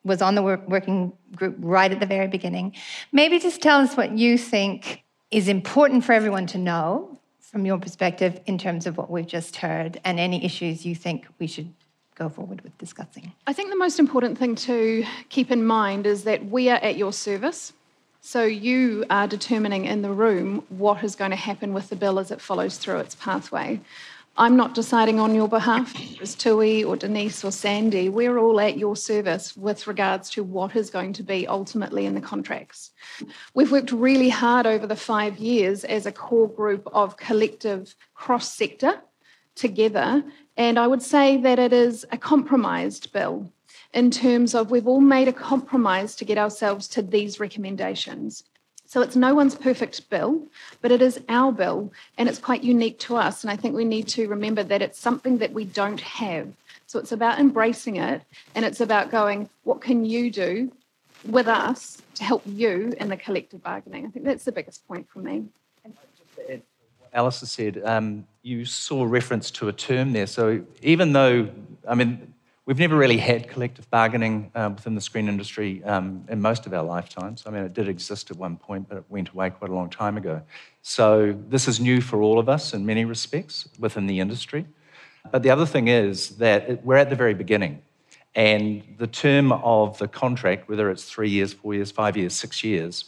was 0.04 0.22
on 0.22 0.36
the 0.36 0.42
working 0.42 1.14
group 1.36 1.56
right 1.60 1.92
at 1.92 2.00
the 2.00 2.06
very 2.06 2.28
beginning. 2.28 2.74
Maybe 3.12 3.40
just 3.40 3.62
tell 3.62 3.80
us 3.80 3.96
what 3.96 4.12
you 4.12 4.38
think 4.38 5.04
is 5.32 5.48
important 5.48 6.04
for 6.04 6.14
everyone 6.14 6.48
to 6.48 6.58
know 6.58 7.20
from 7.40 7.66
your 7.66 7.78
perspective 7.78 8.40
in 8.46 8.58
terms 8.58 8.86
of 8.86 8.98
what 8.98 9.10
we've 9.10 9.28
just 9.28 9.56
heard 9.56 10.00
and 10.04 10.20
any 10.20 10.44
issues 10.44 10.86
you 10.86 10.94
think 10.94 11.26
we 11.40 11.48
should 11.48 11.72
go 12.16 12.30
forward 12.30 12.62
with 12.62 12.78
discussing. 12.78 13.34
I 13.46 13.54
think 13.54 13.70
the 13.70 13.78
most 13.78 14.00
important 14.00 14.38
thing 14.38 14.56
to 14.56 15.06
keep 15.30 15.52
in 15.52 15.66
mind 15.66 16.06
is 16.06 16.24
that 16.24 16.46
we 16.46 16.70
are 16.70 16.78
at 16.78 16.98
your 16.98 17.14
service. 17.14 17.74
So 18.22 18.44
you 18.44 19.06
are 19.10 19.28
determining 19.28 19.86
in 19.86 20.02
the 20.02 20.12
room 20.12 20.64
what 20.70 21.04
is 21.04 21.16
going 21.16 21.32
to 21.32 21.38
happen 21.38 21.74
with 21.74 21.90
the 21.90 21.96
bill 21.96 22.18
as 22.18 22.32
it 22.32 22.42
follows 22.42 22.78
through 22.78 22.98
its 22.98 23.16
pathway. 23.16 23.80
I'm 24.38 24.58
not 24.58 24.74
deciding 24.74 25.20
on 25.20 25.34
your 25.34 25.48
behalf. 25.48 25.94
It's 26.20 26.36
Tui 26.36 26.84
or 26.84 26.98
Denise 26.98 27.46
or 27.46 27.52
Sandy. 27.52 28.10
We're 28.10 28.38
all 28.38 28.60
at 28.60 28.78
your 28.78 28.98
service 28.98 29.56
with 29.56 29.88
regards 29.88 30.30
to 30.32 30.44
what 30.44 30.76
is 30.76 30.90
going 30.90 31.14
to 31.14 31.24
be 31.24 31.48
ultimately 31.48 32.06
in 32.06 32.16
the 32.16 32.22
contracts. 32.22 32.92
We've 33.54 33.72
worked 33.72 33.94
really 33.94 34.30
hard 34.30 34.66
over 34.66 34.88
the 34.88 34.96
five 34.96 35.38
years 35.38 35.86
as 35.86 36.06
a 36.06 36.12
core 36.12 36.50
group 36.50 36.86
of 36.92 37.16
collective 37.16 37.96
cross 38.14 38.52
sector 38.52 39.00
together 39.56 40.24
and 40.58 40.80
I 40.80 40.88
would 40.88 41.02
say 41.02 41.38
that 41.38 41.60
it 41.60 41.74
is 41.74 42.06
a 42.12 42.18
compromised 42.18 43.12
bill 43.12 43.52
in 43.94 44.12
terms 44.12 44.54
of 44.56 44.72
we've 44.72 44.88
all 44.88 45.02
made 45.02 45.28
a 45.28 45.34
compromise 45.34 46.16
to 46.16 46.26
get 46.26 46.38
ourselves 46.38 46.88
to 46.90 47.02
these 47.02 47.40
recommendations. 47.40 48.44
So 48.86 49.02
it's 49.02 49.16
no 49.16 49.34
one's 49.34 49.56
perfect 49.56 50.10
bill, 50.10 50.48
but 50.82 50.92
it 50.92 51.02
is 51.02 51.20
our 51.28 51.52
bill 51.52 51.92
and 52.18 52.30
it's 52.30 52.40
quite 52.40 52.64
unique 52.64 53.00
to 53.00 53.16
us. 53.16 53.44
And 53.44 53.52
I 53.52 53.56
think 53.56 53.76
we 53.76 53.84
need 53.84 54.08
to 54.10 54.28
remember 54.28 54.64
that 54.64 54.82
it's 54.82 55.00
something 55.00 55.40
that 55.40 55.54
we 55.54 55.66
don't 55.66 56.00
have. 56.00 56.54
So 56.88 57.00
it's 57.00 57.12
about 57.12 57.40
embracing 57.40 57.98
it 57.98 58.22
and 58.54 58.64
it's 58.64 58.82
about 58.82 59.12
going, 59.12 59.50
what 59.64 59.82
can 59.82 60.06
you 60.06 60.32
do 60.32 60.72
with 61.28 61.48
us 61.48 62.02
to 62.16 62.24
help 62.24 62.44
you 62.46 62.94
in 63.00 63.10
the 63.10 63.18
collective 63.18 63.64
bargaining? 63.64 64.06
I 64.06 64.10
think 64.10 64.26
that's 64.26 64.46
the 64.46 64.52
biggest 64.52 64.88
point 64.88 65.10
for 65.10 65.20
me. 65.20 65.46
Alice 67.16 67.40
said, 67.50 67.82
um, 67.86 68.28
you 68.44 68.66
saw 68.66 69.06
reference 69.06 69.50
to 69.52 69.70
a 69.70 69.74
term 69.74 70.12
there. 70.12 70.28
So 70.28 70.64
even 70.82 71.14
though, 71.14 71.50
I 71.88 71.96
mean, 71.96 72.34
we've 72.66 72.78
never 72.78 72.98
really 72.98 73.18
had 73.18 73.48
collective 73.48 73.90
bargaining 73.90 74.52
uh, 74.54 74.70
within 74.76 74.96
the 74.96 75.02
screen 75.02 75.30
industry 75.30 75.82
um, 75.86 76.26
in 76.28 76.42
most 76.42 76.66
of 76.66 76.74
our 76.74 76.84
lifetimes. 76.84 77.44
I 77.48 77.52
mean, 77.52 77.64
it 77.64 77.74
did 77.74 77.88
exist 77.88 78.32
at 78.32 78.38
one 78.38 78.58
point, 78.58 78.90
but 78.90 78.98
it 78.98 79.06
went 79.08 79.30
away 79.30 79.50
quite 79.50 79.72
a 79.72 79.74
long 79.74 79.90
time 79.90 80.18
ago. 80.18 80.42
So 80.82 81.36
this 81.48 81.70
is 81.70 81.80
new 81.80 82.02
for 82.02 82.22
all 82.22 82.38
of 82.38 82.50
us 82.50 82.74
in 82.74 82.86
many 82.86 83.06
respects 83.06 83.70
within 83.80 84.08
the 84.08 84.20
industry. 84.20 84.66
But 85.32 85.42
the 85.42 85.52
other 85.52 85.66
thing 85.66 85.88
is 85.88 86.32
that 86.38 86.84
we're 86.84 86.98
at 86.98 87.10
the 87.10 87.16
very 87.16 87.34
beginning. 87.34 87.82
And 88.36 88.84
the 88.98 89.08
term 89.08 89.54
of 89.54 89.98
the 90.00 90.10
contract, 90.10 90.68
whether 90.68 90.92
it's 90.92 91.06
three 91.06 91.30
years, 91.30 91.54
four 91.54 91.74
years, 91.74 91.92
five 91.92 92.18
years, 92.18 92.34
six 92.36 92.62
years, 92.62 93.06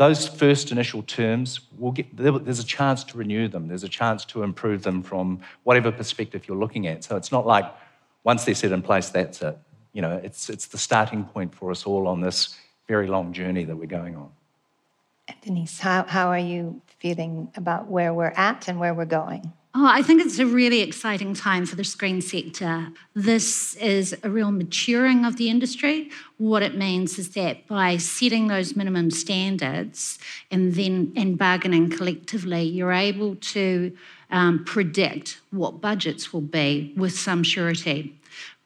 those 0.00 0.26
first 0.26 0.72
initial 0.72 1.02
terms, 1.02 1.60
will 1.78 1.92
get, 1.92 2.06
there's 2.16 2.58
a 2.58 2.64
chance 2.64 3.04
to 3.04 3.18
renew 3.18 3.48
them. 3.48 3.68
There's 3.68 3.84
a 3.84 3.88
chance 3.88 4.24
to 4.32 4.42
improve 4.42 4.82
them 4.82 5.02
from 5.02 5.40
whatever 5.64 5.92
perspective 5.92 6.48
you're 6.48 6.56
looking 6.56 6.86
at. 6.86 7.04
So 7.04 7.16
it's 7.16 7.30
not 7.30 7.46
like 7.46 7.66
once 8.24 8.46
they're 8.46 8.54
set 8.54 8.72
in 8.72 8.80
place, 8.80 9.10
that's 9.10 9.42
it. 9.42 9.58
You 9.92 10.00
know, 10.00 10.18
it's, 10.24 10.48
it's 10.48 10.68
the 10.68 10.78
starting 10.78 11.24
point 11.24 11.54
for 11.54 11.70
us 11.70 11.84
all 11.84 12.08
on 12.08 12.22
this 12.22 12.56
very 12.88 13.08
long 13.08 13.34
journey 13.34 13.64
that 13.64 13.76
we're 13.76 13.84
going 13.84 14.16
on. 14.16 14.30
Denise, 15.42 15.78
how, 15.78 16.04
how 16.04 16.28
are 16.28 16.38
you 16.38 16.80
feeling 16.98 17.52
about 17.54 17.88
where 17.88 18.14
we're 18.14 18.32
at 18.36 18.68
and 18.68 18.80
where 18.80 18.94
we're 18.94 19.04
going? 19.04 19.52
Oh, 19.72 19.86
I 19.86 20.02
think 20.02 20.20
it's 20.20 20.40
a 20.40 20.46
really 20.46 20.80
exciting 20.80 21.32
time 21.32 21.64
for 21.64 21.76
the 21.76 21.84
screen 21.84 22.20
sector. 22.20 22.88
This 23.14 23.76
is 23.76 24.16
a 24.24 24.28
real 24.28 24.50
maturing 24.50 25.24
of 25.24 25.36
the 25.36 25.48
industry. 25.48 26.10
What 26.38 26.64
it 26.64 26.76
means 26.76 27.20
is 27.20 27.30
that 27.34 27.68
by 27.68 27.96
setting 27.96 28.48
those 28.48 28.74
minimum 28.74 29.12
standards 29.12 30.18
and 30.50 30.74
then 30.74 31.12
and 31.14 31.38
bargaining 31.38 31.88
collectively, 31.88 32.62
you're 32.62 32.92
able 32.92 33.36
to 33.36 33.96
um, 34.32 34.64
predict 34.64 35.40
what 35.52 35.80
budgets 35.80 36.32
will 36.32 36.40
be 36.40 36.92
with 36.96 37.16
some 37.16 37.44
surety. 37.44 38.18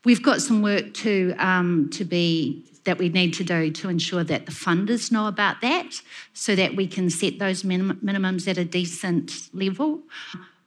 We've 0.06 0.22
got 0.22 0.40
some 0.40 0.62
work 0.62 0.94
to 0.94 1.34
um, 1.38 1.90
to 1.90 2.06
be 2.06 2.64
that 2.84 2.96
we 2.96 3.10
need 3.10 3.34
to 3.34 3.44
do 3.44 3.70
to 3.70 3.90
ensure 3.90 4.24
that 4.24 4.46
the 4.46 4.52
funders 4.52 5.12
know 5.12 5.26
about 5.26 5.60
that, 5.60 6.00
so 6.32 6.54
that 6.56 6.76
we 6.76 6.86
can 6.86 7.10
set 7.10 7.38
those 7.38 7.62
minim- 7.62 8.00
minimums 8.02 8.48
at 8.48 8.56
a 8.56 8.64
decent 8.64 9.50
level 9.52 10.00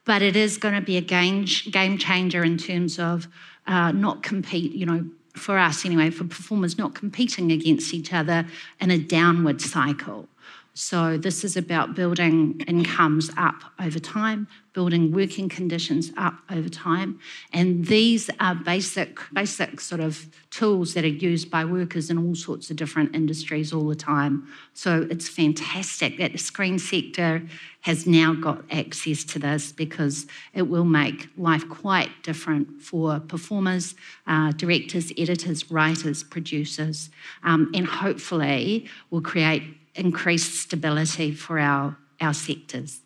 but 0.08 0.22
it 0.22 0.38
is 0.38 0.58
going 0.58 0.74
to 0.74 0.82
be 0.82 0.98
a 0.98 1.02
game, 1.02 1.46
game 1.70 1.98
changer 1.98 2.43
in 2.43 2.58
terms 2.58 2.98
of 2.98 3.28
uh, 3.67 3.91
not 3.91 4.24
compete, 4.24 4.72
you 4.72 4.86
know, 4.86 5.06
for 5.36 5.60
us 5.60 5.86
anyway, 5.86 6.10
for 6.10 6.24
performers 6.24 6.78
not 6.78 6.96
competing 6.96 7.52
against 7.52 7.93
each 7.93 8.13
other 8.13 8.48
in 8.80 8.89
a 8.89 8.98
downward 8.98 9.62
cycle. 9.62 10.28
So, 10.74 11.17
this 11.17 11.43
is 11.43 11.58
about 11.58 11.96
building 11.96 12.62
incomes 12.67 13.30
up 13.36 13.56
over 13.80 14.00
time, 14.00 14.48
building 14.77 15.11
working 15.11 15.49
conditions 15.49 16.11
up 16.17 16.35
over 16.51 16.69
time. 16.69 17.19
And 17.51 17.87
these 17.87 18.29
are 18.39 18.53
basic, 18.53 19.17
basic 19.33 19.81
sort 19.81 20.01
of 20.01 20.27
tools 20.51 20.93
that 20.93 21.03
are 21.03 21.17
used 21.29 21.49
by 21.49 21.65
workers 21.65 22.11
in 22.11 22.17
all 22.19 22.35
sorts 22.35 22.69
of 22.69 22.75
different 22.75 23.15
industries 23.15 23.73
all 23.73 23.87
the 23.87 23.95
time. 23.95 24.47
So, 24.75 25.07
it's 25.09 25.27
fantastic 25.27 26.19
that 26.19 26.33
the 26.33 26.37
screen 26.37 26.77
sector 26.77 27.41
has 27.81 28.05
now 28.05 28.35
got 28.35 28.65
access 28.69 29.23
to 29.23 29.39
this 29.39 29.71
because 29.71 30.27
it 30.53 30.69
will 30.69 30.85
make 30.85 31.27
life 31.37 31.67
quite 31.69 32.11
different 32.21 32.79
for 32.79 33.19
performers, 33.19 33.95
uh, 34.27 34.51
directors, 34.51 35.11
editors, 35.17 35.71
writers, 35.71 36.21
producers, 36.21 37.09
um, 37.43 37.71
and 37.73 37.87
hopefully 37.87 38.88
will 39.09 39.21
create 39.21 39.63
increased 39.95 40.53
stability 40.53 41.32
for 41.32 41.57
our, 41.57 41.97
our 42.21 42.36
sectors. 42.36 43.01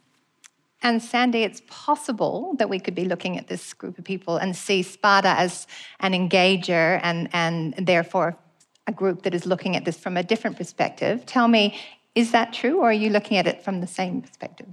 And 0.83 1.01
Sandy, 1.01 1.43
it's 1.43 1.61
possible 1.67 2.55
that 2.57 2.69
we 2.69 2.79
could 2.79 2.95
be 2.95 3.05
looking 3.05 3.37
at 3.37 3.47
this 3.47 3.73
group 3.73 3.99
of 3.99 4.03
people 4.03 4.37
and 4.37 4.55
see 4.55 4.81
SPADA 4.81 5.37
as 5.37 5.67
an 5.99 6.13
engager 6.13 6.99
and, 7.03 7.29
and 7.33 7.73
therefore 7.77 8.37
a 8.87 8.91
group 8.91 9.21
that 9.23 9.33
is 9.33 9.45
looking 9.45 9.75
at 9.75 9.85
this 9.85 9.97
from 9.97 10.17
a 10.17 10.23
different 10.23 10.57
perspective. 10.57 11.25
Tell 11.25 11.47
me, 11.47 11.79
is 12.15 12.31
that 12.31 12.51
true 12.51 12.79
or 12.79 12.89
are 12.89 12.93
you 12.93 13.09
looking 13.09 13.37
at 13.37 13.45
it 13.45 13.63
from 13.63 13.79
the 13.79 13.87
same 13.87 14.21
perspective? 14.21 14.67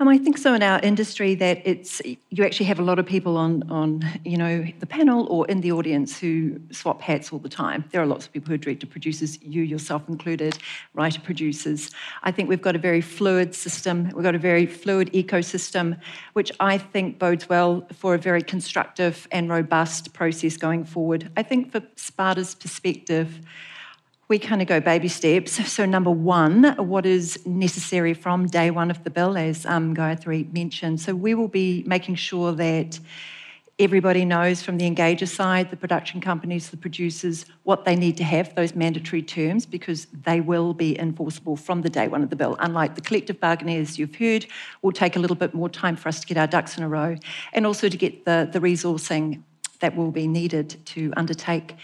Um, 0.00 0.06
I 0.06 0.16
think 0.16 0.38
so 0.38 0.54
in 0.54 0.62
our 0.62 0.78
industry 0.78 1.34
that 1.34 1.60
it's 1.64 2.00
you 2.30 2.44
actually 2.44 2.66
have 2.66 2.78
a 2.78 2.82
lot 2.82 3.00
of 3.00 3.06
people 3.06 3.36
on 3.36 3.68
on 3.68 4.08
you 4.24 4.36
know 4.36 4.64
the 4.78 4.86
panel 4.86 5.26
or 5.26 5.44
in 5.48 5.60
the 5.60 5.72
audience 5.72 6.16
who 6.16 6.60
swap 6.70 7.02
hats 7.02 7.32
all 7.32 7.40
the 7.40 7.48
time. 7.48 7.84
There 7.90 8.00
are 8.00 8.06
lots 8.06 8.24
of 8.24 8.32
people 8.32 8.48
who 8.48 8.54
are 8.54 8.58
director 8.58 8.86
producers, 8.86 9.42
you 9.42 9.62
yourself 9.62 10.08
included, 10.08 10.56
writer 10.94 11.20
producers. 11.20 11.90
I 12.22 12.30
think 12.30 12.48
we've 12.48 12.62
got 12.62 12.76
a 12.76 12.78
very 12.78 13.00
fluid 13.00 13.56
system. 13.56 14.12
We've 14.14 14.22
got 14.22 14.36
a 14.36 14.38
very 14.38 14.66
fluid 14.66 15.12
ecosystem, 15.12 15.98
which 16.34 16.52
I 16.60 16.78
think 16.78 17.18
bodes 17.18 17.48
well 17.48 17.84
for 17.92 18.14
a 18.14 18.18
very 18.18 18.42
constructive 18.42 19.26
and 19.32 19.50
robust 19.50 20.12
process 20.12 20.56
going 20.56 20.84
forward. 20.84 21.28
I 21.36 21.42
think 21.42 21.72
for 21.72 21.80
SPADA's 21.96 22.54
perspective 22.54 23.40
we 24.28 24.38
kind 24.38 24.60
of 24.60 24.68
go 24.68 24.78
baby 24.78 25.08
steps. 25.08 25.52
So, 25.72 25.86
number 25.86 26.10
one, 26.10 26.74
what 26.76 27.06
is 27.06 27.44
necessary 27.46 28.12
from 28.14 28.46
day 28.46 28.70
one 28.70 28.90
of 28.90 29.02
the 29.02 29.10
bill, 29.10 29.36
as 29.38 29.64
um, 29.64 29.94
mentioned. 30.52 31.00
So, 31.00 31.14
we 31.14 31.34
will 31.34 31.48
be 31.48 31.82
making 31.86 32.16
sure 32.16 32.52
that 32.52 33.00
everybody 33.78 34.24
knows 34.24 34.60
from 34.60 34.76
the 34.76 34.90
engager 34.90 35.26
side, 35.26 35.70
the 35.70 35.76
production 35.76 36.20
companies, 36.20 36.68
the 36.68 36.76
producers, 36.76 37.46
what 37.62 37.84
they 37.84 37.94
need 37.94 38.16
to 38.16 38.24
have, 38.24 38.54
those 38.54 38.74
mandatory 38.74 39.22
terms, 39.22 39.64
because 39.64 40.06
they 40.24 40.40
will 40.40 40.74
be 40.74 40.98
enforceable 40.98 41.56
from 41.56 41.82
the 41.82 41.88
day 41.88 42.08
one 42.08 42.22
of 42.22 42.28
the 42.28 42.36
bill. 42.36 42.56
Unlike 42.58 42.96
the 42.96 43.00
collective 43.00 43.40
bargaining, 43.40 43.78
as 43.78 43.98
you've 43.98 44.16
heard, 44.16 44.46
will 44.82 44.92
take 44.92 45.16
a 45.16 45.18
little 45.20 45.36
bit 45.36 45.54
more 45.54 45.68
time 45.68 45.96
for 45.96 46.08
us 46.08 46.20
to 46.20 46.26
get 46.26 46.36
our 46.36 46.48
ducks 46.48 46.76
in 46.76 46.82
a 46.82 46.88
row 46.88 47.16
and 47.52 47.64
also 47.64 47.88
to 47.88 47.96
get 47.96 48.24
the, 48.24 48.48
the 48.52 48.58
resourcing 48.58 49.42
that 49.80 49.96
will 49.96 50.10
be 50.10 50.26
needed 50.26 50.76
to 50.86 51.12
undertake 51.16 51.76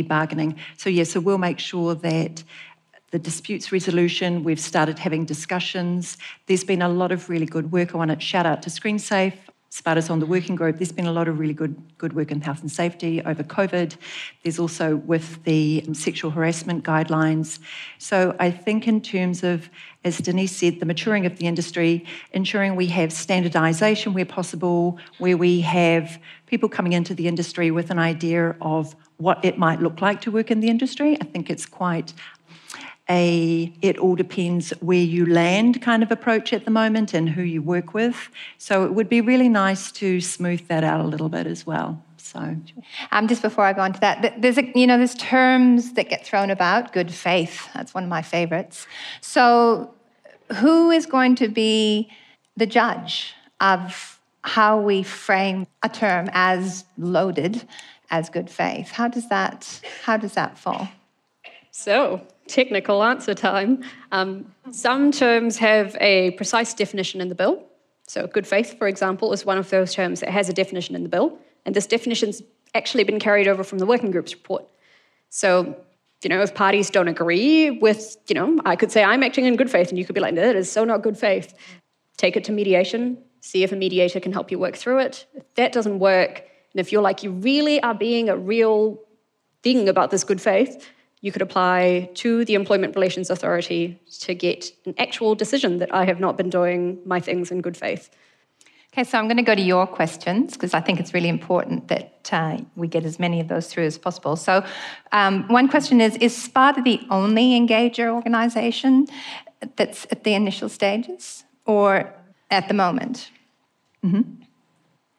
bargaining. 0.00 0.56
So, 0.78 0.88
yes, 0.88 1.08
yeah, 1.08 1.12
so 1.12 1.20
we'll 1.20 1.36
make 1.36 1.58
sure 1.58 1.94
that 1.96 2.42
the 3.10 3.18
disputes 3.18 3.70
resolution, 3.70 4.42
we've 4.42 4.58
started 4.58 4.98
having 4.98 5.26
discussions. 5.26 6.16
There's 6.46 6.64
been 6.64 6.80
a 6.80 6.88
lot 6.88 7.12
of 7.12 7.28
really 7.28 7.44
good 7.44 7.70
work. 7.70 7.94
I 7.94 7.98
want 7.98 8.10
to 8.10 8.18
shout 8.18 8.46
out 8.46 8.62
to 8.62 8.70
ScreenSafe, 8.70 9.34
SPADA's 9.68 10.08
on 10.08 10.18
the 10.18 10.26
working 10.26 10.54
group. 10.54 10.76
There's 10.76 10.92
been 10.92 11.06
a 11.06 11.12
lot 11.12 11.28
of 11.28 11.38
really 11.38 11.52
good, 11.52 11.76
good 11.98 12.14
work 12.14 12.30
in 12.30 12.40
health 12.40 12.62
and 12.62 12.70
safety 12.70 13.22
over 13.22 13.42
COVID. 13.42 13.96
There's 14.42 14.58
also 14.58 14.96
with 14.96 15.44
the 15.44 15.84
sexual 15.92 16.30
harassment 16.30 16.84
guidelines. 16.84 17.58
So 17.98 18.34
I 18.38 18.50
think 18.50 18.88
in 18.88 19.02
terms 19.02 19.42
of, 19.42 19.68
as 20.04 20.18
Denise 20.18 20.56
said, 20.56 20.80
the 20.80 20.86
maturing 20.86 21.26
of 21.26 21.36
the 21.36 21.46
industry, 21.46 22.06
ensuring 22.32 22.76
we 22.76 22.86
have 22.88 23.10
standardisation 23.10 24.14
where 24.14 24.26
possible, 24.26 24.98
where 25.18 25.36
we 25.36 25.60
have 25.62 26.18
people 26.46 26.68
coming 26.68 26.92
into 26.92 27.14
the 27.14 27.28
industry 27.28 27.70
with 27.70 27.90
an 27.90 27.98
idea 27.98 28.56
of 28.60 28.94
what 29.22 29.44
it 29.44 29.56
might 29.56 29.80
look 29.80 30.00
like 30.00 30.20
to 30.22 30.30
work 30.30 30.50
in 30.50 30.60
the 30.60 30.68
industry. 30.68 31.16
I 31.20 31.24
think 31.24 31.48
it's 31.48 31.66
quite 31.66 32.12
a 33.08 33.72
it 33.82 33.98
all 33.98 34.14
depends 34.14 34.70
where 34.80 34.96
you 34.98 35.26
land 35.26 35.82
kind 35.82 36.02
of 36.02 36.10
approach 36.10 36.52
at 36.52 36.64
the 36.64 36.70
moment 36.70 37.14
and 37.14 37.28
who 37.28 37.42
you 37.42 37.60
work 37.60 37.94
with. 37.94 38.28
So 38.58 38.84
it 38.84 38.94
would 38.94 39.08
be 39.08 39.20
really 39.20 39.48
nice 39.48 39.90
to 39.92 40.20
smooth 40.20 40.66
that 40.68 40.84
out 40.84 41.00
a 41.00 41.04
little 41.04 41.28
bit 41.28 41.46
as 41.46 41.66
well. 41.66 42.02
So, 42.16 42.56
um, 43.10 43.28
just 43.28 43.42
before 43.42 43.64
I 43.64 43.72
go 43.72 43.82
on 43.82 43.92
to 43.92 44.00
that, 44.00 44.40
there's 44.40 44.56
a, 44.56 44.72
you 44.78 44.86
know 44.86 44.96
there's 44.96 45.16
terms 45.16 45.94
that 45.94 46.08
get 46.08 46.24
thrown 46.24 46.50
about. 46.50 46.92
Good 46.92 47.12
faith, 47.12 47.68
that's 47.74 47.92
one 47.92 48.04
of 48.04 48.08
my 48.08 48.22
favorites. 48.22 48.86
So, 49.20 49.92
who 50.56 50.90
is 50.90 51.04
going 51.04 51.34
to 51.36 51.48
be 51.48 52.10
the 52.56 52.66
judge 52.66 53.34
of 53.60 54.20
how 54.44 54.80
we 54.80 55.02
frame 55.02 55.66
a 55.82 55.88
term 55.88 56.30
as 56.32 56.84
loaded 56.96 57.66
as 58.12 58.28
good 58.28 58.48
faith. 58.48 58.90
How 58.92 59.08
does 59.08 59.28
that, 59.30 59.80
how 60.04 60.16
does 60.16 60.34
that 60.34 60.56
fall? 60.58 60.86
So, 61.72 62.20
technical 62.46 63.02
answer 63.02 63.34
time. 63.34 63.82
Um, 64.12 64.52
some 64.70 65.10
terms 65.10 65.56
have 65.56 65.96
a 65.98 66.32
precise 66.32 66.74
definition 66.74 67.22
in 67.22 67.30
the 67.30 67.34
bill. 67.34 67.64
So, 68.06 68.26
good 68.26 68.46
faith, 68.46 68.78
for 68.78 68.86
example, 68.86 69.32
is 69.32 69.46
one 69.46 69.56
of 69.56 69.70
those 69.70 69.94
terms 69.94 70.20
that 70.20 70.28
has 70.28 70.50
a 70.50 70.52
definition 70.52 70.94
in 70.94 71.02
the 71.02 71.08
bill. 71.08 71.38
And 71.64 71.74
this 71.74 71.86
definition's 71.86 72.42
actually 72.74 73.04
been 73.04 73.18
carried 73.18 73.48
over 73.48 73.64
from 73.64 73.78
the 73.78 73.86
working 73.86 74.10
group's 74.10 74.34
report. 74.34 74.66
So, 75.30 75.74
you 76.22 76.28
know, 76.28 76.42
if 76.42 76.54
parties 76.54 76.90
don't 76.90 77.08
agree 77.08 77.70
with, 77.70 78.16
you 78.28 78.34
know, 78.34 78.60
I 78.66 78.76
could 78.76 78.92
say 78.92 79.02
I'm 79.02 79.22
acting 79.22 79.46
in 79.46 79.56
good 79.56 79.70
faith, 79.70 79.88
and 79.88 79.98
you 79.98 80.04
could 80.04 80.14
be 80.14 80.20
like, 80.20 80.34
that 80.34 80.54
is 80.54 80.70
so 80.70 80.84
not 80.84 81.02
good 81.02 81.16
faith. 81.16 81.54
Take 82.18 82.36
it 82.36 82.44
to 82.44 82.52
mediation, 82.52 83.16
see 83.40 83.64
if 83.64 83.72
a 83.72 83.76
mediator 83.76 84.20
can 84.20 84.32
help 84.32 84.50
you 84.50 84.58
work 84.58 84.76
through 84.76 84.98
it. 84.98 85.24
If 85.34 85.54
that 85.54 85.72
doesn't 85.72 85.98
work, 85.98 86.44
and 86.72 86.80
if 86.80 86.92
you're 86.92 87.02
like, 87.02 87.22
you 87.22 87.30
really 87.30 87.82
are 87.82 87.94
being 87.94 88.28
a 88.28 88.36
real 88.36 89.00
thing 89.62 89.88
about 89.88 90.10
this 90.10 90.24
good 90.24 90.40
faith, 90.40 90.88
you 91.20 91.30
could 91.30 91.42
apply 91.42 92.10
to 92.14 92.44
the 92.44 92.54
Employment 92.54 92.94
Relations 92.96 93.30
Authority 93.30 94.00
to 94.20 94.34
get 94.34 94.72
an 94.86 94.94
actual 94.98 95.34
decision 95.34 95.78
that 95.78 95.94
I 95.94 96.04
have 96.04 96.18
not 96.18 96.36
been 96.36 96.50
doing 96.50 96.98
my 97.04 97.20
things 97.20 97.50
in 97.50 97.60
good 97.60 97.76
faith. 97.76 98.10
Okay, 98.92 99.04
so 99.04 99.18
I'm 99.18 99.26
going 99.26 99.38
to 99.38 99.42
go 99.42 99.54
to 99.54 99.62
your 99.62 99.86
questions 99.86 100.52
because 100.52 100.74
I 100.74 100.80
think 100.80 101.00
it's 101.00 101.14
really 101.14 101.30
important 101.30 101.88
that 101.88 102.28
uh, 102.30 102.58
we 102.76 102.88
get 102.88 103.04
as 103.04 103.18
many 103.18 103.40
of 103.40 103.48
those 103.48 103.66
through 103.68 103.86
as 103.86 103.96
possible. 103.96 104.36
So, 104.36 104.64
um, 105.12 105.48
one 105.48 105.68
question 105.68 106.00
is 106.00 106.16
Is 106.16 106.36
SPADA 106.36 106.82
the 106.84 107.00
only 107.08 107.58
engager 107.58 108.12
organisation 108.12 109.06
that's 109.76 110.06
at 110.10 110.24
the 110.24 110.34
initial 110.34 110.68
stages 110.68 111.44
or 111.64 112.12
at 112.50 112.68
the 112.68 112.74
moment? 112.74 113.30
Mm-hmm. 114.04 114.42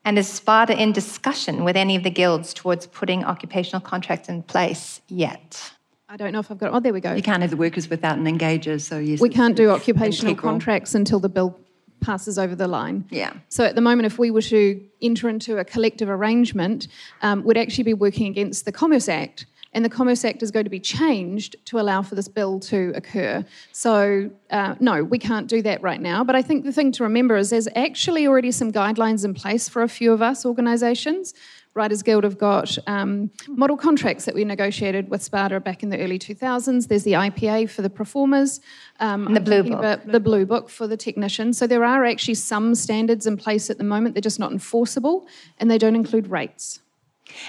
And 0.06 0.20
is 0.20 0.28
SPADA 0.28 0.78
in 0.78 0.92
discussion 0.92 1.64
with 1.64 1.78
any 1.78 1.96
of 1.96 2.04
the 2.04 2.10
guilds 2.10 2.54
towards 2.54 2.88
putting 2.88 3.24
occupational 3.24 3.80
contracts 3.80 4.28
in 4.28 4.44
place 4.44 5.02
yet? 5.08 5.72
I 6.10 6.18
don't 6.18 6.34
know 6.34 6.40
if 6.40 6.52
I've 6.52 6.58
got. 6.58 6.74
Oh, 6.74 6.80
there 6.80 6.94
we 6.94 7.00
go. 7.00 7.14
You 7.14 7.24
can't 7.24 7.42
have 7.42 7.52
the 7.52 7.58
workers 7.58 7.90
without 7.90 8.18
an 8.18 8.26
engager, 8.26 8.80
so 8.80 9.00
yes. 9.00 9.22
We 9.22 9.30
can't 9.30 9.56
do 9.56 9.70
occupational 9.70 10.36
contracts 10.36 10.94
until 10.94 11.20
the 11.20 11.30
bill 11.30 11.58
passes 12.02 12.38
over 12.38 12.54
the 12.54 12.68
line. 12.68 13.06
Yeah. 13.10 13.34
So 13.50 13.64
at 13.64 13.76
the 13.76 13.82
moment, 13.82 14.06
if 14.06 14.20
we 14.20 14.30
were 14.30 14.42
to 14.44 14.80
enter 15.02 15.30
into 15.30 15.58
a 15.58 15.66
collective 15.66 16.10
arrangement, 16.10 16.88
um, 17.22 17.44
we'd 17.44 17.58
actually 17.58 17.86
be 17.86 17.94
working 17.94 18.28
against 18.28 18.66
the 18.66 18.72
Commerce 18.72 19.08
Act 19.08 19.46
and 19.74 19.84
the 19.84 19.90
Commerce 19.90 20.24
Act 20.24 20.44
is 20.44 20.52
going 20.52 20.64
to 20.64 20.70
be 20.70 20.80
changed 20.80 21.56
to 21.66 21.80
allow 21.80 22.02
for 22.02 22.16
this 22.16 22.28
bill 22.28 22.60
to 22.62 22.92
occur. 22.96 23.44
So, 23.72 24.30
uh, 24.50 24.76
no, 24.80 25.04
we 25.04 25.20
can't 25.20 25.48
do 25.48 25.62
that 25.64 25.82
right 25.82 26.02
now. 26.02 26.24
But 26.24 26.36
I 26.36 26.42
think 26.42 26.64
the 26.64 26.72
thing 26.72 26.92
to 26.94 27.04
remember 27.04 27.36
is 27.36 27.50
there's 27.50 27.68
actually 27.76 28.28
already 28.28 28.52
some 28.52 28.72
guidelines 28.72 29.26
in 29.26 29.34
place 29.34 29.68
for 29.68 29.82
a 29.82 29.90
few 29.90 30.14
of 30.14 30.22
us 30.22 30.46
organisations. 30.46 31.34
Writers 31.76 32.04
Guild 32.04 32.24
have 32.24 32.38
got 32.38 32.78
um, 32.86 33.32
model 33.48 33.76
contracts 33.76 34.26
that 34.26 34.36
we 34.36 34.46
negotiated 34.46 35.10
with 35.10 35.22
SPADA 35.22 35.64
back 35.64 35.82
in 35.82 35.90
the 35.90 36.00
early 36.00 36.20
2000s. 36.20 36.88
There's 36.88 37.04
the 37.04 37.14
IPA 37.14 37.72
for 37.72 37.82
the 37.82 37.90
performers, 37.90 38.62
um, 39.00 39.34
the 39.34 39.40
blue 39.40 39.64
book, 39.64 40.02
the 40.06 40.20
blue 40.20 40.46
book 40.46 40.70
for 40.70 40.86
the 40.86 40.98
technicians. 40.98 41.58
So 41.58 41.66
there 41.66 41.84
are 41.84 42.06
actually 42.06 42.36
some 42.36 42.76
standards 42.76 43.26
in 43.26 43.38
place 43.38 43.72
at 43.72 43.80
the 43.80 43.84
moment. 43.84 44.14
They're 44.14 44.22
just 44.22 44.40
not 44.40 44.52
enforceable, 44.52 45.28
and 45.58 45.72
they 45.72 45.80
don't 45.80 45.96
include 45.96 46.28
rates. 46.28 46.80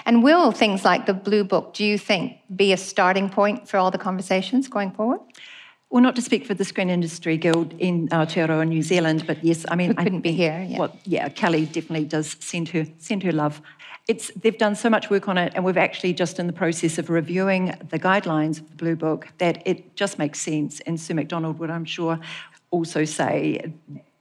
And 0.06 0.22
will 0.22 0.52
things 0.52 0.84
like 0.84 1.06
the 1.06 1.14
Blue 1.14 1.44
Book, 1.44 1.74
do 1.74 1.84
you 1.84 1.98
think, 1.98 2.38
be 2.54 2.72
a 2.72 2.76
starting 2.76 3.28
point 3.28 3.68
for 3.68 3.78
all 3.78 3.90
the 3.90 3.98
conversations 3.98 4.68
going 4.68 4.90
forward? 4.92 5.20
Well, 5.90 6.02
not 6.02 6.16
to 6.16 6.22
speak 6.22 6.44
for 6.44 6.54
the 6.54 6.64
Screen 6.64 6.90
Industry 6.90 7.36
Guild 7.36 7.72
in 7.78 8.08
Aotearoa, 8.08 8.66
New 8.66 8.82
Zealand, 8.82 9.24
but 9.28 9.44
yes, 9.44 9.64
I 9.68 9.76
mean, 9.76 9.90
Who 9.90 9.94
couldn't 9.94 10.18
I, 10.18 10.22
be 10.22 10.32
here. 10.32 10.66
Yeah. 10.68 10.78
Well, 10.80 10.98
yeah, 11.04 11.28
Kelly 11.28 11.66
definitely 11.66 12.06
does 12.06 12.36
send 12.40 12.68
her 12.70 12.84
send 12.98 13.22
her 13.22 13.30
love. 13.30 13.62
It's 14.08 14.32
they've 14.34 14.58
done 14.58 14.74
so 14.74 14.90
much 14.90 15.08
work 15.08 15.28
on 15.28 15.38
it, 15.38 15.52
and 15.54 15.64
we've 15.64 15.76
actually 15.76 16.12
just 16.12 16.40
in 16.40 16.48
the 16.48 16.52
process 16.52 16.98
of 16.98 17.10
reviewing 17.10 17.76
the 17.90 17.98
guidelines 17.98 18.58
of 18.60 18.68
the 18.70 18.76
Blue 18.76 18.96
Book 18.96 19.28
that 19.38 19.62
it 19.66 19.94
just 19.94 20.18
makes 20.18 20.40
sense. 20.40 20.80
And 20.80 20.98
Sue 20.98 21.14
McDonald 21.14 21.60
would, 21.60 21.70
I'm 21.70 21.84
sure, 21.84 22.18
also 22.72 23.04
say 23.04 23.72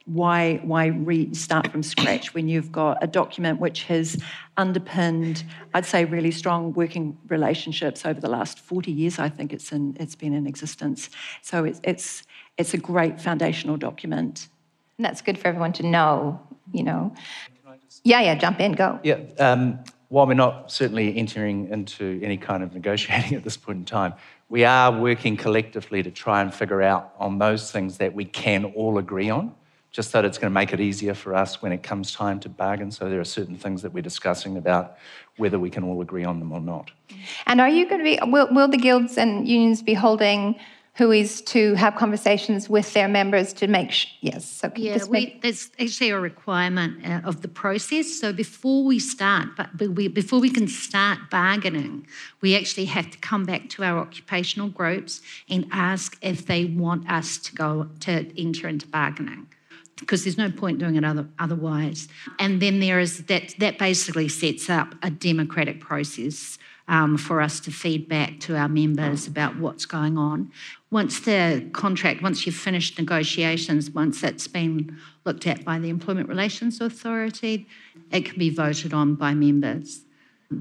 why 0.05 0.57
why 0.63 0.87
restart 0.87 1.71
from 1.71 1.81
scratch 1.81 2.33
when 2.33 2.49
you've 2.49 2.71
got 2.71 3.01
a 3.01 3.07
document 3.07 3.59
which 3.59 3.83
has 3.83 4.17
underpinned 4.57 5.43
I'd 5.73 5.85
say 5.85 6.03
really 6.03 6.31
strong 6.31 6.73
working 6.73 7.17
relationships 7.29 8.05
over 8.05 8.19
the 8.19 8.27
last 8.27 8.59
40 8.59 8.91
years 8.91 9.17
I 9.17 9.29
think 9.29 9.53
it's 9.53 9.71
in 9.71 9.95
it's 9.99 10.15
been 10.15 10.33
in 10.33 10.45
existence. 10.45 11.09
So 11.41 11.63
it's 11.63 11.79
it's 11.83 12.23
it's 12.57 12.73
a 12.73 12.77
great 12.77 13.21
foundational 13.21 13.77
document. 13.77 14.49
And 14.97 15.05
that's 15.05 15.21
good 15.21 15.37
for 15.37 15.47
everyone 15.47 15.73
to 15.73 15.83
know 15.83 16.41
you 16.73 16.83
know. 16.83 17.13
Yeah 18.03 18.21
yeah 18.21 18.35
jump 18.35 18.59
in 18.59 18.73
go. 18.73 18.99
Yeah 19.03 19.19
um, 19.39 19.79
while 20.09 20.27
we're 20.27 20.33
not 20.33 20.71
certainly 20.71 21.17
entering 21.17 21.69
into 21.69 22.19
any 22.21 22.37
kind 22.37 22.61
of 22.61 22.73
negotiating 22.73 23.35
at 23.37 23.45
this 23.45 23.55
point 23.55 23.77
in 23.79 23.85
time 23.85 24.13
we 24.49 24.65
are 24.65 24.91
working 24.91 25.37
collectively 25.37 26.03
to 26.03 26.11
try 26.11 26.41
and 26.41 26.53
figure 26.53 26.81
out 26.81 27.13
on 27.17 27.39
those 27.39 27.71
things 27.71 27.97
that 27.97 28.13
we 28.13 28.25
can 28.25 28.65
all 28.65 28.97
agree 28.97 29.29
on 29.29 29.55
just 29.93 30.11
that 30.11 30.25
it's 30.25 30.39
going 30.39 30.51
to 30.51 30.53
make 30.53 30.73
it 30.73 30.81
easier 30.81 31.13
for 31.13 31.33
us 31.35 31.61
when 31.61 31.71
it 31.71 31.83
comes 31.83 32.11
time 32.11 32.39
to 32.41 32.49
bargain. 32.49 32.91
So 32.91 33.09
there 33.09 33.21
are 33.21 33.25
certain 33.25 33.55
things 33.55 33.83
that 33.83 33.93
we're 33.93 34.01
discussing 34.01 34.57
about 34.57 34.97
whether 35.37 35.59
we 35.59 35.69
can 35.69 35.83
all 35.83 36.01
agree 36.01 36.25
on 36.25 36.39
them 36.39 36.51
or 36.51 36.59
not. 36.59 36.91
And 37.45 37.61
are 37.61 37.69
you 37.69 37.87
going 37.87 37.99
to 37.99 38.03
be, 38.03 38.19
will, 38.29 38.49
will 38.51 38.67
the 38.67 38.77
guilds 38.77 39.17
and 39.17 39.47
unions 39.47 39.81
be 39.81 39.93
holding 39.93 40.59
is 40.99 41.41
to 41.41 41.73
have 41.73 41.95
conversations 41.95 42.69
with 42.69 42.93
their 42.93 43.07
members 43.07 43.51
to 43.51 43.67
make 43.67 43.91
sure, 43.91 44.11
yes 44.21 44.45
so 44.45 44.71
yeah 44.75 45.03
we, 45.09 45.39
there's 45.41 45.71
actually 45.79 46.11
a 46.11 46.19
requirement 46.19 47.03
uh, 47.03 47.27
of 47.27 47.41
the 47.41 47.47
process 47.47 48.07
so 48.19 48.31
before 48.31 48.83
we 48.83 48.99
start 48.99 49.47
but 49.57 49.75
before 49.75 50.39
we 50.39 50.51
can 50.51 50.67
start 50.67 51.17
bargaining 51.31 52.05
we 52.41 52.55
actually 52.55 52.85
have 52.85 53.09
to 53.09 53.17
come 53.17 53.43
back 53.43 53.69
to 53.69 53.83
our 53.83 53.97
occupational 53.97 54.69
groups 54.69 55.21
and 55.49 55.65
ask 55.71 56.15
if 56.21 56.45
they 56.45 56.65
want 56.65 57.09
us 57.09 57.39
to 57.39 57.55
go 57.55 57.89
to 57.99 58.31
enter 58.37 58.67
into 58.67 58.87
bargaining 58.87 59.47
because 59.99 60.23
there's 60.23 60.37
no 60.37 60.51
point 60.51 60.79
doing 60.79 60.95
it 60.95 61.05
other, 61.05 61.27
otherwise. 61.39 62.07
And 62.39 62.61
then 62.61 62.79
there 62.79 62.99
is 62.99 63.25
that 63.25 63.55
that 63.59 63.77
basically 63.77 64.27
sets 64.27 64.69
up 64.69 64.95
a 65.01 65.09
democratic 65.09 65.79
process 65.79 66.57
um, 66.87 67.17
for 67.17 67.41
us 67.41 67.59
to 67.61 67.71
feed 67.71 68.09
back 68.09 68.39
to 68.41 68.57
our 68.57 68.67
members 68.67 69.27
about 69.27 69.57
what's 69.57 69.85
going 69.85 70.17
on. 70.17 70.51
Once 70.91 71.21
the 71.21 71.67
contract, 71.73 72.21
once 72.21 72.45
you've 72.45 72.55
finished 72.55 72.99
negotiations, 72.99 73.89
once 73.89 74.23
it's 74.23 74.47
been 74.47 74.97
looked 75.25 75.47
at 75.47 75.63
by 75.63 75.79
the 75.79 75.89
Employment 75.89 76.27
Relations 76.27 76.81
Authority, 76.81 77.67
it 78.11 78.25
can 78.25 78.37
be 78.37 78.49
voted 78.49 78.93
on 78.93 79.15
by 79.15 79.33
members. 79.33 80.01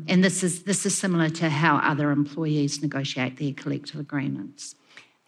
And 0.08 0.24
this 0.24 0.42
is 0.42 0.62
this 0.62 0.86
is 0.86 0.96
similar 0.96 1.28
to 1.30 1.50
how 1.50 1.76
other 1.76 2.10
employees 2.12 2.80
negotiate 2.80 3.36
their 3.36 3.52
collective 3.52 4.00
agreements. 4.00 4.74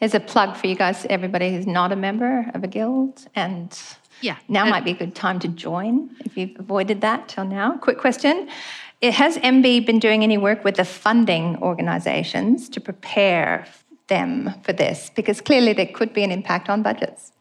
Here's 0.05 0.12
a 0.12 0.20
plug 0.20 0.55
for 0.55 0.66
you 0.66 0.74
guys, 0.74 1.07
everybody 1.09 1.55
who's 1.55 1.66
not 1.66 1.90
a 1.90 1.96
member 1.96 2.50
of 2.52 2.62
a 2.62 2.66
guild. 2.66 3.26
And 3.34 3.74
Yeah. 4.20 4.36
now 4.48 4.66
might 4.66 4.84
be 4.84 4.90
a 4.90 4.94
good 5.02 5.14
time 5.14 5.38
to 5.38 5.48
join 5.48 6.11
if 6.26 6.36
you've 6.36 6.61
avoided 6.61 7.00
that 7.00 7.26
till 7.26 7.46
now. 7.46 7.78
Quick 7.78 7.96
question. 7.96 8.48
Has 9.02 9.38
MBIE 9.38 9.80
been 9.80 9.98
doing 9.98 10.22
any 10.22 10.36
work 10.36 10.62
with 10.62 10.74
the 10.74 10.84
funding 10.84 11.57
organisations 11.62 12.68
to 12.68 12.82
prepare 12.82 13.64
them 14.09 14.52
for 14.62 14.74
this? 14.74 15.11
Because 15.16 15.40
clearly 15.40 15.72
there 15.72 15.86
could 15.86 16.12
be 16.12 16.22
an 16.22 16.30
impact 16.30 16.68
on 16.68 16.82
budgets. 16.82 17.32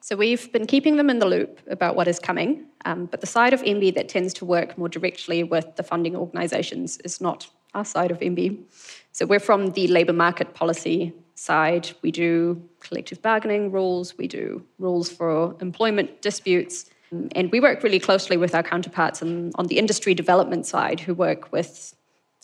So 0.00 0.14
we've 0.14 0.52
been 0.52 0.68
keeping 0.68 0.98
them 0.98 1.10
in 1.10 1.18
the 1.18 1.26
loop 1.26 1.58
about 1.68 1.96
what 1.96 2.06
is 2.06 2.20
coming, 2.20 2.66
um, 2.84 3.06
but 3.06 3.20
the 3.20 3.26
side 3.26 3.52
of 3.52 3.64
MBIE 3.64 3.96
that 3.96 4.08
tends 4.08 4.32
to 4.34 4.44
work 4.44 4.78
more 4.78 4.88
directly 4.88 5.42
with 5.42 5.74
the 5.74 5.82
funding 5.82 6.14
organisations 6.14 6.98
is 6.98 7.20
not 7.20 7.48
our 7.74 7.84
side 7.84 8.12
of 8.12 8.20
MBIE. 8.20 8.62
So 9.10 9.26
we're 9.26 9.40
from 9.40 9.72
the 9.72 9.88
labour 9.88 10.12
market 10.12 10.54
policy 10.54 11.12
side. 11.36 11.90
We 12.02 12.10
do 12.10 12.62
collective 12.80 13.22
bargaining 13.22 13.70
rules, 13.70 14.16
we 14.18 14.26
do 14.26 14.64
rules 14.78 15.10
for 15.10 15.54
employment 15.60 16.22
disputes, 16.22 16.90
and 17.10 17.52
we 17.52 17.60
work 17.60 17.82
really 17.82 18.00
closely 18.00 18.36
with 18.36 18.54
our 18.54 18.62
counterparts 18.62 19.22
on, 19.22 19.52
on 19.54 19.66
the 19.66 19.78
industry 19.78 20.14
development 20.14 20.66
side 20.66 20.98
who 21.00 21.14
work 21.14 21.52
with 21.52 21.94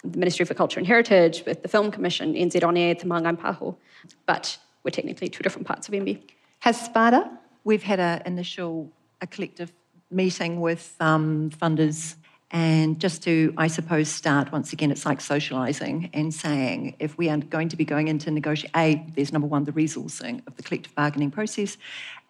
the 0.05 0.19
Ministry 0.19 0.45
for 0.45 0.55
Culture 0.55 0.79
and 0.79 0.87
Heritage, 0.87 1.45
with 1.47 1.63
the 1.63 1.69
Film 1.69 1.91
Commission, 1.91 2.35
NZ 2.35 2.65
On 2.67 2.77
Air, 2.77 2.95
Te 2.95 3.07
Paho. 3.07 3.77
But 4.27 4.59
we're 4.83 4.91
technically 4.91 5.29
two 5.29 5.43
different 5.43 5.67
parts 5.67 5.89
of 5.89 5.95
MBIE. 5.95 6.23
Has 6.61 6.89
SPADA? 6.89 7.31
We've 7.65 7.83
had 7.83 8.01
an 8.01 8.23
initial, 8.27 8.91
a 9.21 9.27
collective 9.27 9.73
meeting 10.11 10.61
with 10.61 10.97
um, 11.01 11.51
funders, 11.51 12.17
and 12.53 13.01
just 13.01 13.23
to, 13.25 13.55
I 13.57 13.67
suppose, 13.67 14.11
start 14.11 14.53
once 14.53 14.75
again, 14.75 14.91
it's 14.91 15.07
like 15.07 15.21
socialising 15.21 16.11
and 16.13 16.33
saying 16.33 16.97
if 16.99 17.17
we 17.17 17.31
are 17.31 17.39
going 17.39 17.71
to 17.71 17.77
be 17.77 17.87
going 17.87 18.09
into 18.09 18.31
negotiate, 18.31 18.71
A, 18.77 19.05
there's 19.17 19.33
number 19.33 19.49
one, 19.49 19.65
the 19.65 19.73
resourcing 19.73 20.47
of 20.47 20.57
the 20.57 20.63
collective 20.63 20.95
bargaining 20.95 21.31
process, 21.31 21.79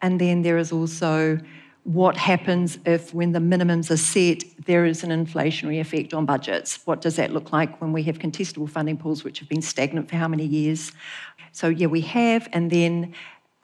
and 0.01 0.21
then 0.21 0.41
there 0.41 0.57
is 0.57 0.71
also 0.71 1.39
what 1.83 2.15
happens 2.15 2.79
if, 2.85 3.13
when 3.13 3.33
the 3.33 3.39
minimums 3.39 3.91
are 3.91 3.97
set, 3.97 4.43
there 4.65 4.85
is 4.85 5.03
an 5.03 5.09
inflationary 5.09 5.81
effect 5.81 6.13
on 6.13 6.25
budgets? 6.25 6.79
What 6.85 7.01
does 7.01 7.17
that 7.17 7.33
look 7.33 7.51
like 7.51 7.81
when 7.81 7.91
we 7.91 8.03
have 8.03 8.19
contestable 8.19 8.69
funding 8.69 8.95
pools 8.95 9.25
which 9.25 9.39
have 9.39 9.49
been 9.49 9.61
stagnant 9.61 10.09
for 10.09 10.15
how 10.15 10.29
many 10.29 10.45
years? 10.45 10.93
So, 11.51 11.67
yeah, 11.67 11.87
we 11.87 11.99
have, 12.01 12.47
and 12.53 12.71
then 12.71 13.13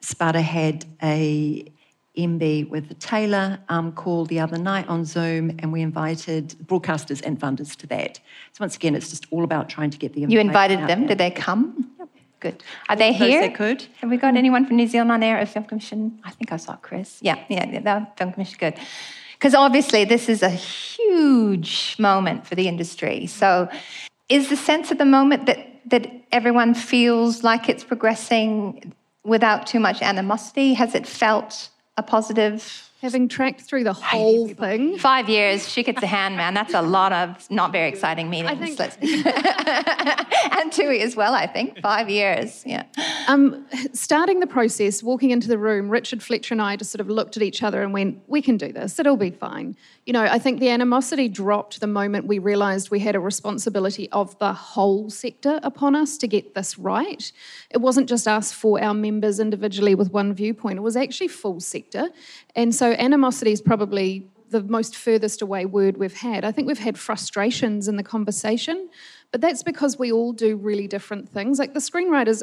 SPADA 0.02 0.42
had 0.42 0.84
a 1.02 1.64
MBIE 2.26 2.68
with 2.68 2.88
the 2.88 2.94
Taylor 2.94 3.58
um, 3.68 3.92
call 3.92 4.24
the 4.24 4.40
other 4.40 4.58
night 4.58 4.88
on 4.88 5.04
Zoom, 5.04 5.56
and 5.58 5.72
we 5.72 5.82
invited 5.82 6.56
broadcasters 6.64 7.22
and 7.22 7.38
funders 7.38 7.76
to 7.76 7.86
that. 7.88 8.18
So 8.52 8.60
once 8.60 8.76
again, 8.76 8.94
it's 8.94 9.10
just 9.10 9.26
all 9.30 9.44
about 9.44 9.68
trying 9.68 9.90
to 9.90 9.98
get 9.98 10.12
the 10.14 10.20
You 10.22 10.40
invited 10.40 10.80
them. 10.80 11.00
there. 11.00 11.08
Did 11.08 11.18
they 11.18 11.30
come? 11.30 11.92
Yep. 11.98 12.08
Good. 12.40 12.64
Are 12.88 12.96
they 12.96 13.12
here? 13.12 13.42
that 13.42 13.54
could. 13.54 13.86
Have 14.00 14.08
we 14.08 14.16
got 14.16 14.34
anyone 14.34 14.66
from 14.66 14.76
New 14.76 14.86
Zealand 14.86 15.12
on 15.12 15.22
air 15.22 15.36
at 15.38 15.48
Film 15.48 15.66
Commission? 15.66 16.18
I 16.24 16.30
think 16.30 16.52
I 16.52 16.56
saw 16.56 16.76
Chris. 16.76 17.18
Yeah, 17.20 17.36
yeah, 17.48 17.68
yeah 17.70 17.80
the 17.80 18.06
Film 18.16 18.32
Commission. 18.32 18.56
Good. 18.58 18.74
Because 19.34 19.54
obviously, 19.54 20.04
this 20.04 20.28
is 20.28 20.42
a 20.42 20.50
huge 20.50 21.96
moment 21.98 22.46
for 22.46 22.54
the 22.54 22.68
industry. 22.68 23.26
So, 23.26 23.68
is 24.28 24.48
the 24.48 24.56
sense 24.56 24.90
at 24.90 24.98
the 24.98 25.04
moment 25.04 25.46
that, 25.46 25.80
that 25.86 26.10
everyone 26.30 26.74
feels 26.74 27.42
like 27.42 27.68
it's 27.68 27.84
progressing 27.84 28.92
without 29.24 29.66
too 29.66 29.80
much 29.80 30.02
animosity? 30.02 30.74
Has 30.74 30.94
it 30.94 31.06
felt 31.06 31.70
a 32.00 32.02
positive 32.02 32.90
Having 33.02 33.28
tracked 33.28 33.62
through 33.62 33.84
the 33.84 33.94
whole 33.94 34.46
thing, 34.48 34.98
Five 34.98 35.30
years, 35.30 35.66
she 35.66 35.82
gets 35.82 36.02
a 36.02 36.06
hand, 36.06 36.36
man. 36.36 36.52
That's 36.52 36.74
a 36.74 36.82
lot 36.82 37.14
of 37.14 37.50
not 37.50 37.72
very 37.72 37.88
exciting 37.88 38.28
meetings. 38.28 38.76
think- 38.76 38.98
and 40.58 40.70
Tui 40.70 41.00
as 41.00 41.16
well, 41.16 41.32
I 41.32 41.46
think. 41.46 41.80
Five 41.80 42.10
years, 42.10 42.62
yeah. 42.66 42.82
um, 43.26 43.64
starting 43.94 44.40
the 44.40 44.46
process, 44.46 45.02
walking 45.02 45.30
into 45.30 45.48
the 45.48 45.56
room, 45.56 45.88
Richard 45.88 46.22
Fletcher 46.22 46.52
and 46.52 46.60
I 46.60 46.76
just 46.76 46.92
sort 46.92 47.00
of 47.00 47.08
looked 47.08 47.38
at 47.38 47.42
each 47.42 47.62
other 47.62 47.82
and 47.82 47.94
went, 47.94 48.20
"We 48.26 48.42
can 48.42 48.58
do 48.58 48.70
this. 48.70 48.98
It'll 48.98 49.16
be 49.16 49.30
fine." 49.30 49.76
You 50.10 50.14
know, 50.14 50.24
I 50.24 50.40
think 50.40 50.58
the 50.58 50.70
animosity 50.70 51.28
dropped 51.28 51.78
the 51.78 51.86
moment 51.86 52.26
we 52.26 52.40
realised 52.40 52.90
we 52.90 52.98
had 52.98 53.14
a 53.14 53.20
responsibility 53.20 54.10
of 54.10 54.36
the 54.40 54.52
whole 54.52 55.08
sector 55.08 55.60
upon 55.62 55.94
us 55.94 56.18
to 56.18 56.26
get 56.26 56.52
this 56.56 56.80
right. 56.80 57.30
It 57.70 57.78
wasn't 57.78 58.08
just 58.08 58.26
us 58.26 58.52
for 58.52 58.82
our 58.82 58.92
members 58.92 59.38
individually 59.38 59.94
with 59.94 60.10
one 60.10 60.34
viewpoint; 60.34 60.78
it 60.78 60.82
was 60.82 60.96
actually 60.96 61.28
full 61.28 61.60
sector, 61.60 62.08
and 62.56 62.74
so 62.74 62.90
animosity 62.94 63.52
is 63.52 63.60
probably 63.60 64.28
the 64.48 64.64
most 64.64 64.96
furthest 64.96 65.42
away 65.42 65.64
word 65.64 65.96
we've 65.96 66.16
had. 66.16 66.44
I 66.44 66.50
think 66.50 66.66
we've 66.66 66.76
had 66.76 66.98
frustrations 66.98 67.86
in 67.86 67.94
the 67.94 68.02
conversation, 68.02 68.90
but 69.30 69.40
that's 69.40 69.62
because 69.62 69.96
we 69.96 70.10
all 70.10 70.32
do 70.32 70.56
really 70.56 70.88
different 70.88 71.28
things. 71.28 71.60
Like 71.60 71.72
the 71.72 71.78
screenwriters, 71.78 72.42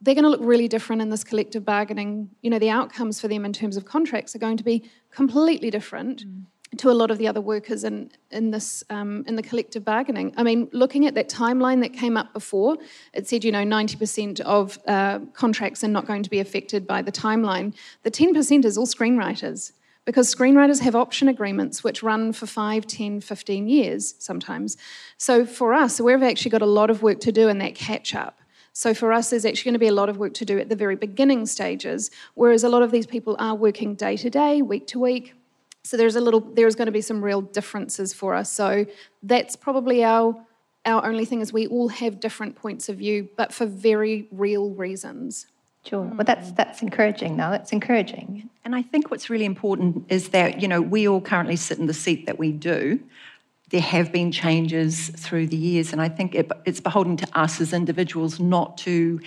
they're 0.00 0.14
going 0.14 0.24
to 0.24 0.30
look 0.30 0.40
really 0.42 0.66
different 0.66 1.02
in 1.02 1.10
this 1.10 1.24
collective 1.24 1.62
bargaining. 1.62 2.30
You 2.40 2.48
know, 2.48 2.58
the 2.58 2.70
outcomes 2.70 3.20
for 3.20 3.28
them 3.28 3.44
in 3.44 3.52
terms 3.52 3.76
of 3.76 3.84
contracts 3.84 4.34
are 4.34 4.38
going 4.38 4.56
to 4.56 4.64
be 4.64 4.90
completely 5.10 5.68
different. 5.68 6.26
Mm. 6.26 6.44
To 6.78 6.90
a 6.90 6.92
lot 6.92 7.10
of 7.10 7.18
the 7.18 7.28
other 7.28 7.40
workers 7.40 7.84
in 7.84 8.10
in 8.30 8.50
this 8.50 8.82
um, 8.88 9.24
in 9.26 9.36
the 9.36 9.42
collective 9.42 9.84
bargaining. 9.84 10.32
I 10.38 10.42
mean, 10.42 10.70
looking 10.72 11.06
at 11.06 11.14
that 11.16 11.28
timeline 11.28 11.82
that 11.82 11.92
came 11.92 12.16
up 12.16 12.32
before, 12.32 12.78
it 13.12 13.28
said 13.28 13.44
you 13.44 13.52
know 13.52 13.62
ninety 13.62 13.96
percent 13.96 14.40
of 14.40 14.78
uh, 14.86 15.18
contracts 15.34 15.84
are 15.84 15.88
not 15.88 16.06
going 16.06 16.22
to 16.22 16.30
be 16.30 16.40
affected 16.40 16.86
by 16.86 17.02
the 17.02 17.12
timeline. 17.12 17.74
The 18.04 18.10
ten 18.10 18.32
percent 18.32 18.64
is 18.64 18.78
all 18.78 18.86
screenwriters 18.86 19.72
because 20.04 20.34
screenwriters 20.34 20.80
have 20.80 20.94
option 20.94 21.28
agreements 21.28 21.84
which 21.84 22.02
run 22.02 22.32
for 22.32 22.46
5, 22.46 22.86
10, 22.86 23.20
15 23.20 23.68
years 23.68 24.14
sometimes. 24.18 24.76
So 25.16 25.46
for 25.46 25.74
us, 25.74 26.00
we've 26.00 26.22
actually 26.22 26.50
got 26.50 26.62
a 26.62 26.66
lot 26.66 26.90
of 26.90 27.02
work 27.02 27.20
to 27.20 27.32
do 27.32 27.48
in 27.48 27.58
that 27.58 27.74
catch 27.74 28.14
up. 28.14 28.40
So 28.72 28.94
for 28.94 29.12
us, 29.12 29.30
there's 29.30 29.44
actually 29.44 29.70
going 29.70 29.74
to 29.74 29.78
be 29.78 29.88
a 29.88 29.92
lot 29.92 30.08
of 30.08 30.16
work 30.16 30.34
to 30.34 30.44
do 30.44 30.58
at 30.58 30.68
the 30.68 30.76
very 30.76 30.96
beginning 30.96 31.46
stages, 31.46 32.10
whereas 32.34 32.64
a 32.64 32.68
lot 32.68 32.82
of 32.82 32.90
these 32.90 33.06
people 33.06 33.36
are 33.38 33.54
working 33.54 33.94
day 33.94 34.16
to 34.16 34.30
day, 34.30 34.62
week 34.62 34.86
to 34.88 34.98
week. 34.98 35.34
So 35.84 35.96
there's 35.96 36.16
a 36.16 36.20
little, 36.20 36.40
there's 36.40 36.74
going 36.74 36.86
to 36.86 36.92
be 36.92 37.00
some 37.00 37.22
real 37.22 37.40
differences 37.40 38.12
for 38.12 38.34
us. 38.34 38.50
So 38.50 38.86
that's 39.22 39.56
probably 39.56 40.04
our 40.04 40.36
our 40.84 41.06
only 41.06 41.24
thing 41.24 41.40
is 41.40 41.52
we 41.52 41.66
all 41.68 41.88
have 41.88 42.18
different 42.18 42.56
points 42.56 42.88
of 42.88 42.96
view, 42.96 43.28
but 43.36 43.52
for 43.52 43.66
very 43.66 44.26
real 44.32 44.70
reasons. 44.70 45.46
Sure. 45.84 46.02
Well, 46.02 46.24
that's 46.24 46.52
that's 46.52 46.82
encouraging, 46.82 47.36
though. 47.36 47.52
It's 47.52 47.72
encouraging. 47.72 48.48
And 48.64 48.74
I 48.74 48.82
think 48.82 49.10
what's 49.10 49.28
really 49.28 49.44
important 49.44 50.04
is 50.08 50.28
that, 50.28 50.62
you 50.62 50.68
know, 50.68 50.80
we 50.80 51.08
all 51.08 51.20
currently 51.20 51.56
sit 51.56 51.78
in 51.78 51.86
the 51.86 51.94
seat 51.94 52.26
that 52.26 52.38
we 52.38 52.52
do. 52.52 53.00
There 53.70 53.80
have 53.80 54.12
been 54.12 54.30
changes 54.30 55.08
through 55.08 55.48
the 55.48 55.56
years, 55.56 55.92
and 55.92 56.00
I 56.00 56.08
think 56.08 56.34
it, 56.34 56.50
it's 56.66 56.78
beholden 56.80 57.16
to 57.16 57.26
us 57.38 57.60
as 57.60 57.72
individuals 57.72 58.38
not 58.38 58.78
to 58.78 59.20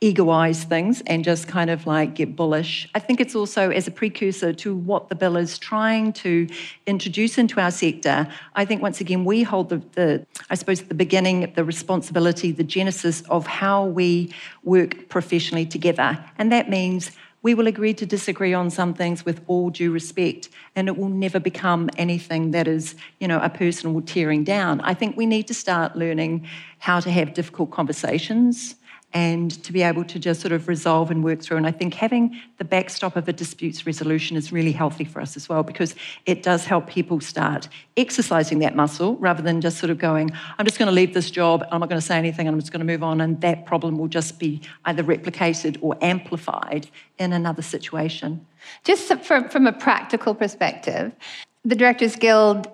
egoise 0.00 0.62
things 0.62 1.02
and 1.08 1.24
just 1.24 1.48
kind 1.48 1.70
of 1.70 1.84
like 1.86 2.14
get 2.14 2.36
bullish. 2.36 2.88
I 2.94 3.00
think 3.00 3.20
it's 3.20 3.34
also 3.34 3.70
as 3.70 3.88
a 3.88 3.90
precursor 3.90 4.52
to 4.52 4.76
what 4.76 5.08
the 5.08 5.16
bill 5.16 5.36
is 5.36 5.58
trying 5.58 6.12
to 6.14 6.46
introduce 6.86 7.36
into 7.36 7.60
our 7.60 7.72
sector. 7.72 8.28
I 8.54 8.64
think 8.64 8.80
once 8.80 9.00
again 9.00 9.24
we 9.24 9.42
hold 9.42 9.70
the, 9.70 9.82
the 9.92 10.24
I 10.50 10.54
suppose 10.54 10.82
the 10.82 10.94
beginning, 10.94 11.42
of 11.42 11.54
the 11.56 11.64
responsibility, 11.64 12.52
the 12.52 12.62
genesis 12.62 13.22
of 13.22 13.46
how 13.46 13.86
we 13.86 14.32
work 14.62 15.08
professionally 15.08 15.66
together, 15.66 16.24
and 16.38 16.52
that 16.52 16.70
means 16.70 17.10
we 17.42 17.54
will 17.54 17.68
agree 17.68 17.94
to 17.94 18.04
disagree 18.04 18.52
on 18.52 18.68
some 18.68 18.94
things 18.94 19.24
with 19.24 19.40
all 19.46 19.70
due 19.70 19.92
respect, 19.92 20.48
and 20.76 20.88
it 20.88 20.96
will 20.96 21.08
never 21.08 21.38
become 21.40 21.88
anything 21.96 22.50
that 22.50 22.66
is, 22.66 22.94
you 23.20 23.28
know, 23.28 23.40
a 23.40 23.48
personal 23.48 24.00
tearing 24.02 24.42
down. 24.44 24.80
I 24.80 24.94
think 24.94 25.16
we 25.16 25.24
need 25.26 25.46
to 25.48 25.54
start 25.54 25.96
learning 25.96 26.48
how 26.78 27.00
to 27.00 27.10
have 27.10 27.34
difficult 27.34 27.70
conversations 27.70 28.74
and 29.14 29.62
to 29.64 29.72
be 29.72 29.82
able 29.82 30.04
to 30.04 30.18
just 30.18 30.40
sort 30.40 30.52
of 30.52 30.68
resolve 30.68 31.10
and 31.10 31.24
work 31.24 31.40
through. 31.40 31.56
And 31.56 31.66
I 31.66 31.70
think 31.70 31.94
having 31.94 32.38
the 32.58 32.64
backstop 32.64 33.16
of 33.16 33.26
a 33.26 33.32
disputes 33.32 33.86
resolution 33.86 34.36
is 34.36 34.52
really 34.52 34.72
healthy 34.72 35.04
for 35.04 35.22
us 35.22 35.34
as 35.34 35.48
well 35.48 35.62
because 35.62 35.94
it 36.26 36.42
does 36.42 36.66
help 36.66 36.86
people 36.86 37.20
start 37.20 37.68
exercising 37.96 38.58
that 38.58 38.76
muscle 38.76 39.16
rather 39.16 39.42
than 39.42 39.62
just 39.62 39.78
sort 39.78 39.88
of 39.90 39.98
going, 39.98 40.30
I'm 40.58 40.66
just 40.66 40.78
going 40.78 40.88
to 40.88 40.94
leave 40.94 41.14
this 41.14 41.30
job, 41.30 41.64
I'm 41.72 41.80
not 41.80 41.88
going 41.88 42.00
to 42.00 42.06
say 42.06 42.18
anything, 42.18 42.46
I'm 42.46 42.60
just 42.60 42.70
going 42.70 42.86
to 42.86 42.92
move 42.92 43.02
on. 43.02 43.22
And 43.22 43.40
that 43.40 43.64
problem 43.64 43.96
will 43.98 44.08
just 44.08 44.38
be 44.38 44.60
either 44.84 45.02
replicated 45.02 45.78
or 45.80 45.96
amplified 46.02 46.88
in 47.18 47.32
another 47.32 47.62
situation. 47.62 48.46
Just 48.84 49.12
from, 49.24 49.48
from 49.48 49.66
a 49.66 49.72
practical 49.72 50.34
perspective, 50.34 51.12
the 51.64 51.74
Directors 51.74 52.16
Guild 52.16 52.68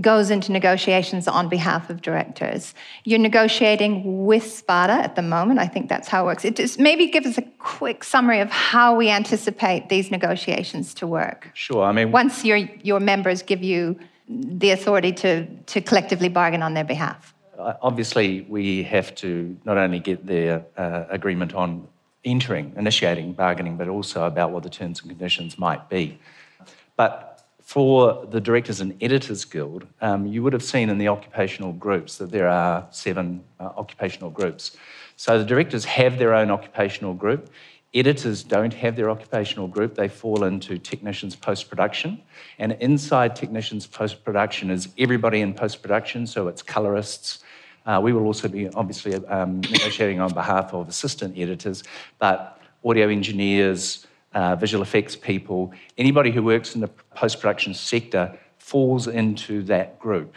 goes 0.00 0.30
into 0.30 0.52
negotiations 0.52 1.28
on 1.28 1.48
behalf 1.48 1.90
of 1.90 2.02
directors. 2.02 2.74
You're 3.04 3.18
negotiating 3.18 4.24
with 4.26 4.44
SPADA 4.44 4.92
at 4.92 5.16
the 5.16 5.22
moment. 5.22 5.58
I 5.58 5.66
think 5.66 5.88
that's 5.88 6.08
how 6.08 6.24
it 6.24 6.26
works. 6.26 6.44
It 6.44 6.56
just 6.56 6.78
maybe 6.78 7.06
give 7.06 7.26
us 7.26 7.38
a 7.38 7.42
quick 7.58 8.04
summary 8.04 8.40
of 8.40 8.50
how 8.50 8.94
we 8.94 9.10
anticipate 9.10 9.88
these 9.88 10.10
negotiations 10.10 10.94
to 10.94 11.06
work. 11.06 11.50
Sure. 11.54 11.84
I 11.84 11.92
mean, 11.92 12.12
once 12.12 12.44
your 12.44 12.56
your 12.56 13.00
members 13.00 13.42
give 13.42 13.62
you 13.62 13.98
the 14.28 14.70
authority 14.70 15.12
to 15.12 15.46
to 15.46 15.80
collectively 15.80 16.28
bargain 16.28 16.62
on 16.62 16.74
their 16.74 16.84
behalf. 16.84 17.34
Uh, 17.58 17.74
obviously, 17.82 18.46
we 18.48 18.82
have 18.84 19.14
to 19.16 19.56
not 19.64 19.76
only 19.76 19.98
get 19.98 20.24
their 20.26 20.64
uh, 20.76 21.04
agreement 21.10 21.52
on 21.54 21.86
entering, 22.24 22.72
initiating 22.76 23.32
bargaining, 23.32 23.76
but 23.76 23.88
also 23.88 24.24
about 24.24 24.50
what 24.50 24.62
the 24.62 24.70
terms 24.70 25.00
and 25.00 25.10
conditions 25.10 25.58
might 25.58 25.88
be. 25.88 26.18
But 26.96 27.29
for 27.70 28.26
the 28.26 28.40
Directors 28.40 28.80
and 28.80 29.00
Editors 29.00 29.44
Guild, 29.44 29.86
um, 30.00 30.26
you 30.26 30.42
would 30.42 30.52
have 30.52 30.64
seen 30.64 30.90
in 30.90 30.98
the 30.98 31.06
occupational 31.06 31.72
groups 31.72 32.18
that 32.18 32.32
there 32.32 32.48
are 32.48 32.84
seven 32.90 33.44
uh, 33.60 33.70
occupational 33.76 34.28
groups. 34.28 34.76
So 35.14 35.38
the 35.38 35.44
directors 35.44 35.84
have 35.84 36.18
their 36.18 36.34
own 36.34 36.50
occupational 36.50 37.14
group. 37.14 37.48
Editors 37.94 38.42
don't 38.42 38.74
have 38.74 38.96
their 38.96 39.08
occupational 39.08 39.68
group, 39.68 39.94
they 39.94 40.08
fall 40.08 40.42
into 40.42 40.78
technicians 40.78 41.36
post 41.36 41.68
production. 41.68 42.20
And 42.58 42.72
inside 42.80 43.36
technicians 43.36 43.86
post 43.86 44.24
production 44.24 44.68
is 44.68 44.88
everybody 44.98 45.40
in 45.40 45.54
post 45.54 45.80
production, 45.80 46.26
so 46.26 46.48
it's 46.48 46.62
colorists. 46.62 47.44
Uh, 47.86 48.00
we 48.02 48.12
will 48.12 48.24
also 48.24 48.48
be 48.48 48.68
obviously 48.70 49.14
um, 49.26 49.60
negotiating 49.60 50.20
on 50.20 50.34
behalf 50.34 50.74
of 50.74 50.88
assistant 50.88 51.38
editors, 51.38 51.84
but 52.18 52.60
audio 52.84 53.08
engineers, 53.08 54.08
uh, 54.34 54.56
visual 54.56 54.82
effects 54.82 55.16
people, 55.16 55.72
anybody 55.98 56.30
who 56.30 56.42
works 56.42 56.74
in 56.74 56.80
the 56.80 56.88
post 56.88 57.40
production 57.40 57.74
sector 57.74 58.38
falls 58.58 59.06
into 59.06 59.62
that 59.62 59.98
group. 59.98 60.36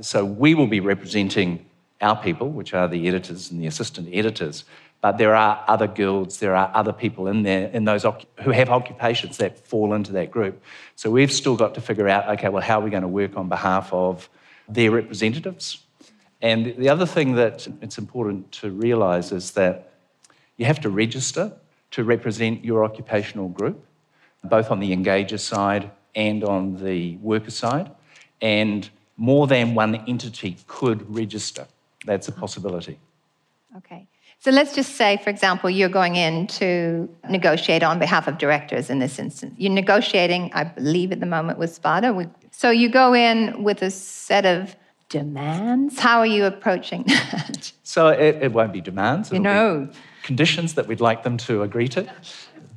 So 0.00 0.24
we 0.24 0.54
will 0.54 0.66
be 0.66 0.80
representing 0.80 1.66
our 2.00 2.16
people, 2.16 2.50
which 2.50 2.74
are 2.74 2.88
the 2.88 3.08
editors 3.08 3.50
and 3.50 3.60
the 3.60 3.66
assistant 3.66 4.08
editors, 4.12 4.64
but 5.00 5.18
there 5.18 5.34
are 5.34 5.64
other 5.66 5.88
guilds, 5.88 6.38
there 6.38 6.54
are 6.54 6.70
other 6.74 6.92
people 6.92 7.26
in 7.26 7.42
there 7.42 7.68
in 7.68 7.84
those 7.84 8.04
who 8.42 8.50
have 8.52 8.70
occupations 8.70 9.36
that 9.38 9.58
fall 9.58 9.94
into 9.94 10.12
that 10.12 10.30
group. 10.30 10.62
So 10.94 11.10
we've 11.10 11.32
still 11.32 11.56
got 11.56 11.74
to 11.74 11.80
figure 11.80 12.08
out, 12.08 12.28
okay, 12.38 12.48
well, 12.48 12.62
how 12.62 12.78
are 12.80 12.84
we 12.84 12.90
going 12.90 13.02
to 13.02 13.08
work 13.08 13.36
on 13.36 13.48
behalf 13.48 13.92
of 13.92 14.28
their 14.68 14.92
representatives? 14.92 15.84
And 16.40 16.76
the 16.76 16.88
other 16.88 17.06
thing 17.06 17.34
that 17.34 17.66
it's 17.80 17.98
important 17.98 18.52
to 18.52 18.70
realise 18.70 19.32
is 19.32 19.52
that 19.52 19.92
you 20.56 20.66
have 20.66 20.80
to 20.80 20.90
register 20.90 21.52
to 21.92 22.04
represent 22.04 22.64
your 22.64 22.84
occupational 22.84 23.48
group, 23.48 23.84
both 24.44 24.70
on 24.70 24.80
the 24.80 24.94
engager 24.94 25.38
side 25.38 25.90
and 26.14 26.42
on 26.42 26.82
the 26.82 27.16
worker 27.18 27.50
side. 27.50 27.90
And 28.40 28.88
more 29.16 29.46
than 29.46 29.74
one 29.74 29.94
entity 30.08 30.56
could 30.66 31.14
register. 31.14 31.66
That's 32.04 32.28
a 32.28 32.32
possibility. 32.32 32.98
Okay. 33.76 34.08
So 34.40 34.50
let's 34.50 34.74
just 34.74 34.96
say, 34.96 35.18
for 35.18 35.30
example, 35.30 35.70
you're 35.70 35.88
going 35.88 36.16
in 36.16 36.48
to 36.48 37.08
negotiate 37.30 37.84
on 37.84 38.00
behalf 38.00 38.26
of 38.26 38.38
directors 38.38 38.90
in 38.90 38.98
this 38.98 39.20
instance. 39.20 39.54
You're 39.56 39.72
negotiating, 39.72 40.50
I 40.52 40.64
believe, 40.64 41.12
at 41.12 41.20
the 41.20 41.26
moment 41.26 41.60
with 41.60 41.70
SPADA. 41.80 42.28
So 42.50 42.70
you 42.70 42.88
go 42.88 43.14
in 43.14 43.62
with 43.62 43.82
a 43.82 43.90
set 43.90 44.44
of 44.44 44.74
demands. 45.08 46.00
How 46.00 46.18
are 46.18 46.26
you 46.26 46.46
approaching 46.46 47.04
that? 47.06 47.70
So 47.84 48.08
it, 48.08 48.42
it 48.42 48.52
won't 48.52 48.72
be 48.72 48.80
demands. 48.80 49.30
You 49.30 49.38
know. 49.38 49.88
Conditions 50.22 50.74
that 50.74 50.86
we'd 50.86 51.00
like 51.00 51.22
them 51.22 51.36
to 51.38 51.62
agree 51.62 51.88
to. 51.88 52.10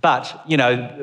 But, 0.02 0.44
you 0.48 0.58
know, 0.58 0.98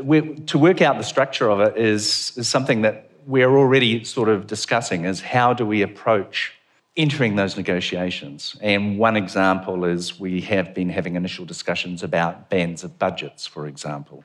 to 0.47 0.59
work 0.59 0.81
out 0.81 0.97
the 0.97 1.05
structure 1.05 1.51
of 1.51 1.61
it 1.61 1.77
is, 1.77 2.33
is 2.37 2.49
something 2.49 2.83
that 2.83 3.11
we're 3.27 3.57
already 3.57 4.05
sort 4.05 4.29
of 4.29 4.47
discussing 4.47 5.05
is 5.05 5.21
how 5.21 5.53
do 5.53 5.65
we 5.67 5.83
approach 5.83 6.55
entering 6.97 7.37
those 7.37 7.57
negotiations. 7.57 8.57
And 8.61 8.99
one 8.99 9.17
example 9.17 9.85
is 9.85 10.21
we 10.21 10.43
have 10.43 10.75
been 10.75 10.91
having 10.91 11.17
initial 11.17 11.45
discussions 11.45 12.03
about 12.03 12.51
bands 12.51 12.85
of 12.85 12.99
budgets, 12.99 13.47
for 13.47 13.67
example. 13.67 14.25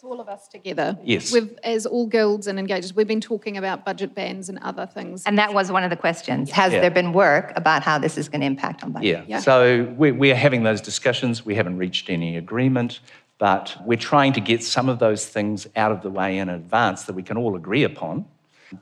That's 0.00 0.10
all 0.10 0.20
of 0.22 0.30
us 0.30 0.48
together. 0.48 0.98
Yes. 1.04 1.30
We've, 1.30 1.58
as 1.62 1.84
all 1.84 2.06
guilds 2.06 2.46
and 2.46 2.58
engagers, 2.58 2.94
we've 2.94 3.06
been 3.06 3.20
talking 3.20 3.58
about 3.58 3.84
budget 3.84 4.14
bands 4.14 4.48
and 4.48 4.58
other 4.60 4.86
things. 4.86 5.24
And 5.26 5.36
that 5.36 5.52
was 5.52 5.70
one 5.70 5.84
of 5.84 5.90
the 5.90 5.96
questions. 5.96 6.50
Has 6.52 6.72
yeah. 6.72 6.80
there 6.80 6.90
been 6.90 7.12
work 7.12 7.52
about 7.54 7.82
how 7.82 7.98
this 7.98 8.16
is 8.16 8.26
going 8.26 8.40
to 8.40 8.46
impact 8.46 8.82
on 8.82 8.92
budget? 8.92 9.06
Yeah. 9.06 9.24
yeah. 9.26 9.40
So 9.40 9.92
we're, 9.98 10.14
we're 10.14 10.34
having 10.34 10.62
those 10.62 10.80
discussions. 10.80 11.44
We 11.44 11.54
haven't 11.54 11.76
reached 11.76 12.08
any 12.08 12.38
agreement, 12.38 13.00
but 13.36 13.76
we're 13.84 13.98
trying 13.98 14.32
to 14.32 14.40
get 14.40 14.64
some 14.64 14.88
of 14.88 15.00
those 15.00 15.26
things 15.26 15.66
out 15.76 15.92
of 15.92 16.00
the 16.00 16.08
way 16.08 16.38
in 16.38 16.48
advance 16.48 17.02
that 17.02 17.12
we 17.12 17.22
can 17.22 17.36
all 17.36 17.54
agree 17.54 17.84
upon 17.84 18.24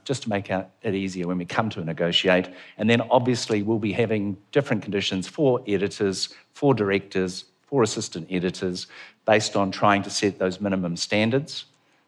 just 0.05 0.23
to 0.23 0.29
make 0.29 0.51
it 0.51 0.95
easier 0.95 1.27
when 1.27 1.39
we 1.39 1.47
come 1.47 1.69
to 1.71 1.85
negotiate. 1.85 2.49
And 2.77 2.89
then 2.89 3.01
obviously 3.11 3.65
we'll 3.65 3.81
be 3.81 3.93
having 3.93 4.37
different 4.53 4.85
conditions 4.85 5.27
for 5.27 5.65
editors, 5.67 6.33
for 6.55 6.75
directors, 6.75 7.47
for 7.69 7.83
assistant 7.83 8.27
editors, 8.31 8.87
based 9.27 9.55
on 9.57 9.71
trying 9.71 10.03
to 10.03 10.11
set 10.11 10.39
those 10.39 10.61
minimum 10.61 10.97
standards 10.97 11.67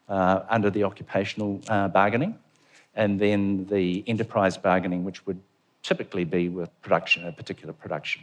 uh, 0.08 0.40
under 0.48 0.70
the 0.70 0.84
occupational 0.84 1.60
uh, 1.68 1.86
bargaining, 1.88 2.34
and 2.94 3.20
then 3.20 3.66
the 3.66 4.02
enterprise 4.06 4.56
bargaining, 4.56 5.04
which 5.04 5.26
would 5.26 5.40
typically 5.82 6.24
be 6.24 6.48
with 6.48 6.70
production, 6.82 7.26
a 7.26 7.32
particular 7.32 7.72
production. 7.72 8.22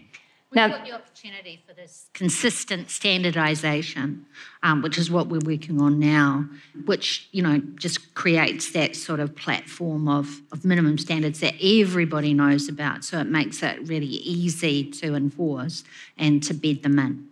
We've 0.49 0.55
now, 0.55 0.69
got 0.69 0.85
the 0.85 0.93
opportunity 0.93 1.61
for 1.67 1.73
this 1.73 2.07
consistent 2.13 2.87
standardisation, 2.87 4.23
um, 4.63 4.81
which 4.81 4.97
is 4.97 5.11
what 5.11 5.27
we're 5.27 5.41
working 5.45 5.81
on 5.81 5.99
now, 5.99 6.47
which 6.85 7.27
you 7.33 7.43
know 7.43 7.59
just 7.75 8.13
creates 8.13 8.71
that 8.71 8.95
sort 8.95 9.19
of 9.19 9.35
platform 9.35 10.07
of, 10.07 10.41
of 10.53 10.63
minimum 10.63 10.97
standards 10.99 11.41
that 11.41 11.55
everybody 11.61 12.33
knows 12.33 12.69
about. 12.69 13.03
So 13.03 13.19
it 13.19 13.27
makes 13.27 13.61
it 13.61 13.85
really 13.89 14.05
easy 14.05 14.89
to 14.91 15.15
enforce 15.15 15.83
and 16.17 16.41
to 16.43 16.53
bed 16.53 16.81
them 16.81 16.97
in. 16.97 17.27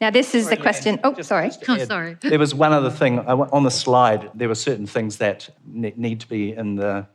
Now, 0.00 0.10
this 0.10 0.34
is 0.34 0.44
sorry, 0.44 0.56
the 0.56 0.62
question. 0.62 1.00
Oh, 1.04 1.14
just, 1.14 1.28
sorry. 1.28 1.48
Just 1.48 1.68
oh, 1.68 1.78
sorry. 1.84 2.16
There 2.20 2.38
was 2.38 2.52
one 2.52 2.72
other 2.72 2.90
thing 2.90 3.20
on 3.20 3.62
the 3.62 3.70
slide. 3.70 4.28
There 4.34 4.48
were 4.48 4.56
certain 4.56 4.86
things 4.86 5.18
that 5.18 5.48
need 5.64 6.20
to 6.20 6.28
be 6.28 6.52
in 6.52 6.74
the 6.74 7.06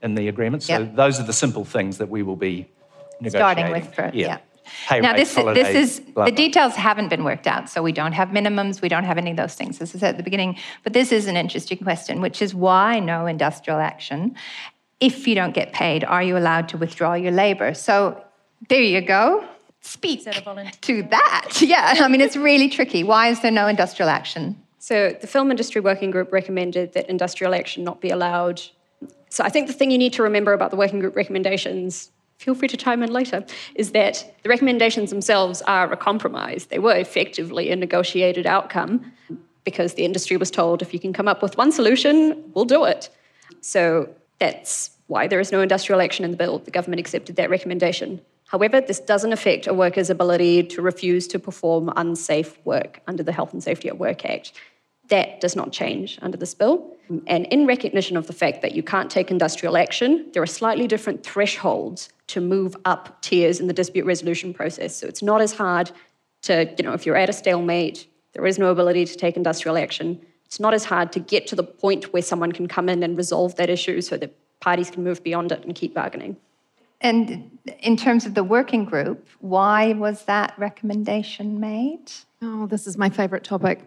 in 0.00 0.14
the 0.14 0.28
agreement. 0.28 0.62
So 0.62 0.78
yep. 0.78 0.94
those 0.94 1.18
are 1.18 1.24
the 1.24 1.32
simple 1.32 1.64
things 1.64 1.98
that 1.98 2.08
we 2.08 2.22
will 2.22 2.36
be 2.36 2.68
negotiating. 3.20 3.64
Starting 3.64 3.70
with 3.72 3.94
first, 3.94 4.14
yeah. 4.14 4.26
yeah. 4.26 4.38
Now, 4.90 5.14
this, 5.14 5.34
this 5.34 5.74
is 5.74 6.00
blah, 6.00 6.24
the 6.24 6.32
details 6.32 6.74
haven't 6.74 7.08
been 7.08 7.24
worked 7.24 7.46
out, 7.46 7.68
so 7.68 7.82
we 7.82 7.92
don't 7.92 8.12
have 8.12 8.28
minimums, 8.28 8.82
we 8.82 8.88
don't 8.88 9.04
have 9.04 9.18
any 9.18 9.30
of 9.30 9.36
those 9.36 9.54
things, 9.54 9.80
as 9.80 9.94
I 9.94 9.98
said 9.98 10.10
at 10.10 10.16
the 10.16 10.22
beginning. 10.22 10.58
But 10.84 10.92
this 10.92 11.12
is 11.12 11.26
an 11.26 11.36
interesting 11.36 11.78
question, 11.78 12.20
which 12.20 12.42
is 12.42 12.54
why 12.54 12.98
no 12.98 13.26
industrial 13.26 13.78
action? 13.78 14.34
If 15.00 15.26
you 15.26 15.34
don't 15.34 15.54
get 15.54 15.72
paid, 15.72 16.04
are 16.04 16.22
you 16.22 16.36
allowed 16.36 16.68
to 16.70 16.76
withdraw 16.76 17.14
your 17.14 17.32
labour? 17.32 17.74
So 17.74 18.22
there 18.68 18.82
you 18.82 19.00
go 19.00 19.44
speak 19.82 20.24
to 20.24 21.02
that. 21.10 21.48
Yeah, 21.60 21.94
I 22.00 22.08
mean, 22.08 22.20
it's 22.20 22.36
really 22.36 22.68
tricky. 22.68 23.04
Why 23.04 23.28
is 23.28 23.40
there 23.40 23.50
no 23.50 23.66
industrial 23.66 24.08
action? 24.08 24.60
So, 24.78 25.16
the 25.20 25.26
Film 25.26 25.50
Industry 25.50 25.80
Working 25.80 26.10
Group 26.10 26.32
recommended 26.32 26.94
that 26.94 27.08
industrial 27.08 27.54
action 27.54 27.84
not 27.84 28.00
be 28.00 28.10
allowed. 28.10 28.62
So, 29.28 29.44
I 29.44 29.48
think 29.48 29.68
the 29.68 29.72
thing 29.72 29.90
you 29.90 29.98
need 29.98 30.12
to 30.14 30.22
remember 30.22 30.52
about 30.52 30.70
the 30.70 30.76
working 30.76 30.98
group 30.98 31.14
recommendations, 31.14 32.10
feel 32.42 32.54
free 32.54 32.68
to 32.68 32.76
chime 32.76 33.02
in 33.02 33.12
later, 33.12 33.44
is 33.74 33.92
that 33.92 34.34
the 34.42 34.48
recommendations 34.48 35.10
themselves 35.10 35.62
are 35.62 35.92
a 35.92 35.96
compromise. 35.96 36.66
They 36.66 36.80
were 36.80 36.96
effectively 36.96 37.70
a 37.70 37.76
negotiated 37.76 38.46
outcome 38.46 39.12
because 39.64 39.94
the 39.94 40.04
industry 40.04 40.36
was 40.36 40.50
told 40.50 40.82
if 40.82 40.92
you 40.92 40.98
can 40.98 41.12
come 41.12 41.28
up 41.28 41.40
with 41.40 41.56
one 41.56 41.70
solution, 41.70 42.50
we'll 42.52 42.64
do 42.64 42.84
it. 42.84 43.08
So, 43.60 44.08
that's 44.40 44.90
why 45.06 45.28
there 45.28 45.38
is 45.38 45.52
no 45.52 45.60
industrial 45.60 46.00
action 46.00 46.24
in 46.24 46.32
the 46.32 46.36
bill. 46.36 46.58
The 46.58 46.72
government 46.72 46.98
accepted 46.98 47.36
that 47.36 47.48
recommendation. 47.48 48.20
However, 48.48 48.80
this 48.80 48.98
doesn't 48.98 49.32
affect 49.32 49.66
a 49.66 49.74
worker's 49.74 50.10
ability 50.10 50.64
to 50.64 50.82
refuse 50.82 51.28
to 51.28 51.38
perform 51.38 51.92
unsafe 51.96 52.58
work 52.64 53.00
under 53.06 53.22
the 53.22 53.32
Health 53.32 53.52
and 53.52 53.62
Safety 53.62 53.88
at 53.88 53.98
Work 53.98 54.24
Act. 54.24 54.52
That 55.08 55.40
does 55.40 55.54
not 55.54 55.70
change 55.70 56.18
under 56.22 56.36
this 56.36 56.54
bill. 56.54 56.96
And 57.26 57.46
in 57.46 57.66
recognition 57.66 58.16
of 58.16 58.26
the 58.26 58.32
fact 58.32 58.62
that 58.62 58.72
you 58.74 58.82
can't 58.82 59.10
take 59.10 59.30
industrial 59.30 59.76
action, 59.76 60.30
there 60.32 60.42
are 60.42 60.46
slightly 60.46 60.86
different 60.86 61.24
thresholds 61.24 62.10
to 62.28 62.40
move 62.40 62.76
up 62.84 63.20
tiers 63.22 63.60
in 63.60 63.66
the 63.66 63.72
dispute 63.72 64.06
resolution 64.06 64.54
process. 64.54 64.96
So 64.96 65.06
it's 65.06 65.22
not 65.22 65.40
as 65.40 65.52
hard 65.52 65.90
to, 66.42 66.72
you 66.78 66.84
know, 66.84 66.92
if 66.92 67.04
you're 67.04 67.16
at 67.16 67.28
a 67.28 67.32
stalemate, 67.32 68.06
there 68.32 68.46
is 68.46 68.58
no 68.58 68.70
ability 68.70 69.04
to 69.04 69.16
take 69.16 69.36
industrial 69.36 69.76
action. 69.76 70.20
It's 70.46 70.60
not 70.60 70.74
as 70.74 70.84
hard 70.84 71.12
to 71.12 71.20
get 71.20 71.46
to 71.48 71.56
the 71.56 71.64
point 71.64 72.12
where 72.12 72.22
someone 72.22 72.52
can 72.52 72.68
come 72.68 72.88
in 72.88 73.02
and 73.02 73.16
resolve 73.16 73.56
that 73.56 73.70
issue 73.70 74.00
so 74.00 74.16
that 74.16 74.34
parties 74.60 74.90
can 74.90 75.04
move 75.04 75.22
beyond 75.22 75.52
it 75.52 75.64
and 75.64 75.74
keep 75.74 75.94
bargaining. 75.94 76.36
And 77.00 77.58
in 77.80 77.96
terms 77.96 78.26
of 78.26 78.34
the 78.34 78.44
working 78.44 78.84
group, 78.84 79.26
why 79.40 79.92
was 79.92 80.24
that 80.26 80.54
recommendation 80.56 81.58
made? 81.58 82.12
Oh, 82.40 82.66
this 82.66 82.86
is 82.86 82.96
my 82.96 83.10
favourite 83.10 83.44
topic. 83.44 83.80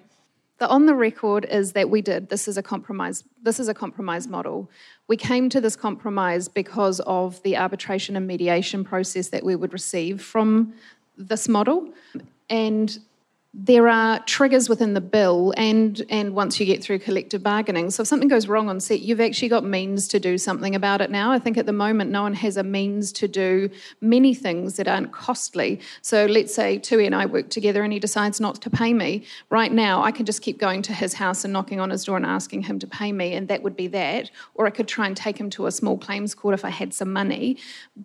The 0.58 0.70
on 0.70 0.86
the 0.86 0.95
record 0.95 1.45
is 1.45 1.74
that 1.74 1.89
we 1.89 2.01
did. 2.01 2.30
This 2.30 2.47
is 2.47 2.58
a 2.58 2.64
compromise. 2.64 3.24
This 3.43 3.60
is 3.60 3.68
a 3.68 3.74
compromise 3.74 4.28
model. 4.28 4.70
We 5.08 5.18
came 5.18 5.49
to 5.49 5.60
this 5.60 5.76
compromise 5.76 6.47
because 6.47 7.01
of 7.01 7.43
the 7.43 7.58
arbitration 7.58 8.16
and 8.16 8.26
mediation 8.26 8.84
process 8.84 9.28
that 9.30 9.43
we 9.43 9.56
would 9.56 9.74
receive 9.74 10.22
from 10.22 10.74
this 11.18 11.47
model. 11.49 11.89
And 12.49 12.97
there 13.58 13.88
are 13.88 14.20
triggers 14.26 14.68
within 14.68 14.95
the 14.95 15.01
bill 15.01 15.53
and 15.56 16.03
and 16.10 16.36
once 16.36 16.60
you 16.60 16.66
get 16.66 16.84
through 16.84 16.99
collective 16.99 17.41
bargaining. 17.41 17.89
So 17.89 18.01
if 18.01 18.08
something 18.08 18.28
goes 18.28 18.47
wrong 18.47 18.68
on 18.70 18.82
set 18.82 18.99
you've 18.99 19.22
actually 19.22 19.47
got 19.47 19.64
means 19.64 20.10
to 20.10 20.20
do 20.20 20.38
something 20.38 20.76
about 20.76 20.99
it 20.99 21.10
now. 21.10 21.32
I 21.32 21.39
think 21.39 21.58
at 21.58 21.66
the 21.66 21.72
moment 21.72 22.12
no 22.12 22.24
one 22.24 22.34
has 22.34 22.58
a 22.58 22.64
means 22.64 23.14
to 23.14 23.30
do 23.30 23.70
many 24.01 24.34
things 24.34 24.76
that 24.76 24.89
aren't 24.89 25.14
costly. 25.14 25.80
So 26.01 26.26
let's 26.26 26.53
say 26.53 26.78
tui 26.78 27.06
and 27.06 27.16
i 27.16 27.26
work 27.26 27.49
together 27.49 27.82
and 27.82 27.93
he 27.93 27.99
decides 27.99 28.41
not 28.41 28.62
to 28.62 28.70
pay 28.70 28.93
me. 28.93 29.24
Right 29.49 29.72
now 29.72 30.03
i 30.03 30.12
can 30.12 30.26
just 30.26 30.41
keep 30.41 30.58
going 30.58 30.82
to 30.82 30.93
his 30.93 31.14
house 31.14 31.45
and 31.45 31.53
knocking 31.53 31.80
on 31.80 31.91
his 31.91 32.03
door 32.03 32.18
and 32.18 32.26
asking 32.26 32.64
him 32.64 32.78
to 32.80 32.88
pay 32.88 33.14
me 33.14 33.36
and 33.36 33.47
that 33.47 33.64
would 33.64 33.78
be 33.78 33.88
that. 33.88 34.32
Or 34.56 34.68
i 34.68 34.70
could 34.70 34.89
try 34.89 35.08
and 35.08 35.16
take 35.16 35.38
him 35.38 35.49
to 35.51 35.68
a 35.68 35.72
small 35.72 35.97
claims 35.97 36.36
court 36.36 36.56
if 36.56 36.66
i 36.66 36.70
had 36.70 36.93
some 36.93 37.14
money. 37.14 37.58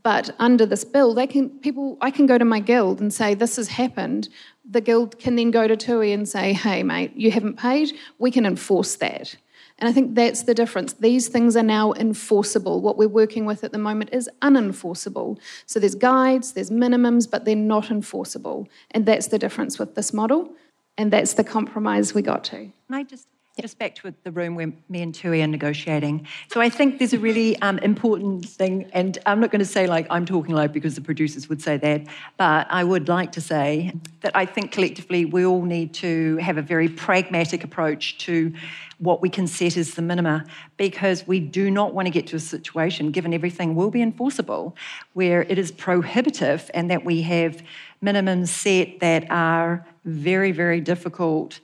But 0.05 0.30
under 0.38 0.64
this 0.64 0.84
bill 0.84 1.12
they 1.12 1.26
can 1.26 1.51
people 1.59 1.98
i 2.01 2.12
can 2.12 2.26
go 2.26 2.38
to 2.38 2.44
my 2.44 2.61
guild 2.61 3.01
and 3.01 3.12
say 3.12 3.34
this 3.34 3.57
has 3.57 3.66
happened 3.66 4.28
the 4.71 4.81
guild 4.81 5.18
can 5.18 5.37
then 5.37 5.51
go 5.51 5.66
to 5.66 5.77
TUI 5.77 6.12
and 6.12 6.29
say, 6.29 6.53
hey, 6.53 6.83
mate, 6.83 7.12
you 7.16 7.31
haven't 7.31 7.59
paid, 7.59 7.93
we 8.18 8.31
can 8.31 8.47
enforce 8.47 8.95
that. 8.97 9.37
And 9.79 9.89
I 9.89 9.93
think 9.93 10.14
that's 10.14 10.43
the 10.43 10.55
difference. 10.55 10.93
These 10.93 11.29
things 11.29 11.57
are 11.57 11.62
now 11.62 11.95
enforceable. 11.95 12.83
What 12.83 12.99
we're 12.99 13.09
working 13.09 13.47
with 13.47 13.64
at 13.64 13.73
the 13.73 13.79
moment 13.79 14.11
is 14.12 14.29
unenforceable. 14.43 15.39
So 15.64 15.81
there's 15.81 15.95
guides, 15.95 16.53
there's 16.53 16.71
minimums, 16.71 17.29
but 17.29 17.47
they're 17.47 17.57
not 17.57 17.91
enforceable. 17.91 18.68
And 18.91 19.07
that's 19.07 19.29
the 19.29 19.39
difference 19.39 19.79
with 19.79 19.95
this 19.95 20.12
model. 20.12 20.53
And 20.99 21.11
that's 21.11 21.33
the 21.33 21.45
compromise 21.45 22.12
we 22.12 22.21
got 22.21 22.45
to. 22.45 22.57
Can 22.57 22.73
I 22.91 23.05
just 23.05 23.27
just 23.61 23.78
back 23.78 23.94
to 23.96 24.14
the 24.24 24.32
room 24.32 24.54
where 24.54 24.72
me 24.88 25.02
and 25.02 25.14
Tui 25.14 25.42
are 25.42 25.46
negotiating. 25.46 26.26
So 26.50 26.61
I 26.61 26.68
think 26.68 26.98
there's 26.98 27.12
a 27.12 27.18
really 27.18 27.61
um, 27.61 27.78
important 27.78 28.48
thing, 28.48 28.90
and 28.92 29.18
I'm 29.26 29.40
not 29.40 29.50
going 29.50 29.61
to 29.61 29.64
say 29.66 29.86
like 29.86 30.06
I'm 30.11 30.24
talking 30.24 30.54
loud 30.54 30.72
because 30.72 30.94
the 30.94 31.00
producers 31.00 31.48
would 31.48 31.61
say 31.61 31.76
that, 31.76 32.06
but 32.36 32.66
I 32.70 32.84
would 32.84 33.08
like 33.08 33.32
to 33.32 33.40
say 33.40 33.92
that 34.22 34.34
I 34.34 34.46
think 34.46 34.72
collectively 34.72 35.24
we 35.24 35.44
all 35.44 35.62
need 35.62 35.94
to 35.94 36.36
have 36.38 36.56
a 36.56 36.62
very 36.62 36.88
pragmatic 36.88 37.64
approach 37.64 38.18
to 38.18 38.52
what 38.98 39.22
we 39.22 39.30
can 39.30 39.46
set 39.46 39.76
as 39.76 39.94
the 39.94 40.02
minima 40.02 40.44
because 40.76 41.26
we 41.26 41.40
do 41.40 41.70
not 41.70 41.94
want 41.94 42.06
to 42.06 42.11
get 42.11 42.26
to 42.28 42.36
a 42.36 42.40
situation, 42.40 43.11
given 43.11 43.32
everything 43.32 43.74
will 43.74 43.90
be 43.90 44.02
enforceable, 44.02 44.76
where 45.14 45.42
it 45.42 45.58
is 45.58 45.72
prohibitive 45.72 46.70
and 46.74 46.90
that 46.90 47.04
we 47.04 47.22
have 47.22 47.62
minimums 48.02 48.48
set 48.48 49.00
that 49.00 49.30
are 49.30 49.86
very, 50.04 50.52
very 50.52 50.80
difficult 50.80 51.61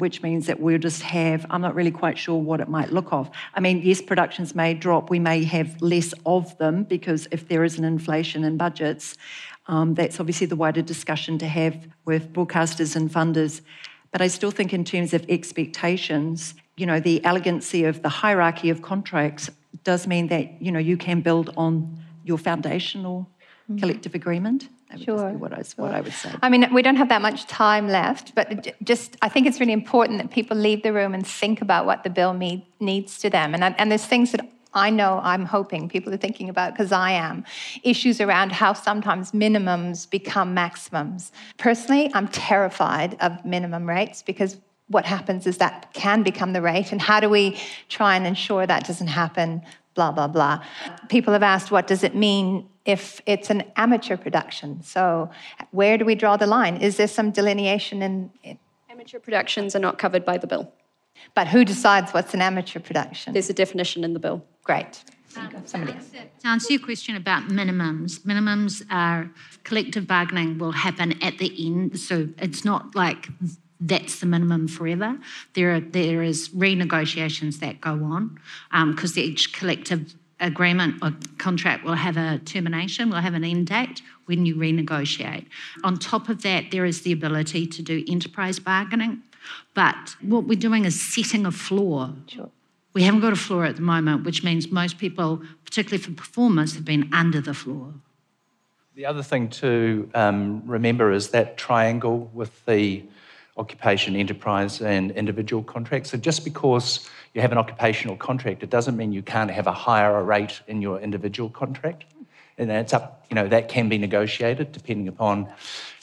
which 0.00 0.22
means 0.22 0.46
that 0.46 0.58
we'll 0.58 0.78
just 0.78 1.02
have, 1.02 1.46
I'm 1.50 1.60
not 1.60 1.74
really 1.74 1.90
quite 1.90 2.18
sure 2.18 2.36
what 2.36 2.60
it 2.60 2.68
might 2.68 2.92
look 2.92 3.12
of. 3.12 3.30
I 3.54 3.60
mean, 3.60 3.80
yes, 3.82 4.02
productions 4.02 4.54
may 4.54 4.74
drop, 4.74 5.10
we 5.10 5.18
may 5.18 5.44
have 5.44 5.80
less 5.80 6.12
of 6.26 6.56
them 6.58 6.84
because 6.84 7.28
if 7.30 7.48
there 7.48 7.62
is 7.62 7.78
an 7.78 7.84
inflation 7.84 8.42
in 8.42 8.56
budgets, 8.56 9.16
um, 9.66 9.94
that's 9.94 10.18
obviously 10.18 10.46
the 10.46 10.56
wider 10.56 10.82
discussion 10.82 11.38
to 11.38 11.46
have 11.46 11.86
with 12.04 12.32
broadcasters 12.32 12.96
and 12.96 13.10
funders. 13.10 13.60
But 14.10 14.20
I 14.20 14.26
still 14.26 14.50
think, 14.50 14.72
in 14.72 14.84
terms 14.84 15.14
of 15.14 15.24
expectations, 15.28 16.54
you 16.76 16.86
know, 16.86 16.98
the 16.98 17.24
elegancy 17.24 17.84
of 17.84 18.02
the 18.02 18.08
hierarchy 18.08 18.70
of 18.70 18.82
contracts 18.82 19.50
does 19.84 20.06
mean 20.06 20.26
that, 20.28 20.60
you 20.60 20.72
know, 20.72 20.80
you 20.80 20.96
can 20.96 21.20
build 21.20 21.50
on 21.56 22.02
your 22.24 22.38
foundational. 22.38 23.28
Mm-hmm. 23.70 23.78
collective 23.78 24.16
agreement. 24.16 24.68
That 24.88 24.98
would 24.98 25.04
sure. 25.04 25.30
what 25.34 25.52
I, 25.52 25.62
what 25.76 25.94
I 25.94 26.00
would 26.00 26.12
say. 26.12 26.34
I 26.42 26.48
mean, 26.48 26.66
we 26.74 26.82
don't 26.82 26.96
have 26.96 27.08
that 27.10 27.22
much 27.22 27.46
time 27.46 27.86
left, 27.86 28.34
but 28.34 28.74
just 28.82 29.16
I 29.22 29.28
think 29.28 29.46
it's 29.46 29.60
really 29.60 29.72
important 29.72 30.18
that 30.18 30.32
people 30.32 30.56
leave 30.56 30.82
the 30.82 30.92
room 30.92 31.14
and 31.14 31.24
think 31.24 31.62
about 31.62 31.86
what 31.86 32.02
the 32.02 32.10
bill 32.10 32.34
need, 32.34 32.66
needs 32.80 33.20
to 33.20 33.30
them. 33.30 33.54
And, 33.54 33.62
and 33.78 33.88
there's 33.88 34.04
things 34.04 34.32
that 34.32 34.50
I 34.74 34.90
know 34.90 35.20
I'm 35.22 35.44
hoping 35.44 35.88
people 35.88 36.12
are 36.12 36.16
thinking 36.16 36.48
about 36.48 36.72
because 36.72 36.90
I 36.90 37.12
am. 37.12 37.44
Issues 37.84 38.20
around 38.20 38.50
how 38.50 38.72
sometimes 38.72 39.30
minimums 39.30 40.10
become 40.10 40.52
maximums. 40.52 41.30
Personally, 41.56 42.10
I'm 42.12 42.26
terrified 42.26 43.16
of 43.20 43.44
minimum 43.44 43.88
rates 43.88 44.20
because 44.22 44.56
what 44.88 45.04
happens 45.04 45.46
is 45.46 45.58
that 45.58 45.92
can 45.92 46.24
become 46.24 46.52
the 46.52 46.62
rate. 46.62 46.90
And 46.90 47.00
how 47.00 47.20
do 47.20 47.30
we 47.30 47.56
try 47.88 48.16
and 48.16 48.26
ensure 48.26 48.66
that 48.66 48.84
doesn't 48.84 49.06
happen? 49.06 49.62
Blah, 49.94 50.10
blah, 50.10 50.26
blah. 50.26 50.64
People 51.08 51.32
have 51.34 51.44
asked, 51.44 51.70
what 51.70 51.86
does 51.86 52.02
it 52.02 52.16
mean 52.16 52.68
if 52.84 53.20
it's 53.26 53.50
an 53.50 53.64
amateur 53.76 54.16
production. 54.16 54.82
So, 54.82 55.30
where 55.70 55.98
do 55.98 56.04
we 56.04 56.14
draw 56.14 56.36
the 56.36 56.46
line? 56.46 56.76
Is 56.78 56.96
there 56.96 57.08
some 57.08 57.30
delineation 57.30 58.02
in, 58.02 58.30
in 58.42 58.58
Amateur 59.00 59.18
productions 59.18 59.76
are 59.76 59.80
not 59.80 59.98
covered 59.98 60.24
by 60.24 60.36
the 60.36 60.46
bill. 60.46 60.72
But 61.34 61.48
who 61.48 61.64
decides 61.64 62.12
what's 62.12 62.34
an 62.34 62.42
amateur 62.42 62.80
production? 62.80 63.32
There's 63.32 63.48
a 63.48 63.54
definition 63.54 64.04
in 64.04 64.12
the 64.14 64.18
bill. 64.18 64.44
Great. 64.62 65.04
Um, 65.36 65.48
Somebody 65.64 65.92
else. 65.92 66.10
To 66.10 66.46
answer 66.46 66.72
your 66.72 66.82
question 66.82 67.16
about 67.16 67.44
minimums, 67.44 68.20
minimums 68.20 68.84
are 68.90 69.30
collective 69.64 70.06
bargaining 70.06 70.58
will 70.58 70.72
happen 70.72 71.22
at 71.22 71.38
the 71.38 71.50
end. 71.66 71.98
So 71.98 72.28
it's 72.38 72.64
not 72.64 72.94
like 72.94 73.28
that's 73.80 74.20
the 74.20 74.26
minimum 74.26 74.68
forever. 74.68 75.18
There 75.54 75.74
are 75.74 75.80
there 75.80 76.22
is 76.22 76.50
renegotiations 76.50 77.60
that 77.60 77.80
go 77.80 77.92
on 78.04 78.38
because 78.90 79.16
um, 79.16 79.22
each 79.22 79.54
collective 79.54 80.14
agreement 80.40 80.96
or 81.02 81.14
contract 81.38 81.84
will 81.84 81.94
have 81.94 82.16
a 82.16 82.38
termination, 82.44 83.10
will 83.10 83.16
have 83.16 83.34
an 83.34 83.44
end 83.44 83.66
date 83.66 84.02
when 84.26 84.46
you 84.46 84.56
renegotiate. 84.56 85.46
On 85.84 85.98
top 85.98 86.28
of 86.28 86.42
that, 86.42 86.70
there 86.70 86.84
is 86.84 87.02
the 87.02 87.12
ability 87.12 87.66
to 87.66 87.82
do 87.82 88.04
enterprise 88.08 88.58
bargaining. 88.58 89.22
But 89.74 90.16
what 90.20 90.44
we're 90.44 90.58
doing 90.58 90.84
is 90.84 91.00
setting 91.00 91.46
a 91.46 91.52
floor. 91.52 92.12
Sure. 92.26 92.50
We 92.92 93.02
haven't 93.02 93.20
got 93.20 93.32
a 93.32 93.36
floor 93.36 93.64
at 93.64 93.76
the 93.76 93.82
moment, 93.82 94.24
which 94.24 94.42
means 94.42 94.70
most 94.70 94.98
people, 94.98 95.42
particularly 95.64 96.02
for 96.02 96.12
performers, 96.12 96.74
have 96.74 96.84
been 96.84 97.08
under 97.12 97.40
the 97.40 97.54
floor. 97.54 97.94
The 98.94 99.06
other 99.06 99.22
thing 99.22 99.48
to 99.50 100.10
um, 100.14 100.62
remember 100.66 101.12
is 101.12 101.28
that 101.30 101.56
triangle 101.56 102.30
with 102.34 102.64
the 102.66 103.04
occupation, 103.60 104.16
enterprise, 104.16 104.80
and 104.80 105.12
individual 105.12 105.62
contracts. 105.62 106.10
So 106.10 106.16
just 106.16 106.44
because 106.44 107.08
you 107.34 107.42
have 107.42 107.52
an 107.52 107.58
occupational 107.58 108.16
contract, 108.16 108.62
it 108.62 108.70
doesn't 108.70 108.96
mean 108.96 109.12
you 109.12 109.22
can't 109.22 109.50
have 109.50 109.66
a 109.66 109.72
higher 109.72 110.24
rate 110.24 110.60
in 110.66 110.82
your 110.82 110.98
individual 110.98 111.50
contract. 111.50 112.04
And 112.58 112.70
it's 112.70 112.92
up, 112.92 113.24
you 113.30 113.34
know, 113.34 113.48
that 113.48 113.68
can 113.68 113.88
be 113.88 113.98
negotiated 113.98 114.72
depending 114.72 115.08
upon 115.08 115.48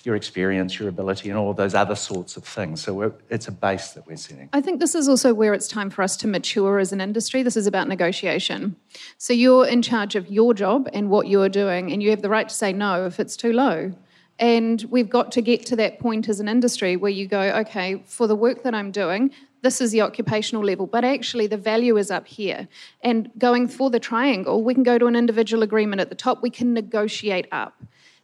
your 0.04 0.16
experience, 0.16 0.80
your 0.80 0.88
ability, 0.88 1.30
and 1.30 1.38
all 1.38 1.54
those 1.54 1.76
other 1.76 1.96
sorts 1.96 2.38
of 2.38 2.44
things. 2.46 2.82
So 2.82 3.14
it's 3.30 3.48
a 3.48 3.52
base 3.52 3.92
that 3.92 4.08
we're 4.08 4.18
setting. 4.18 4.50
I 4.54 4.62
think 4.62 4.80
this 4.80 4.96
is 4.96 5.10
also 5.10 5.34
where 5.34 5.54
it's 5.54 5.68
time 5.68 5.90
for 5.90 6.02
us 6.02 6.16
to 6.18 6.28
mature 6.28 6.80
as 6.80 6.94
an 6.94 7.02
industry. 7.02 7.44
This 7.44 7.58
is 7.58 7.68
about 7.68 7.88
negotiation. 7.88 8.76
So 9.18 9.34
you're 9.34 9.68
in 9.68 9.82
charge 9.82 10.16
of 10.16 10.32
your 10.32 10.54
job 10.54 10.90
and 10.94 11.10
what 11.10 11.28
you're 11.28 11.50
doing, 11.50 11.92
and 11.92 12.02
you 12.02 12.12
have 12.12 12.22
the 12.22 12.30
right 12.30 12.48
to 12.48 12.56
say 12.56 12.72
no 12.72 13.06
if 13.06 13.20
it's 13.20 13.36
too 13.36 13.52
low. 13.52 13.92
And 14.40 14.84
we've 14.90 15.10
got 15.10 15.32
to 15.34 15.42
get 15.42 15.66
to 15.68 15.76
that 15.78 16.00
point 16.00 16.30
as 16.30 16.40
an 16.40 16.48
industry 16.48 16.96
where 16.96 17.12
you 17.12 17.28
go, 17.28 17.42
okay, 17.42 18.04
for 18.06 18.28
the 18.28 18.36
work 18.36 18.64
that 18.64 18.76
I'm 18.76 18.92
doing, 18.92 19.32
this 19.64 19.82
is 19.82 19.92
the 19.92 20.02
occupational 20.02 20.64
level, 20.64 20.86
but 20.86 21.04
actually 21.04 21.48
the 21.48 21.58
value 21.58 21.98
is 21.98 22.12
up 22.12 22.28
here. 22.28 22.68
And 23.02 23.32
going 23.38 23.68
for 23.68 23.90
the 23.90 24.00
triangle, 24.00 24.64
we 24.64 24.74
can 24.74 24.84
go 24.84 24.98
to 24.98 25.08
an 25.08 25.16
individual 25.16 25.64
agreement 25.64 26.00
at 26.00 26.10
the 26.10 26.16
top, 26.16 26.44
we 26.44 26.52
can 26.52 26.74
negotiate 26.74 27.48
up. 27.52 27.82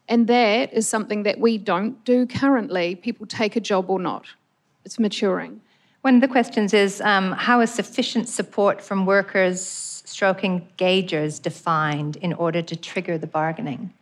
And 0.07 0.28
that 0.28 0.72
is 0.74 0.88
something 0.88 1.24
that 1.24 1.39
we 1.39 1.57
don't 1.57 2.03
do 2.05 2.28
currently. 2.28 2.95
People 2.95 3.26
take 3.26 3.55
a 3.55 3.59
job 3.59 3.89
or 3.89 3.99
not, 3.99 4.26
it's 4.86 4.99
maturing. 4.99 5.61
One 6.01 6.16
of 6.16 6.22
the 6.22 6.28
questions 6.28 6.74
is 6.74 6.99
um, 7.01 7.32
how 7.32 7.61
is 7.61 7.74
sufficient 7.74 8.28
support 8.28 8.82
from 8.82 9.05
workers, 9.05 9.66
stroke 10.05 10.41
engagers 10.41 11.41
defined 11.41 12.18
in 12.18 12.34
order 12.34 12.61
to 12.61 12.76
trigger 12.76 13.18
the 13.18 13.28
bargaining? 13.28 13.93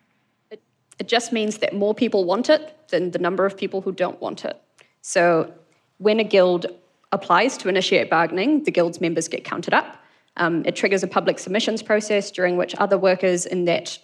It 1.01 1.07
just 1.07 1.33
means 1.33 1.57
that 1.57 1.73
more 1.73 1.95
people 1.95 2.25
want 2.25 2.47
it 2.47 2.77
than 2.89 3.09
the 3.09 3.17
number 3.17 3.43
of 3.43 3.57
people 3.57 3.81
who 3.81 3.91
don't 3.91 4.21
want 4.21 4.45
it. 4.45 4.61
So 5.01 5.51
when 5.97 6.19
a 6.19 6.23
guild 6.23 6.67
applies 7.11 7.57
to 7.57 7.69
initiate 7.69 8.07
bargaining, 8.07 8.65
the 8.65 8.69
guild's 8.69 9.01
members 9.01 9.27
get 9.27 9.43
counted 9.43 9.73
up. 9.73 9.97
Um, 10.37 10.63
it 10.63 10.75
triggers 10.75 11.01
a 11.01 11.07
public 11.07 11.39
submissions 11.39 11.81
process 11.81 12.29
during 12.29 12.55
which 12.55 12.75
other 12.75 12.99
workers 12.99 13.47
in 13.47 13.65
that 13.65 13.97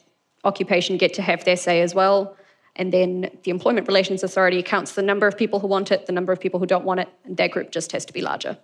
occupation 0.44 0.98
get 0.98 1.14
to 1.14 1.22
have 1.22 1.46
their 1.46 1.56
say 1.56 1.82
as 1.82 1.94
well. 1.94 2.36
And 2.78 2.92
then 2.92 3.30
the 3.44 3.52
Employment 3.52 3.88
Relations 3.88 4.24
Authority 4.24 4.64
counts 4.64 4.94
the 4.94 5.04
number 5.04 5.28
of 5.28 5.38
people 5.38 5.60
who 5.60 5.68
want 5.68 5.92
it, 5.92 6.08
the 6.08 6.14
number 6.14 6.34
of 6.34 6.40
people 6.40 6.60
who 6.60 6.66
don't 6.66 6.84
want 6.84 7.02
it, 7.02 7.10
and 7.26 7.38
their 7.38 7.48
group 7.48 7.70
just 7.70 7.92
has 7.92 8.06
to 8.06 8.14
be 8.14 8.22
larger. 8.22 8.58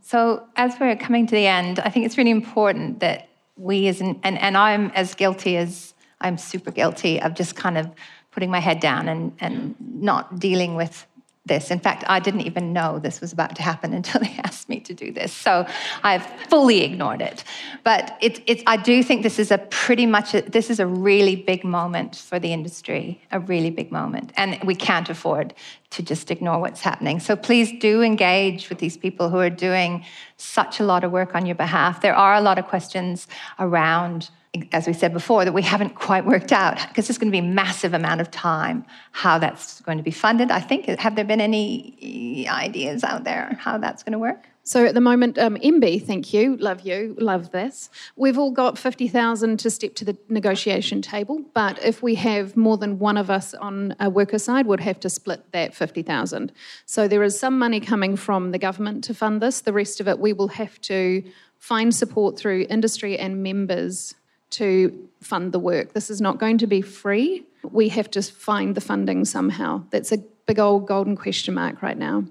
So, 0.00 0.44
as 0.54 0.76
we're 0.78 0.94
coming 0.94 1.26
to 1.26 1.34
the 1.34 1.48
end, 1.48 1.80
I 1.80 1.90
think 1.90 2.06
it's 2.06 2.16
really 2.16 2.30
important 2.30 3.00
that 3.00 3.28
we, 3.56 3.88
as 3.88 4.00
an, 4.00 4.20
and, 4.22 4.38
and 4.38 4.56
I'm 4.56 4.92
as 4.94 5.16
guilty 5.16 5.56
as 5.56 5.93
I'm 6.24 6.38
super 6.38 6.70
guilty 6.70 7.20
of 7.20 7.34
just 7.34 7.54
kind 7.54 7.78
of 7.78 7.88
putting 8.32 8.50
my 8.50 8.58
head 8.58 8.80
down 8.80 9.08
and, 9.08 9.32
and 9.38 9.76
not 9.78 10.40
dealing 10.40 10.74
with 10.74 11.06
this. 11.46 11.70
In 11.70 11.78
fact, 11.78 12.04
I 12.06 12.20
didn't 12.20 12.40
even 12.42 12.72
know 12.72 12.98
this 12.98 13.20
was 13.20 13.32
about 13.32 13.54
to 13.56 13.62
happen 13.62 13.92
until 14.00 14.20
they 14.20 14.34
asked 14.42 14.68
me 14.68 14.80
to 14.80 14.94
do 14.94 15.12
this. 15.12 15.32
So 15.32 15.66
I've 16.02 16.24
fully 16.48 16.82
ignored 16.82 17.20
it. 17.20 17.44
But 17.84 18.16
it, 18.20 18.42
it, 18.46 18.62
I 18.66 18.76
do 18.76 19.02
think 19.02 19.22
this 19.22 19.38
is 19.38 19.50
a 19.50 19.58
pretty 19.58 20.06
much, 20.06 20.34
a, 20.34 20.42
this 20.42 20.70
is 20.70 20.80
a 20.80 20.86
really 20.86 21.36
big 21.36 21.64
moment 21.64 22.16
for 22.16 22.38
the 22.38 22.52
industry, 22.52 23.20
a 23.30 23.40
really 23.40 23.70
big 23.70 23.92
moment. 23.92 24.32
And 24.36 24.58
we 24.64 24.74
can't 24.74 25.10
afford 25.10 25.54
to 25.90 26.02
just 26.02 26.30
ignore 26.30 26.58
what's 26.58 26.80
happening. 26.80 27.20
So 27.20 27.36
please 27.36 27.78
do 27.78 28.02
engage 28.02 28.68
with 28.70 28.78
these 28.78 28.96
people 28.96 29.28
who 29.28 29.38
are 29.38 29.50
doing 29.50 30.04
such 30.38 30.80
a 30.80 30.84
lot 30.84 31.04
of 31.04 31.12
work 31.12 31.34
on 31.34 31.46
your 31.46 31.54
behalf. 31.54 32.00
There 32.00 32.16
are 32.16 32.34
a 32.34 32.40
lot 32.40 32.58
of 32.58 32.66
questions 32.66 33.28
around 33.58 34.30
as 34.72 34.86
we 34.86 34.92
said 34.92 35.12
before, 35.12 35.44
that 35.44 35.52
we 35.52 35.62
haven't 35.62 35.94
quite 35.94 36.24
worked 36.24 36.52
out 36.52 36.76
because 36.88 37.08
it's 37.08 37.18
going 37.18 37.30
to 37.30 37.32
be 37.32 37.44
a 37.44 37.50
massive 37.50 37.94
amount 37.94 38.20
of 38.20 38.30
time 38.30 38.84
how 39.12 39.38
that's 39.38 39.80
going 39.80 39.98
to 39.98 40.04
be 40.04 40.10
funded. 40.10 40.50
I 40.50 40.60
think, 40.60 40.86
have 40.86 41.16
there 41.16 41.24
been 41.24 41.40
any 41.40 42.46
ideas 42.48 43.04
out 43.04 43.24
there 43.24 43.56
how 43.60 43.78
that's 43.78 44.02
going 44.02 44.12
to 44.12 44.18
work? 44.18 44.48
So 44.66 44.86
at 44.86 44.94
the 44.94 45.00
moment, 45.02 45.36
um, 45.36 45.56
MBIE, 45.56 46.06
thank 46.06 46.32
you, 46.32 46.56
love 46.56 46.80
you, 46.80 47.14
love 47.18 47.50
this. 47.50 47.90
We've 48.16 48.38
all 48.38 48.50
got 48.50 48.78
50,000 48.78 49.58
to 49.58 49.68
step 49.68 49.94
to 49.96 50.06
the 50.06 50.16
negotiation 50.30 51.02
table, 51.02 51.44
but 51.52 51.84
if 51.84 52.02
we 52.02 52.14
have 52.14 52.56
more 52.56 52.78
than 52.78 52.98
one 52.98 53.18
of 53.18 53.28
us 53.28 53.52
on 53.52 53.94
a 54.00 54.08
worker 54.08 54.38
side, 54.38 54.66
we'd 54.66 54.80
have 54.80 54.98
to 55.00 55.10
split 55.10 55.52
that 55.52 55.74
50,000. 55.74 56.50
So 56.86 57.06
there 57.06 57.22
is 57.22 57.38
some 57.38 57.58
money 57.58 57.78
coming 57.78 58.16
from 58.16 58.52
the 58.52 58.58
government 58.58 59.04
to 59.04 59.12
fund 59.12 59.42
this. 59.42 59.60
The 59.60 59.74
rest 59.74 60.00
of 60.00 60.08
it, 60.08 60.18
we 60.18 60.32
will 60.32 60.48
have 60.48 60.80
to 60.82 61.22
find 61.58 61.94
support 61.94 62.38
through 62.38 62.64
industry 62.70 63.18
and 63.18 63.42
members 63.42 64.14
to 64.54 65.08
fund 65.20 65.52
the 65.52 65.58
work. 65.58 65.92
This 65.92 66.10
is 66.10 66.20
not 66.20 66.38
going 66.38 66.58
to 66.58 66.66
be 66.66 66.82
free. 66.82 67.44
We 67.62 67.88
have 67.90 68.10
to 68.12 68.22
find 68.22 68.74
the 68.74 68.80
funding 68.80 69.24
somehow. 69.24 69.84
That's 69.90 70.12
a 70.12 70.18
big 70.46 70.58
old 70.58 70.86
golden 70.86 71.16
question 71.16 71.54
mark 71.54 71.82
right 71.82 71.96
now. 71.96 72.24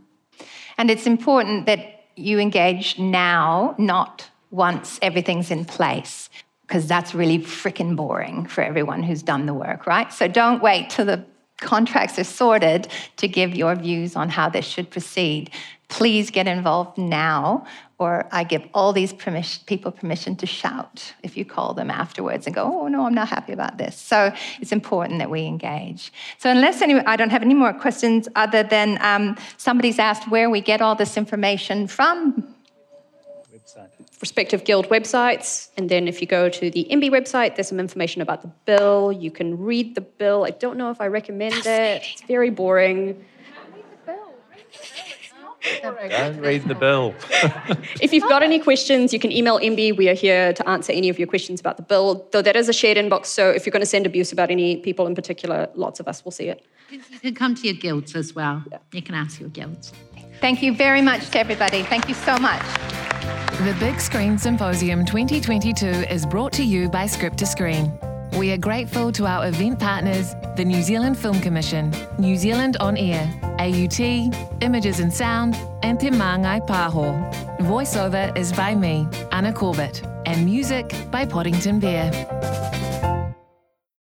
And 0.78 0.92
it's 0.92 1.08
important 1.08 1.66
that 1.66 2.06
you 2.16 2.40
engage 2.40 3.00
now, 3.00 3.76
not 3.78 4.30
once 4.52 5.00
everything's 5.02 5.50
in 5.50 5.66
place, 5.66 6.30
because 6.62 6.88
that's 6.88 7.16
really 7.16 7.40
freaking 7.40 7.96
boring 7.96 8.46
for 8.46 8.64
everyone 8.64 9.04
who's 9.04 9.24
done 9.24 9.46
the 9.46 9.54
work, 9.54 9.88
right? 9.88 10.14
So 10.14 10.28
don't 10.28 10.62
wait 10.62 10.90
till 10.90 11.06
the 11.06 11.26
contracts 11.58 12.20
are 12.20 12.24
sorted 12.24 12.88
to 13.18 13.28
give 13.28 13.56
your 13.56 13.76
views 13.76 14.16
on 14.16 14.30
how 14.30 14.50
this 14.50 14.66
should 14.66 14.90
proceed. 14.90 15.50
Please 15.88 16.30
get 16.30 16.48
involved 16.48 16.98
now, 16.98 17.66
or 18.04 18.28
I 18.32 18.44
give 18.44 18.64
all 18.74 18.92
these 18.92 19.14
permission, 19.14 19.64
people 19.66 19.92
permission 19.92 20.36
to 20.38 20.46
shout 20.46 21.14
if 21.24 21.38
you 21.38 21.46
call 21.46 21.74
them 21.74 21.90
afterwards 21.90 22.46
and 22.46 22.54
go, 22.54 22.64
oh, 22.64 22.88
no, 22.90 23.06
I'm 23.06 23.14
not 23.14 23.30
happy 23.30 23.54
about 23.54 23.78
this. 23.78 23.96
So 23.98 24.34
it's 24.60 24.74
important 24.74 25.20
that 25.20 25.30
we 25.30 25.46
engage. 25.46 26.12
So, 26.38 26.50
unless 26.50 26.82
any, 26.82 26.96
I 26.96 27.16
don't 27.16 27.30
have 27.30 27.44
any 27.44 27.54
more 27.54 27.74
questions 27.74 28.28
other 28.36 28.62
than 28.64 28.98
um, 29.02 29.38
somebody's 29.58 30.00
asked 30.00 30.30
where 30.30 30.50
we 30.50 30.60
get 30.60 30.82
all 30.82 30.96
this 30.96 31.16
information 31.16 31.88
from. 31.88 32.54
Website. 33.54 33.90
Respective 34.20 34.64
guild 34.66 34.88
websites, 34.90 35.70
and 35.78 35.90
then 35.90 36.08
if 36.08 36.22
you 36.22 36.28
go 36.28 36.50
to 36.50 36.70
the 36.70 36.88
MBIE 36.92 37.10
website, 37.10 37.56
there's 37.56 37.70
some 37.70 37.80
information 37.80 38.22
about 38.22 38.42
the 38.42 38.52
bill. 38.66 39.12
You 39.12 39.32
can 39.32 39.58
read 39.58 39.96
the 39.96 40.02
bill. 40.02 40.44
I 40.44 40.52
don't 40.52 40.78
know 40.78 40.92
if 40.92 41.00
I 41.02 41.08
recommend 41.08 41.56
it. 41.56 42.02
It's 42.14 42.22
very 42.24 42.50
boring. 42.50 43.24
Don't 45.82 46.40
read 46.40 46.64
the 46.68 46.76
bill. 46.76 47.16
if 48.02 48.14
you've 48.14 48.28
got 48.30 48.44
any 48.44 48.60
questions, 48.60 49.14
you 49.14 49.20
can 49.20 49.32
email 49.32 49.60
MBIE. 49.60 49.96
We 49.96 50.10
are 50.10 50.14
here 50.14 50.54
to 50.54 50.70
answer 50.70 50.92
any 50.92 51.10
of 51.10 51.18
your 51.18 51.28
questions 51.28 51.60
about 51.60 51.78
the 51.78 51.84
bill, 51.84 52.28
though 52.32 52.42
that 52.42 52.56
is 52.56 52.70
a 52.70 52.74
shared 52.74 52.98
inbox. 52.98 53.28
So 53.28 53.50
if 53.50 53.66
you're 53.66 53.72
going 53.72 53.82
to 53.82 53.86
send 53.86 54.06
abuse 54.06 54.32
about 54.32 54.52
any 54.52 54.78
people 54.78 55.08
in 55.08 55.16
particular, 55.16 55.70
lots 55.76 56.00
of 56.00 56.08
us 56.08 56.24
will 56.24 56.32
see 56.32 56.50
it. 56.50 56.66
You 56.90 57.00
can 57.20 57.36
come 57.36 57.56
to 57.56 57.68
your 57.68 57.76
guilds 57.76 58.16
as 58.16 58.36
well. 58.36 58.64
Yeah. 58.72 58.78
You 58.92 59.02
can 59.02 59.16
ask 59.16 59.40
your 59.40 59.50
guilds. 59.50 59.94
Thank 60.42 60.62
you 60.62 60.76
very 60.76 61.02
much 61.02 61.30
to 61.32 61.40
everybody. 61.40 61.84
Thank 61.84 62.08
you 62.08 62.14
so 62.14 62.38
much. 62.38 62.62
The 63.60 63.76
Big 63.80 64.00
Screen 64.00 64.38
Symposium 64.38 65.06
2022 65.06 65.86
is 65.86 66.26
brought 66.26 66.52
to 66.54 66.64
you 66.64 66.90
by 66.90 67.08
Script 67.08 67.38
to 67.38 67.46
Screen. 67.46 67.98
We 68.38 68.52
are 68.52 68.58
grateful 68.58 69.12
to 69.12 69.28
our 69.28 69.48
event 69.48 69.80
partners, 69.80 70.34
the 70.56 70.66
New 70.66 70.82
Zealand 70.82 71.20
Film 71.20 71.40
Commission, 71.40 71.94
New 72.18 72.36
Zealand 72.36 72.78
On 72.78 72.98
Air, 72.98 73.32
AUT, 73.60 74.00
Images 74.62 75.00
and 75.00 75.14
Sound, 75.14 75.56
and 75.84 76.00
Te 76.00 76.10
Māngai 76.10 76.66
Pāho. 76.68 77.14
Voiceover 77.60 78.36
is 78.36 78.52
by 78.52 78.74
me, 78.74 79.08
Anna 79.32 79.54
Corbett, 79.54 80.02
and 80.26 80.44
music 80.46 80.96
by 81.12 81.26
Poddington 81.26 81.80
Bear. 81.80 83.03